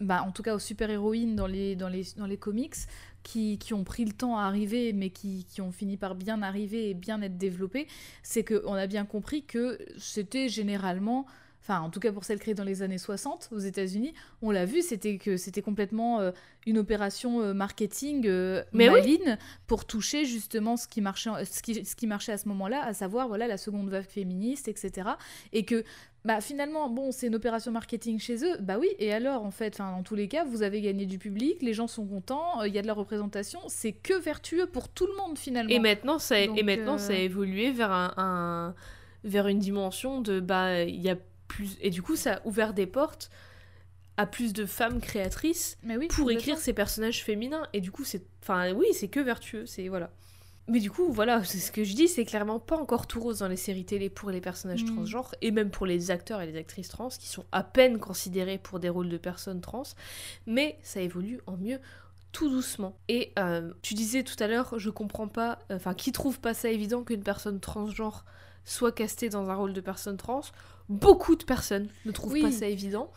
[0.00, 2.76] bah, en tout cas aux super-héroïnes dans les, dans, les, dans les comics,
[3.24, 6.90] qui, ont pris le temps à arriver, mais qui, qui, ont fini par bien arriver
[6.90, 7.88] et bien être développés,
[8.22, 11.26] c'est qu'on a bien compris que c'était généralement
[11.64, 14.12] enfin en tout cas pour celle créée dans les années 60 aux États-Unis,
[14.42, 16.30] on l'a vu, c'était que c'était complètement euh,
[16.66, 21.96] une opération euh, marketing euh, maligne pour toucher justement ce qui marchait, ce qui, ce
[21.96, 25.08] qui marchait à ce moment-là, à savoir voilà la seconde vague féministe, etc.
[25.52, 25.84] Et que
[26.26, 29.74] bah finalement bon c'est une opération marketing chez eux bah oui et alors en fait
[29.74, 32.72] enfin dans tous les cas vous avez gagné du public les gens sont contents il
[32.72, 36.18] y a de la représentation c'est que vertueux pour tout le monde finalement et maintenant
[36.18, 38.74] ça et maintenant ça a évolué vers un, un,
[39.22, 41.16] vers une dimension de bah il y a
[41.80, 43.30] et du coup, ça a ouvert des portes
[44.16, 45.76] à plus de femmes créatrices
[46.10, 47.66] pour écrire ces personnages féminins.
[47.72, 48.24] Et du coup, c'est.
[48.42, 49.88] Enfin, oui, c'est que vertueux, c'est.
[49.88, 50.10] Voilà.
[50.66, 53.40] Mais du coup, voilà, c'est ce que je dis, c'est clairement pas encore tout rose
[53.40, 54.94] dans les séries télé pour les personnages mm.
[54.94, 58.56] transgenres, et même pour les acteurs et les actrices trans, qui sont à peine considérés
[58.56, 59.82] pour des rôles de personnes trans,
[60.46, 61.80] mais ça évolue en mieux
[62.32, 62.96] tout doucement.
[63.08, 66.70] Et euh, tu disais tout à l'heure, je comprends pas, enfin, qui trouve pas ça
[66.70, 68.24] évident qu'une personne transgenre
[68.64, 70.40] soit castée dans un rôle de personne trans?
[70.88, 73.10] Beaucoup de personnes ne trouvent pas ça évident.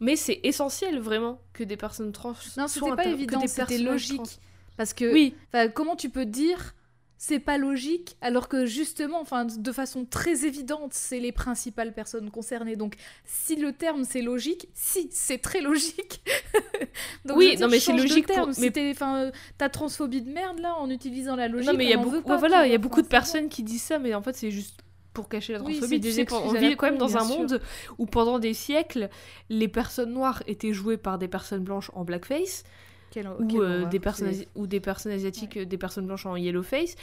[0.00, 4.38] Mais c'est essentiel vraiment que des personnes trans non, c'était pas évident, c'était logique.
[4.76, 5.34] Parce que oui.
[5.74, 6.74] comment tu peux dire
[7.20, 12.30] c'est pas logique alors que justement enfin de façon très évidente c'est les principales personnes
[12.30, 12.94] concernées donc
[13.24, 16.22] si le terme c'est logique si c'est très logique
[17.24, 18.52] donc, oui non mais c'est logique terme.
[18.60, 21.94] mais enfin ta transphobie de merde là en utilisant la logique non mais il y
[21.94, 24.36] a beaucoup voilà il y a beaucoup de personnes qui disent ça mais en fait
[24.36, 26.00] c'est juste pour cacher la transphobie.
[26.30, 27.60] on vit quand même dans un monde
[27.98, 29.08] où pendant des siècles,
[29.48, 32.64] les personnes noires étaient jouées par des personnes blanches en blackface.
[33.16, 36.94] ou, euh, des personnes ou des personnes asiatiques, euh, des personnes blanches en yellowface,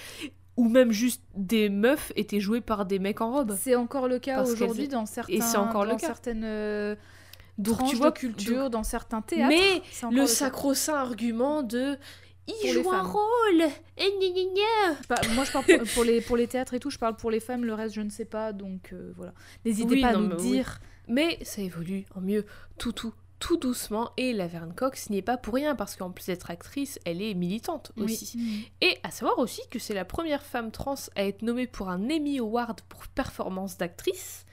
[0.56, 3.56] ou même juste des meufs étaient jouées par des mecs en robe.
[3.60, 6.08] C'est encore le cas aujourd'hui dans certains, et c'est encore le cas.
[6.08, 6.96] certaines euh,
[7.58, 9.56] donc tu vois culture, dans certains théâtres.
[9.56, 11.98] Mais le sacro-saint argument de
[12.48, 14.12] il joue un rôle et
[15.34, 17.66] Moi, je parle pour, les, pour les théâtres et tout, je parle pour les femmes,
[17.66, 19.34] le reste, je ne sais pas, donc euh, voilà.
[19.66, 20.80] N'hésitez pas à nous dire.
[21.08, 22.46] Mais ça évolue en mieux,
[22.80, 26.26] tout, tout, tout doucement, et Laverne Cox n'y est pas pour rien, parce qu'en plus
[26.26, 28.38] d'être actrice, elle est militante aussi.
[28.38, 28.64] Mm.
[28.82, 32.10] Et à savoir aussi que c'est la première femme trans à être nommée pour un
[32.10, 34.46] Emmy Award pour performance d'actrice.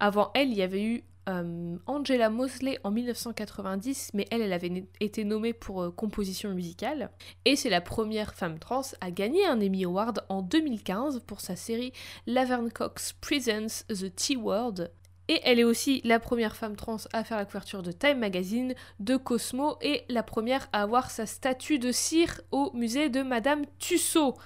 [0.00, 4.84] Avant elle, il y avait eu euh, Angela Mosley en 1990, mais elle, elle avait
[5.00, 7.10] été nommée pour euh, composition musicale.
[7.44, 11.56] Et c'est la première femme trans à gagner un Emmy Award en 2015 pour sa
[11.56, 11.92] série
[12.26, 14.88] Laverne Cox Presents The T-Word.
[15.28, 18.74] Et elle est aussi la première femme trans à faire la couverture de Time Magazine,
[19.00, 23.64] de Cosmo, et la première à avoir sa statue de cire au musée de Madame
[23.80, 24.36] Tussaud.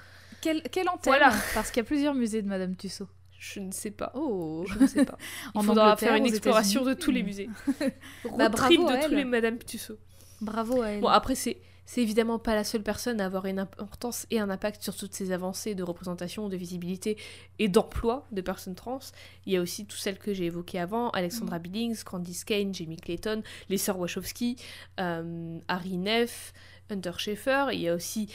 [0.41, 3.09] Quelle, quelle antenne Voilà Parce qu'il y a plusieurs musées de Madame Tussaud.
[3.41, 4.13] Je ne sais pas.
[4.15, 5.17] Oh, je ne sais pas.
[5.55, 7.49] Il faudra faire une exploration de tous les musées.
[8.37, 9.97] bah, bravo de tous les Madame Tussaud.
[10.43, 11.01] Bravo à elle.
[11.01, 11.57] Bon, après, c'est,
[11.87, 15.15] c'est évidemment pas la seule personne à avoir une importance et un impact sur toutes
[15.15, 17.17] ces avancées de représentation, de visibilité
[17.59, 19.01] et d'emploi de personnes trans.
[19.47, 21.63] Il y a aussi toutes celles que j'ai évoquées avant Alexandra mm.
[21.63, 24.57] Billings, Candice Kane, Jamie Clayton, les sœurs Wachowski,
[25.01, 26.53] euh, Harry Neff,
[26.91, 27.69] Hunter Schaeffer.
[27.73, 28.29] Il y a aussi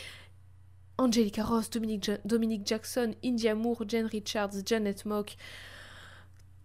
[0.98, 5.36] Angelica Ross, Dominique, Jackson, India Moore, Jen Richards, Janet Mock,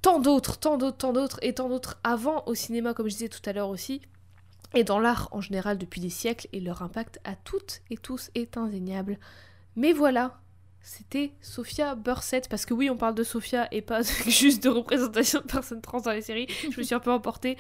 [0.02, 3.28] tant d'autres, tant d'autres, tant d'autres, et tant d'autres avant au cinéma, comme je disais
[3.28, 4.01] tout à l'heure aussi.
[4.73, 8.31] et dans l'art en général depuis des siècles, et leur impact à toutes et tous
[8.35, 9.19] est indéniable.
[9.77, 10.40] Mais voilà,
[10.82, 15.40] c'était Sophia Bursett, parce que oui, on parle de Sophia et pas juste de représentation
[15.40, 16.47] de personnes trans dans les séries.
[16.70, 17.57] Je me suis un peu emportée.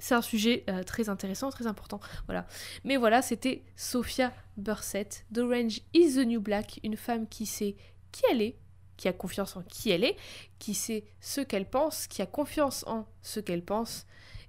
[0.00, 2.00] C'est un sujet euh, très intéressant, très important.
[2.26, 2.46] Voilà.
[2.84, 7.76] Mais voilà, c'était Sophia Bursett d'Orange is the New Black, une femme qui sait
[8.10, 8.56] qui elle est,
[8.96, 10.16] qui a confiance en qui elle est,
[10.58, 14.06] qui sait ce qu'elle pense, qui a confiance en ce qu'elle pense,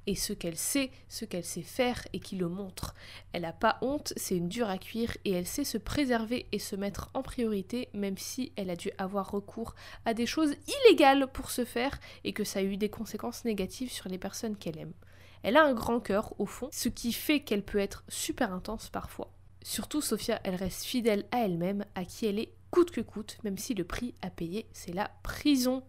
[0.07, 2.95] et ce qu'elle sait, ce qu'elle sait faire et qui le montre.
[3.33, 6.59] Elle n'a pas honte, c'est une dure à cuire et elle sait se préserver et
[6.59, 9.75] se mettre en priorité même si elle a dû avoir recours
[10.05, 13.91] à des choses illégales pour se faire et que ça a eu des conséquences négatives
[13.91, 14.93] sur les personnes qu'elle aime.
[15.43, 18.89] Elle a un grand cœur au fond, ce qui fait qu'elle peut être super intense
[18.89, 19.31] parfois.
[19.63, 23.57] Surtout Sophia, elle reste fidèle à elle-même, à qui elle est coûte que coûte, même
[23.57, 25.83] si le prix à payer c'est la prison.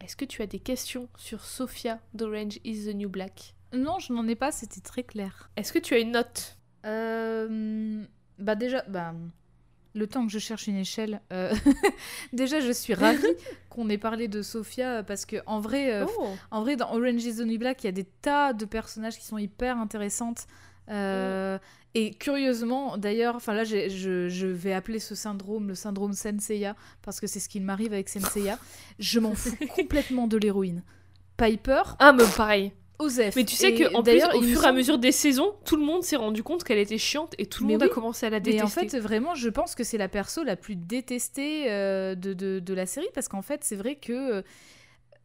[0.00, 3.54] Est-ce que tu as des questions sur Sophia d'Orange is the New Black?
[3.72, 5.50] Non, je n'en ai pas, c'était très clair.
[5.56, 6.58] Est-ce que tu as une note?
[6.86, 8.04] Euh,
[8.38, 9.14] bah déjà, bah,
[9.94, 11.54] le temps que je cherche une échelle, euh,
[12.32, 13.24] déjà je suis ravie
[13.70, 17.24] qu'on ait parlé de Sophia parce que en vrai, euh, Oh en vrai dans Orange
[17.24, 20.46] is the New Black, il y a des tas de personnages qui sont hyper intéressantes.
[20.90, 21.58] Euh,
[21.94, 23.88] Et curieusement, d'ailleurs, enfin là, je,
[24.28, 28.08] je vais appeler ce syndrome le syndrome Senseiya parce que c'est ce qu'il m'arrive avec
[28.08, 28.58] Senseiya.
[28.98, 30.82] Je m'en fous complètement de l'héroïne.
[31.36, 32.72] Piper, Ah, mais pareil.
[32.98, 33.34] Osef.
[33.36, 35.76] Mais tu sais Et que en plus, au fur et à mesure des saisons, tout
[35.76, 37.88] le monde s'est rendu compte qu'elle était chiante et tout le Mais monde oui.
[37.90, 38.64] a commencé à la détester.
[38.64, 42.60] en fait, vraiment, je pense que c'est la perso la plus détestée euh, de, de,
[42.60, 44.42] de la série parce qu'en fait, c'est vrai que euh,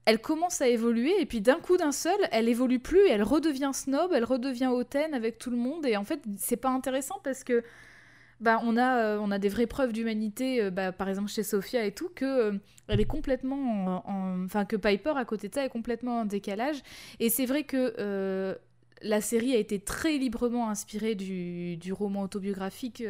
[0.05, 3.21] elle commence à évoluer et puis d'un coup d'un seul, elle évolue plus et elle
[3.23, 7.19] redevient snob, elle redevient hautaine avec tout le monde et en fait, c'est pas intéressant
[7.23, 7.63] parce que
[8.39, 11.43] bah, on, a, euh, on a des vraies preuves d'humanité, euh, bah, par exemple chez
[11.43, 12.57] Sophia et tout, que euh,
[12.87, 13.55] elle est complètement
[14.05, 16.77] en- en- Enfin, que Piper, à côté de ça, est complètement en décalage.
[17.19, 18.57] Et c'est vrai que
[19.01, 23.01] la série a été très librement inspirée du, du roman autobiographique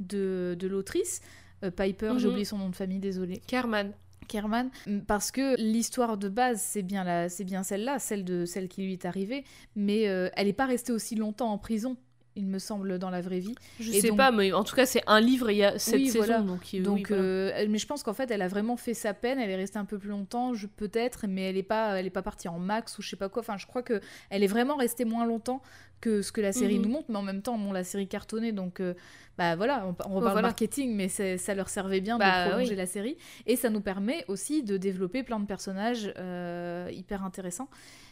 [0.00, 1.20] de, de l'autrice.
[1.62, 2.30] Piper, j'ai Mhm.
[2.30, 3.40] oublié son nom de famille, désolée.
[3.46, 3.92] Kerman.
[4.28, 4.70] Kerman,
[5.06, 8.82] parce que l'histoire de base, c'est bien, la, c'est bien celle-là, celle, de, celle qui
[8.82, 9.44] lui est arrivée,
[9.76, 11.96] mais elle n'est pas restée aussi longtemps en prison,
[12.36, 13.54] il me semble, dans la vraie vie.
[13.80, 15.78] Je Et sais donc- pas, mais en tout cas, c'est un livre, il y a
[15.78, 16.18] sept Oui, saisons.
[16.18, 16.40] voilà.
[16.42, 17.22] Donc, euh, Donc, oui, voilà.
[17.22, 19.38] euh, mais je pense qu'en fait, elle a vraiment fait sa peine.
[19.38, 22.10] Elle est restée un peu plus longtemps, je peut-être, mais elle est pas, elle est
[22.10, 23.40] pas partie en max ou je sais pas quoi.
[23.40, 24.00] Enfin, je crois que
[24.30, 25.62] elle est vraiment restée moins longtemps
[26.00, 26.82] que ce que la série Mhm.
[26.84, 27.06] nous montre.
[27.10, 28.94] Mais en même temps, bon, la série cartonnée, donc euh,
[29.38, 30.42] bah voilà, on, on reparle voilà.
[30.42, 32.76] marketing, mais ça leur servait bien Bah, de prolonger oui.
[32.76, 33.16] la série
[33.46, 37.68] et ça nous permet aussi de développer plein de personnages euh, hyper intéressants.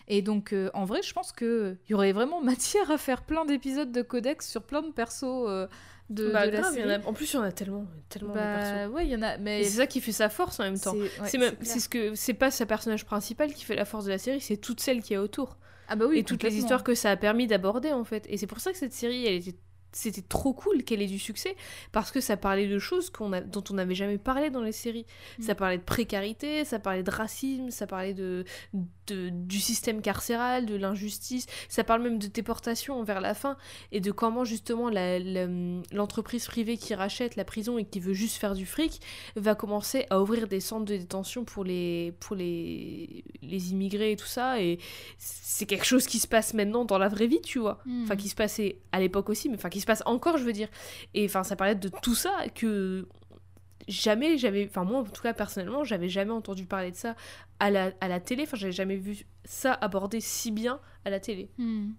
[0.06, 3.44] Et donc, euh, en vrai, je pense qu'il y aurait vraiment matière à faire plein
[3.44, 5.66] d'épisodes de Codex sur plein de persos euh,
[6.11, 6.93] de, Bah, de la grave, en série.
[6.93, 8.73] a- En plus, il y en a tellement, tellement de persos.
[8.74, 10.65] Bah, ouais, il y en a, mais Et c'est ça qui fait sa force en
[10.65, 10.94] même temps.
[11.24, 14.19] c'est ouais, ce que, c'est pas sa personnage principal qui fait la force de la
[14.19, 15.56] série, c'est toutes celles qui y a autour
[15.89, 18.27] Ah bah oui, et toutes les histoires que ça a permis d'aborder en fait.
[18.28, 19.59] Et c'est pour ça que cette série, elle était,
[19.96, 21.56] c'était trop cool qu'elle ait du succès
[21.92, 24.72] parce que ça parlait de choses qu'on a, dont on n'avait jamais parlé dans les
[24.72, 25.06] séries.
[25.38, 25.42] Mm.
[25.42, 28.44] Ça parlait de précarité, ça parlait de racisme, ça parlait de,
[29.06, 31.46] de- du système carcéral, de l'injustice.
[31.68, 33.56] Ça parle même de déportation vers la fin
[33.92, 35.46] et de comment justement la- la-
[35.92, 39.00] l'entreprise privée qui rachète la prison et qui veut juste faire du fric
[39.36, 44.16] va commencer à ouvrir des centres de détention pour les, pour les, les immigrés et
[44.16, 44.60] tout ça.
[44.60, 44.78] Et
[45.18, 47.78] c'est quelque chose qui se passe maintenant dans la vraie vie, tu vois.
[47.86, 48.02] Mm.
[48.04, 50.52] Enfin, qui se passait à l'époque aussi, mais enfin, qui se passe encore, je veux
[50.52, 50.69] dire.
[51.15, 53.06] Et enfin, ça parlait de tout ça que
[53.89, 54.66] jamais j'avais.
[54.69, 57.15] Enfin, moi, en tout cas, personnellement, j'avais jamais entendu parler de ça
[57.61, 58.44] à la, à la télé.
[58.44, 61.51] Enfin, j'avais jamais vu ça abordé si bien à la télé.
[61.59, 61.93] Hmm.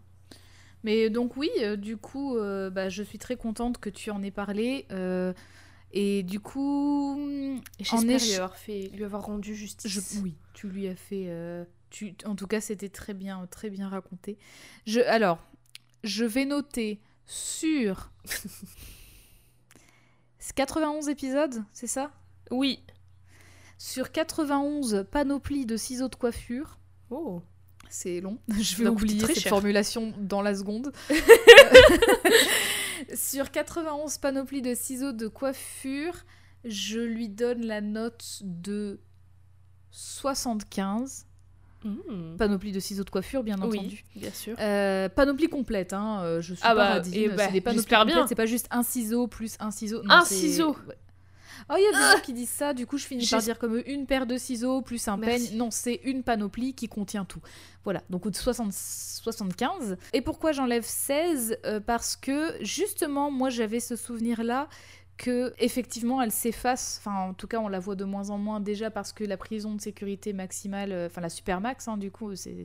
[0.84, 4.22] Mais donc oui, euh, du coup, euh, bah, je suis très contente que tu en
[4.22, 4.86] aies parlé.
[4.91, 5.34] euh,
[5.98, 7.18] et du coup,
[7.80, 9.90] j'espère lui avoir, fait, lui avoir rendu justice.
[9.90, 11.30] je, oui, tu lui as fait.
[11.90, 14.38] tu, en tout cas, c'était très bien, très bien raconté.
[14.86, 15.40] Je, alors,
[16.03, 18.11] je vais noter sur
[20.56, 22.11] 91 épisodes, c'est ça?
[22.49, 22.81] Oui.
[23.77, 26.77] Sur 91 panoplies de ciseaux de coiffure.
[27.10, 27.41] Oh.
[27.89, 28.39] C'est long.
[28.60, 29.49] Je vais oublier cette cher.
[29.49, 30.93] formulation dans la seconde.
[33.14, 36.26] Sur 91 panoplies de ciseaux de coiffure,
[36.64, 38.99] je lui donne la note de
[39.91, 41.27] 75.
[41.86, 42.36] Hmm.
[42.38, 44.03] Panoplie de ciseaux de coiffure, bien Oui, entendu.
[44.16, 44.56] bien sûr.
[44.60, 46.22] Euh, panoplie complète, hein.
[46.24, 48.68] euh, je suis Ah pas bah, et bah, c'est des panoplies complètes, c'est pas juste
[48.72, 50.02] un ciseau plus un ciseau.
[50.03, 50.72] non, Un ciseau.
[50.88, 50.95] ouais.
[51.70, 53.57] Oh, il y a des gens qui disent ça, du coup je finis par dire
[53.57, 55.49] comme eux, une paire de ciseaux plus un Merci.
[55.49, 55.57] peigne.
[55.57, 57.40] Non, c'est une panoplie qui contient tout.
[57.84, 59.98] Voilà, donc 60 75.
[60.14, 64.68] Et pourquoi j'enlève 16 Euh, Parce que justement, moi j'avais ce souvenir-là
[65.17, 66.99] que effectivement elle s'efface.
[66.99, 69.37] Enfin, en tout cas, on la voit de moins en moins déjà parce que la
[69.37, 72.55] prison de sécurité maximale, euh, enfin la supermax, hein, du coup, c'est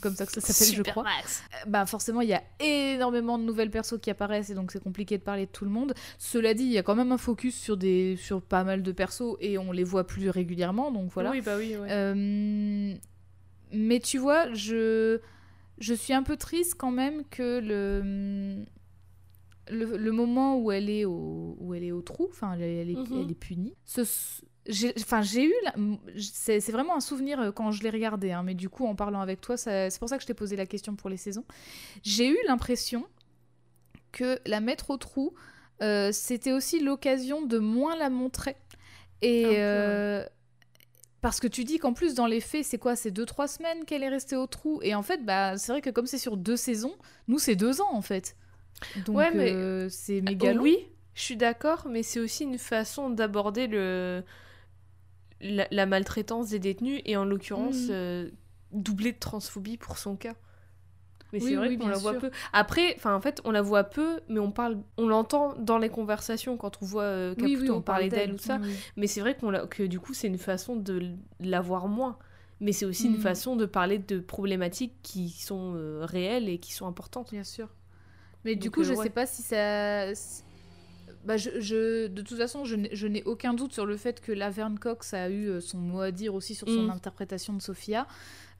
[0.00, 1.04] comme ça que ça s'appelle, je crois.
[1.04, 1.42] Supermax.
[1.52, 4.82] Euh, Bah forcément, il y a énormément de nouvelles persos qui apparaissent et donc c'est
[4.82, 5.94] compliqué de parler de tout le monde.
[6.18, 8.92] Cela dit, il y a quand même un focus sur des sur pas mal de
[8.92, 11.30] persos et on les voit plus régulièrement, donc voilà.
[11.30, 11.88] Oui, bah oui, ouais.
[11.90, 12.94] Euh,
[13.72, 15.20] mais tu vois, je,
[15.78, 18.64] je suis un peu triste quand même que le,
[19.70, 22.90] le, le moment où elle est au, où elle est au trou, enfin, elle, elle
[22.90, 23.20] est, Mhm.
[23.20, 23.74] elle est punie,
[25.00, 25.54] enfin, j'ai eu,
[26.18, 29.20] c'est, vraiment un souvenir euh, quand je l'ai regardé, hein, mais du coup, en parlant
[29.20, 31.44] avec toi, c'est pour ça que je t'ai posé la question pour les saisons.
[32.02, 33.06] J'ai eu l'impression
[34.12, 35.34] que la mettre au trou,
[35.82, 38.56] euh, c'était aussi l'occasion de moins la montrer.
[39.22, 40.24] Et euh,
[41.20, 42.94] parce que tu dis qu'en plus, dans les faits, c'est quoi?
[42.96, 44.80] C'est deux, trois semaines qu'elle est restée au trou.
[44.82, 46.94] Et en fait, bah, c'est vrai que comme c'est sur deux saisons,
[47.28, 48.36] nous, c'est deux ans en fait.
[48.96, 50.62] Donc, Ouais, mais- euh, c'est méga long.
[50.62, 50.78] Oui,
[51.14, 54.22] je suis d'accord, mais c'est aussi une façon d'aborder le
[55.40, 58.30] la, la maltraitance des détenus et en l'occurrence euh,
[58.72, 60.34] doublé de transphobie pour son cas.
[61.32, 62.20] Mais Oui, c'est vrai oui, qu'on la voit sûr.
[62.20, 62.30] peu.
[62.52, 65.88] Après, enfin en fait, on la voit peu, mais on parle, on l'entend dans les
[65.88, 68.60] conversations quand on voit euh, Caputo oui, en on parler parle d'elle ou ça.
[68.96, 72.18] Mais c'est vrai qu'on l'a- que du coup, c'est une façon de la voir moins.
[72.60, 73.20] Mais c'est aussi une Mhm.
[73.20, 77.32] façon de parler de problématiques qui sont euh, réelles et qui sont importantes.
[77.32, 77.68] Bien sûr.
[78.44, 79.04] Mais du coup, euh, je ouais.
[79.04, 80.06] sais pas si ça.
[81.24, 84.20] Bah, je, je- de toute façon, je n'ai je n'ai aucun doute sur le fait
[84.20, 86.90] que Laverne Cox a eu euh, son mot à dire aussi sur son Mm.
[86.90, 88.06] interprétation de Sophia.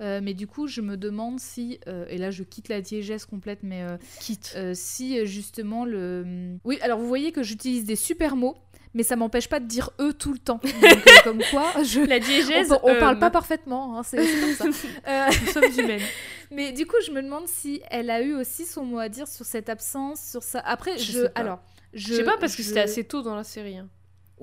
[0.01, 3.25] Euh, mais du coup, je me demande si, euh, et là je quitte la diégèse
[3.27, 4.57] complète, mais euh, Quitte.
[4.75, 6.57] si justement le.
[6.65, 8.57] Oui, alors vous voyez que j'utilise des super mots,
[8.95, 10.61] mais ça m'empêche pas de dire eux tout le temps.
[10.63, 12.01] Donc, comme quoi, je.
[12.01, 12.73] La On, diégèse.
[12.83, 14.17] on parle euh, pas parfaitement, hein, c'est
[14.59, 15.29] comme ça.
[15.31, 16.01] Nous sommes humaines.
[16.51, 19.29] mais du coup, je me demande si elle a eu aussi son mot à dire
[19.29, 20.61] sur cette absence, sur ça.
[20.61, 21.41] Après, Je je, sais pas.
[21.41, 21.61] alors,
[21.93, 23.79] je, Je sais pas parce que c'était assez tôt dans la série.
[23.79, 23.89] Hein.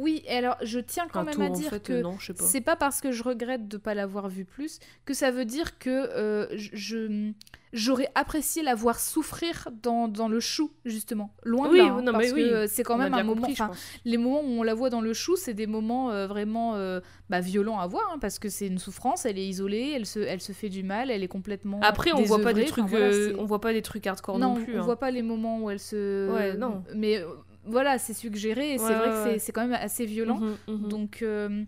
[0.02, 2.76] Oui, alors je tiens quand Enfin, même à en dire fait, que non, c'est pas
[2.76, 6.48] parce que je regrette de pas l'avoir vue plus que ça veut dire que euh,
[6.54, 7.32] je-
[7.74, 12.12] j'aurais apprécié la voir souffrir dans, dans le chou justement loin de là hein, non,
[12.14, 12.50] mais parce oui.
[12.50, 13.64] que c'est quand On même un moment compris,
[14.04, 17.00] les moments où on la voit dans le chou c'est des moments euh, vraiment euh,
[17.30, 20.20] bah, violents à voir hein, parce que c'est une souffrance elle est isolée elle se
[20.20, 22.98] elle se fait du mal elle est complètement Après, on voit pas des trucs, Enfin,
[22.98, 24.76] voilà, euh, on voit pas des trucs hardcore non, non, plus.
[24.76, 24.84] on hein.
[24.84, 26.30] voit pas les moments où elle se.
[26.30, 26.84] Ouais, non.
[26.96, 27.24] Mais
[27.66, 30.40] voilà, c'est suggéré et c'est vrai ouais, que c'est- quand même assez violent.
[30.40, 30.88] Mhm, mhm.
[30.90, 31.64] Donc euh,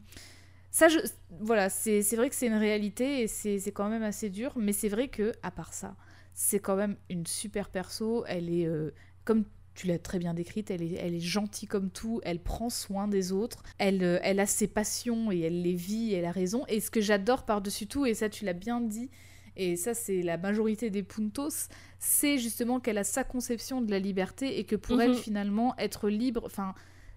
[0.72, 0.99] ça, je,
[1.40, 4.53] voilà, c'est vrai que c'est une réalité et c'est quand même assez dur.
[4.56, 5.95] Mais c'est vrai que à part ça,
[6.34, 8.24] c'est quand même une super perso.
[8.28, 8.91] Elle est euh,
[9.24, 9.45] comme
[9.76, 13.07] tu l'as très bien décrite, elle est, elle est gentille comme tout, elle prend soin
[13.07, 16.64] des autres, elle, euh, elle a ses passions et elle les vit, elle a raison.
[16.68, 19.10] Et ce que j'adore par-dessus tout, et ça tu l'as bien dit,
[19.56, 21.68] et ça c'est la majorité des puntos,
[22.00, 25.02] c'est justement qu'elle a sa conception de la liberté et que pour Mhm.
[25.02, 26.74] elle finalement être libre, enfin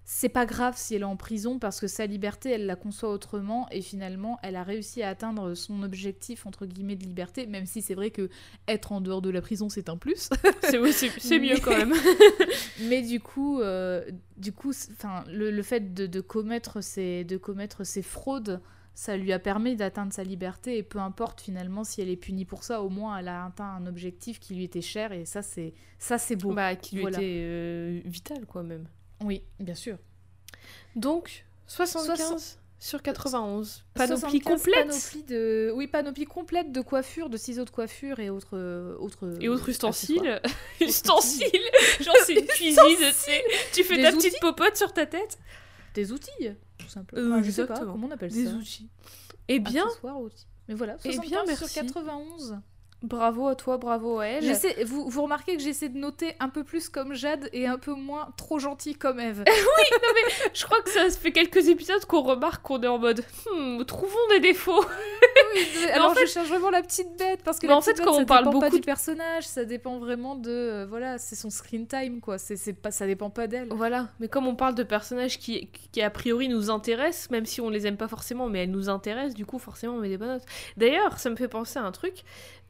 [0.08, 3.10] c'est pas grave si elle est en prison parce que sa liberté elle la conçoit
[3.10, 7.66] autrement et finalement elle a réussi à atteindre son objectif entre guillemets de liberté même
[7.66, 8.28] si c'est vrai que
[8.68, 10.28] être en dehors de la prison c'est un plus
[11.18, 11.92] C'est mieux quand même.
[12.82, 14.04] mais du coup euh,
[14.36, 18.60] du coup enfin le, le fait de, de commettre ces de commettre ces fraudes
[18.98, 22.46] ça lui a permis d'atteindre sa liberté et peu importe finalement si elle est punie
[22.46, 25.42] pour ça au moins elle a atteint un objectif qui lui était cher et ça
[25.42, 27.18] c'est ça c'est beau bah, qui lui Voilà.
[27.18, 28.88] était euh, vital, quoi, même.
[29.22, 29.98] oui bien sûr
[30.96, 33.84] Donc, 75 Soixante- sur 91.
[33.94, 34.86] Panoplie 75 complète.
[34.88, 35.72] panoplie de...
[35.74, 38.56] Oui, panoplie complète de coiffure, de ciseaux de coiffure et autres...
[38.56, 40.40] euh, autres Et autres ustensiles.
[40.80, 41.50] ustensiles
[42.00, 43.44] Genre, c'est une cuisine, tu sais.
[43.74, 44.28] Tu fais Des ta outils.
[44.28, 45.38] petite popote sur ta tête.
[45.94, 47.22] Des outils, tout simplement.
[47.22, 48.88] Euh, Enfin, je sais pas, comment on appelle Des ça outils.
[49.48, 50.46] Eh bien, outils.
[50.68, 51.74] Mais voilà, Eh 75 bien, sur merci.
[51.80, 52.58] 91.
[53.02, 54.58] bravo à toi, bravo à elle.
[54.84, 57.92] Vous, vous remarquez que j'essaie de noter un peu plus comme Jade et un peu
[57.94, 59.44] moins trop gentil comme Eve.
[60.54, 63.24] Je crois que ça fait quelques épisodes qu'on remarque qu'on est en mode
[63.54, 64.84] hmm, trouvons des défauts.
[65.92, 68.12] Alors en je cherche vraiment la petite bête parce que Mais la en fait, quand
[68.16, 71.36] on parle dépend pas beaucoup du de- personnage, ça dépend vraiment de euh, voilà, c'est
[71.36, 72.38] son screen time quoi.
[72.38, 73.68] C'est c'est pas ça dépend pas d'elle.
[73.70, 77.60] Voilà, mais comme on parle de personnages qui, qui a priori nous intéressent, même si
[77.60, 80.18] on les aime pas forcément, mais elles nous intéressent, du coup forcément on met des
[80.18, 80.46] bonnes notes.
[80.76, 82.24] D'ailleurs, ça me fait penser à un truc.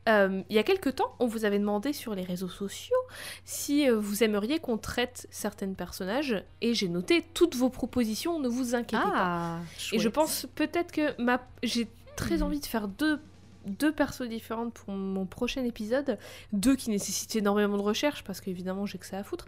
[0.09, 2.95] Euh, il y a quelques temps, on vous avait demandé sur les réseaux sociaux
[3.45, 8.47] si euh, vous aimeriez qu'on traite certains personnages, et j'ai noté toutes vos propositions, ne
[8.47, 9.11] vous inquiétez pas.
[9.17, 9.59] Ah,
[9.91, 11.41] Et je pense peut-être que ma...
[11.65, 12.43] j'ai très Mhm.
[12.43, 13.21] envie de faire deux,
[13.67, 16.19] deux persos différentes pour mon prochain épisode,
[16.53, 19.47] deux qui nécessitent énormément de recherche, parce qu'évidemment j'ai que ça à foutre.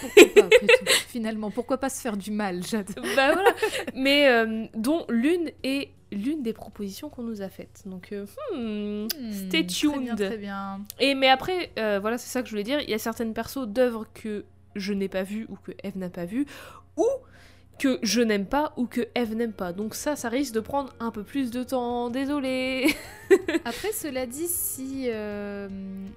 [0.00, 0.84] pourquoi pas après tout.
[1.08, 3.50] Finalement, pourquoi pas se faire du mal, Jade bah voilà.
[3.94, 7.82] Mais euh, dont l'une est l'une des propositions qu'on nous a faites.
[7.86, 8.24] Donc, euh,
[8.54, 9.66] hmm, stay Hmm, Très bien,
[10.14, 10.16] tuned.
[10.16, 10.80] très bien.
[10.98, 12.80] Et mais après, euh, voilà, c'est ça que je voulais dire.
[12.80, 14.44] Il y a certaines persos d'œuvres que
[14.76, 16.46] je n'ai pas vues ou que Eve n'a pas vues,
[16.96, 17.06] ou
[17.80, 19.72] que je n'aime pas ou que Eve n'aime pas.
[19.72, 22.94] Donc ça, ça risque de prendre un peu plus de temps, désolé.
[23.64, 25.68] Après, cela dit, si, euh,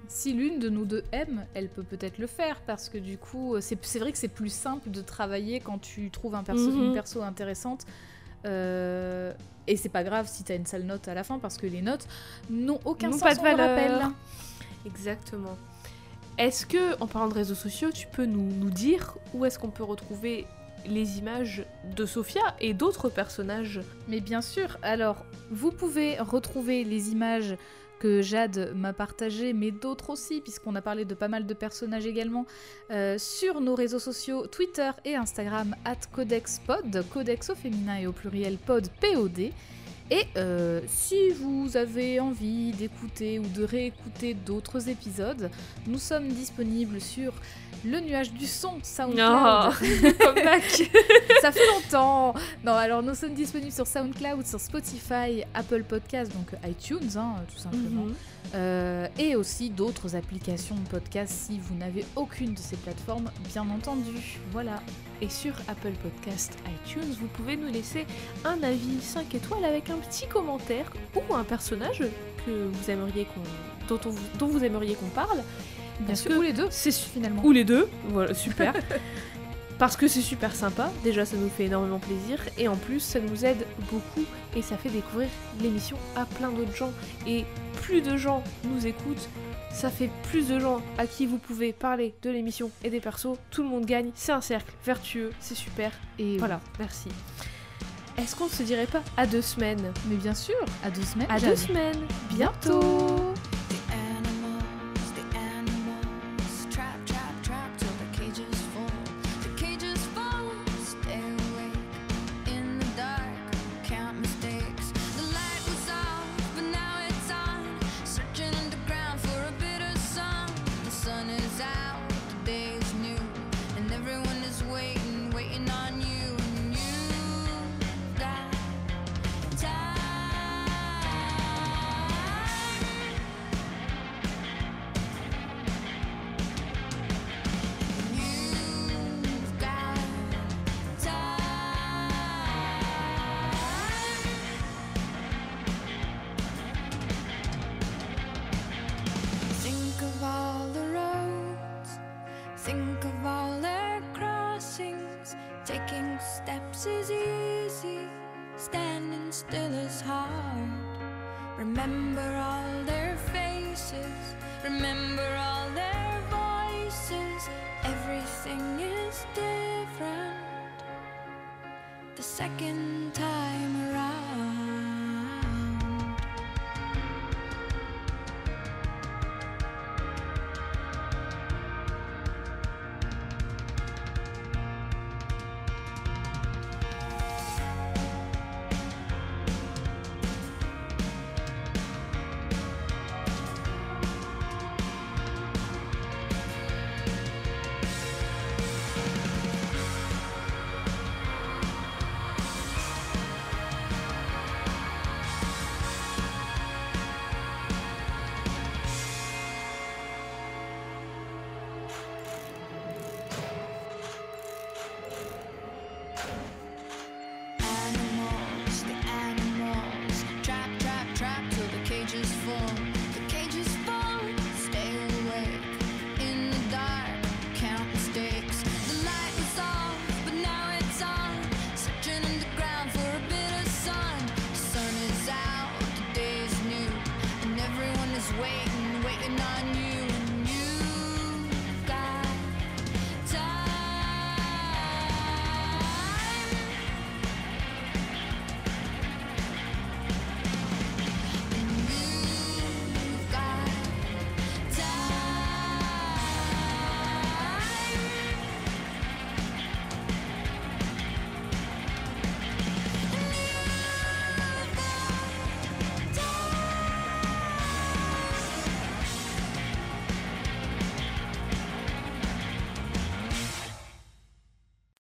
[0.06, 3.56] si l'une de nous deux aime, elle peut peut-être le faire, parce que du coup,
[3.60, 6.84] c'est c'est vrai que c'est plus simple de travailler quand tu trouves un perso, Mhm.
[6.84, 7.86] une perso intéressante.
[8.46, 9.32] Euh,
[9.66, 11.80] et c'est pas grave si t'as une sale note à la fin, parce que les
[11.80, 12.06] notes
[12.50, 13.68] n'ont aucun N'ont sens, pas de on le valeur.
[14.00, 14.08] rappelle.
[14.86, 15.56] Exactement.
[16.36, 19.70] Est-ce que, en parlant de réseaux sociaux, tu peux nous, nous dire où est-ce qu'on
[19.70, 20.46] peut retrouver
[20.86, 21.64] les images
[21.96, 27.56] de Sophia et d'autres personnages Mais bien sûr, alors vous pouvez retrouver les images
[27.98, 32.06] que Jade m'a partagées, mais d'autres aussi, puisqu'on a parlé de pas mal de personnages
[32.06, 32.44] également,
[32.90, 38.12] euh, sur nos réseaux sociaux Twitter et Instagram, at CodexPod, Codex au féminin et au
[38.12, 39.52] pluriel pod, POD.
[40.10, 45.50] Et euh, si vous avez envie d'écouter ou de réécouter d'autres épisodes,
[45.86, 47.32] nous sommes disponibles sur
[47.84, 49.74] le nuage du son SoundCloud.
[50.18, 50.90] Comeback.
[51.42, 52.34] Ça fait longtemps
[52.64, 57.58] Non, alors nous sommes disponibles sur SoundCloud, sur Spotify, Apple Podcast, donc iTunes, hein, tout
[57.60, 58.04] simplement.
[58.04, 58.14] Mhm.
[58.54, 63.62] Euh, et aussi d'autres applications de podcast si vous n'avez aucune de ces plateformes, bien
[63.68, 64.38] entendu.
[64.52, 64.80] Voilà.
[65.20, 68.06] Et sur Apple Podcast iTunes, vous pouvez nous laisser
[68.44, 72.02] un avis 5 étoiles avec un petit commentaire ou un personnage
[72.46, 73.40] que vous aimeriez qu'on
[73.88, 75.42] dont, on vous- dont vous aimeriez qu'on parle.
[76.00, 77.44] Bien Parce sûr, que ou les deux, C'est finalement.
[77.44, 78.74] Ou les deux, voilà, super.
[79.78, 83.18] Parce que c'est super sympa, déjà ça nous fait énormément plaisir, et en plus ça
[83.18, 85.28] nous aide beaucoup et ça fait découvrir
[85.60, 86.92] l'émission à plein d'autres gens.
[87.26, 87.44] Et
[87.82, 89.28] plus de gens nous écoutent,
[89.72, 93.36] ça fait plus de gens à qui vous pouvez parler de l'émission et des persos,
[93.50, 95.90] tout le monde gagne, c'est un cercle vertueux, c'est super.
[96.20, 97.08] Et Voilà, merci.
[98.16, 99.92] Est-ce qu'on se dirait pas à deux semaines?
[100.08, 100.54] Mais bien sûr,
[100.84, 101.26] à deux semaines.
[101.28, 103.23] À deux semaines Bientôt.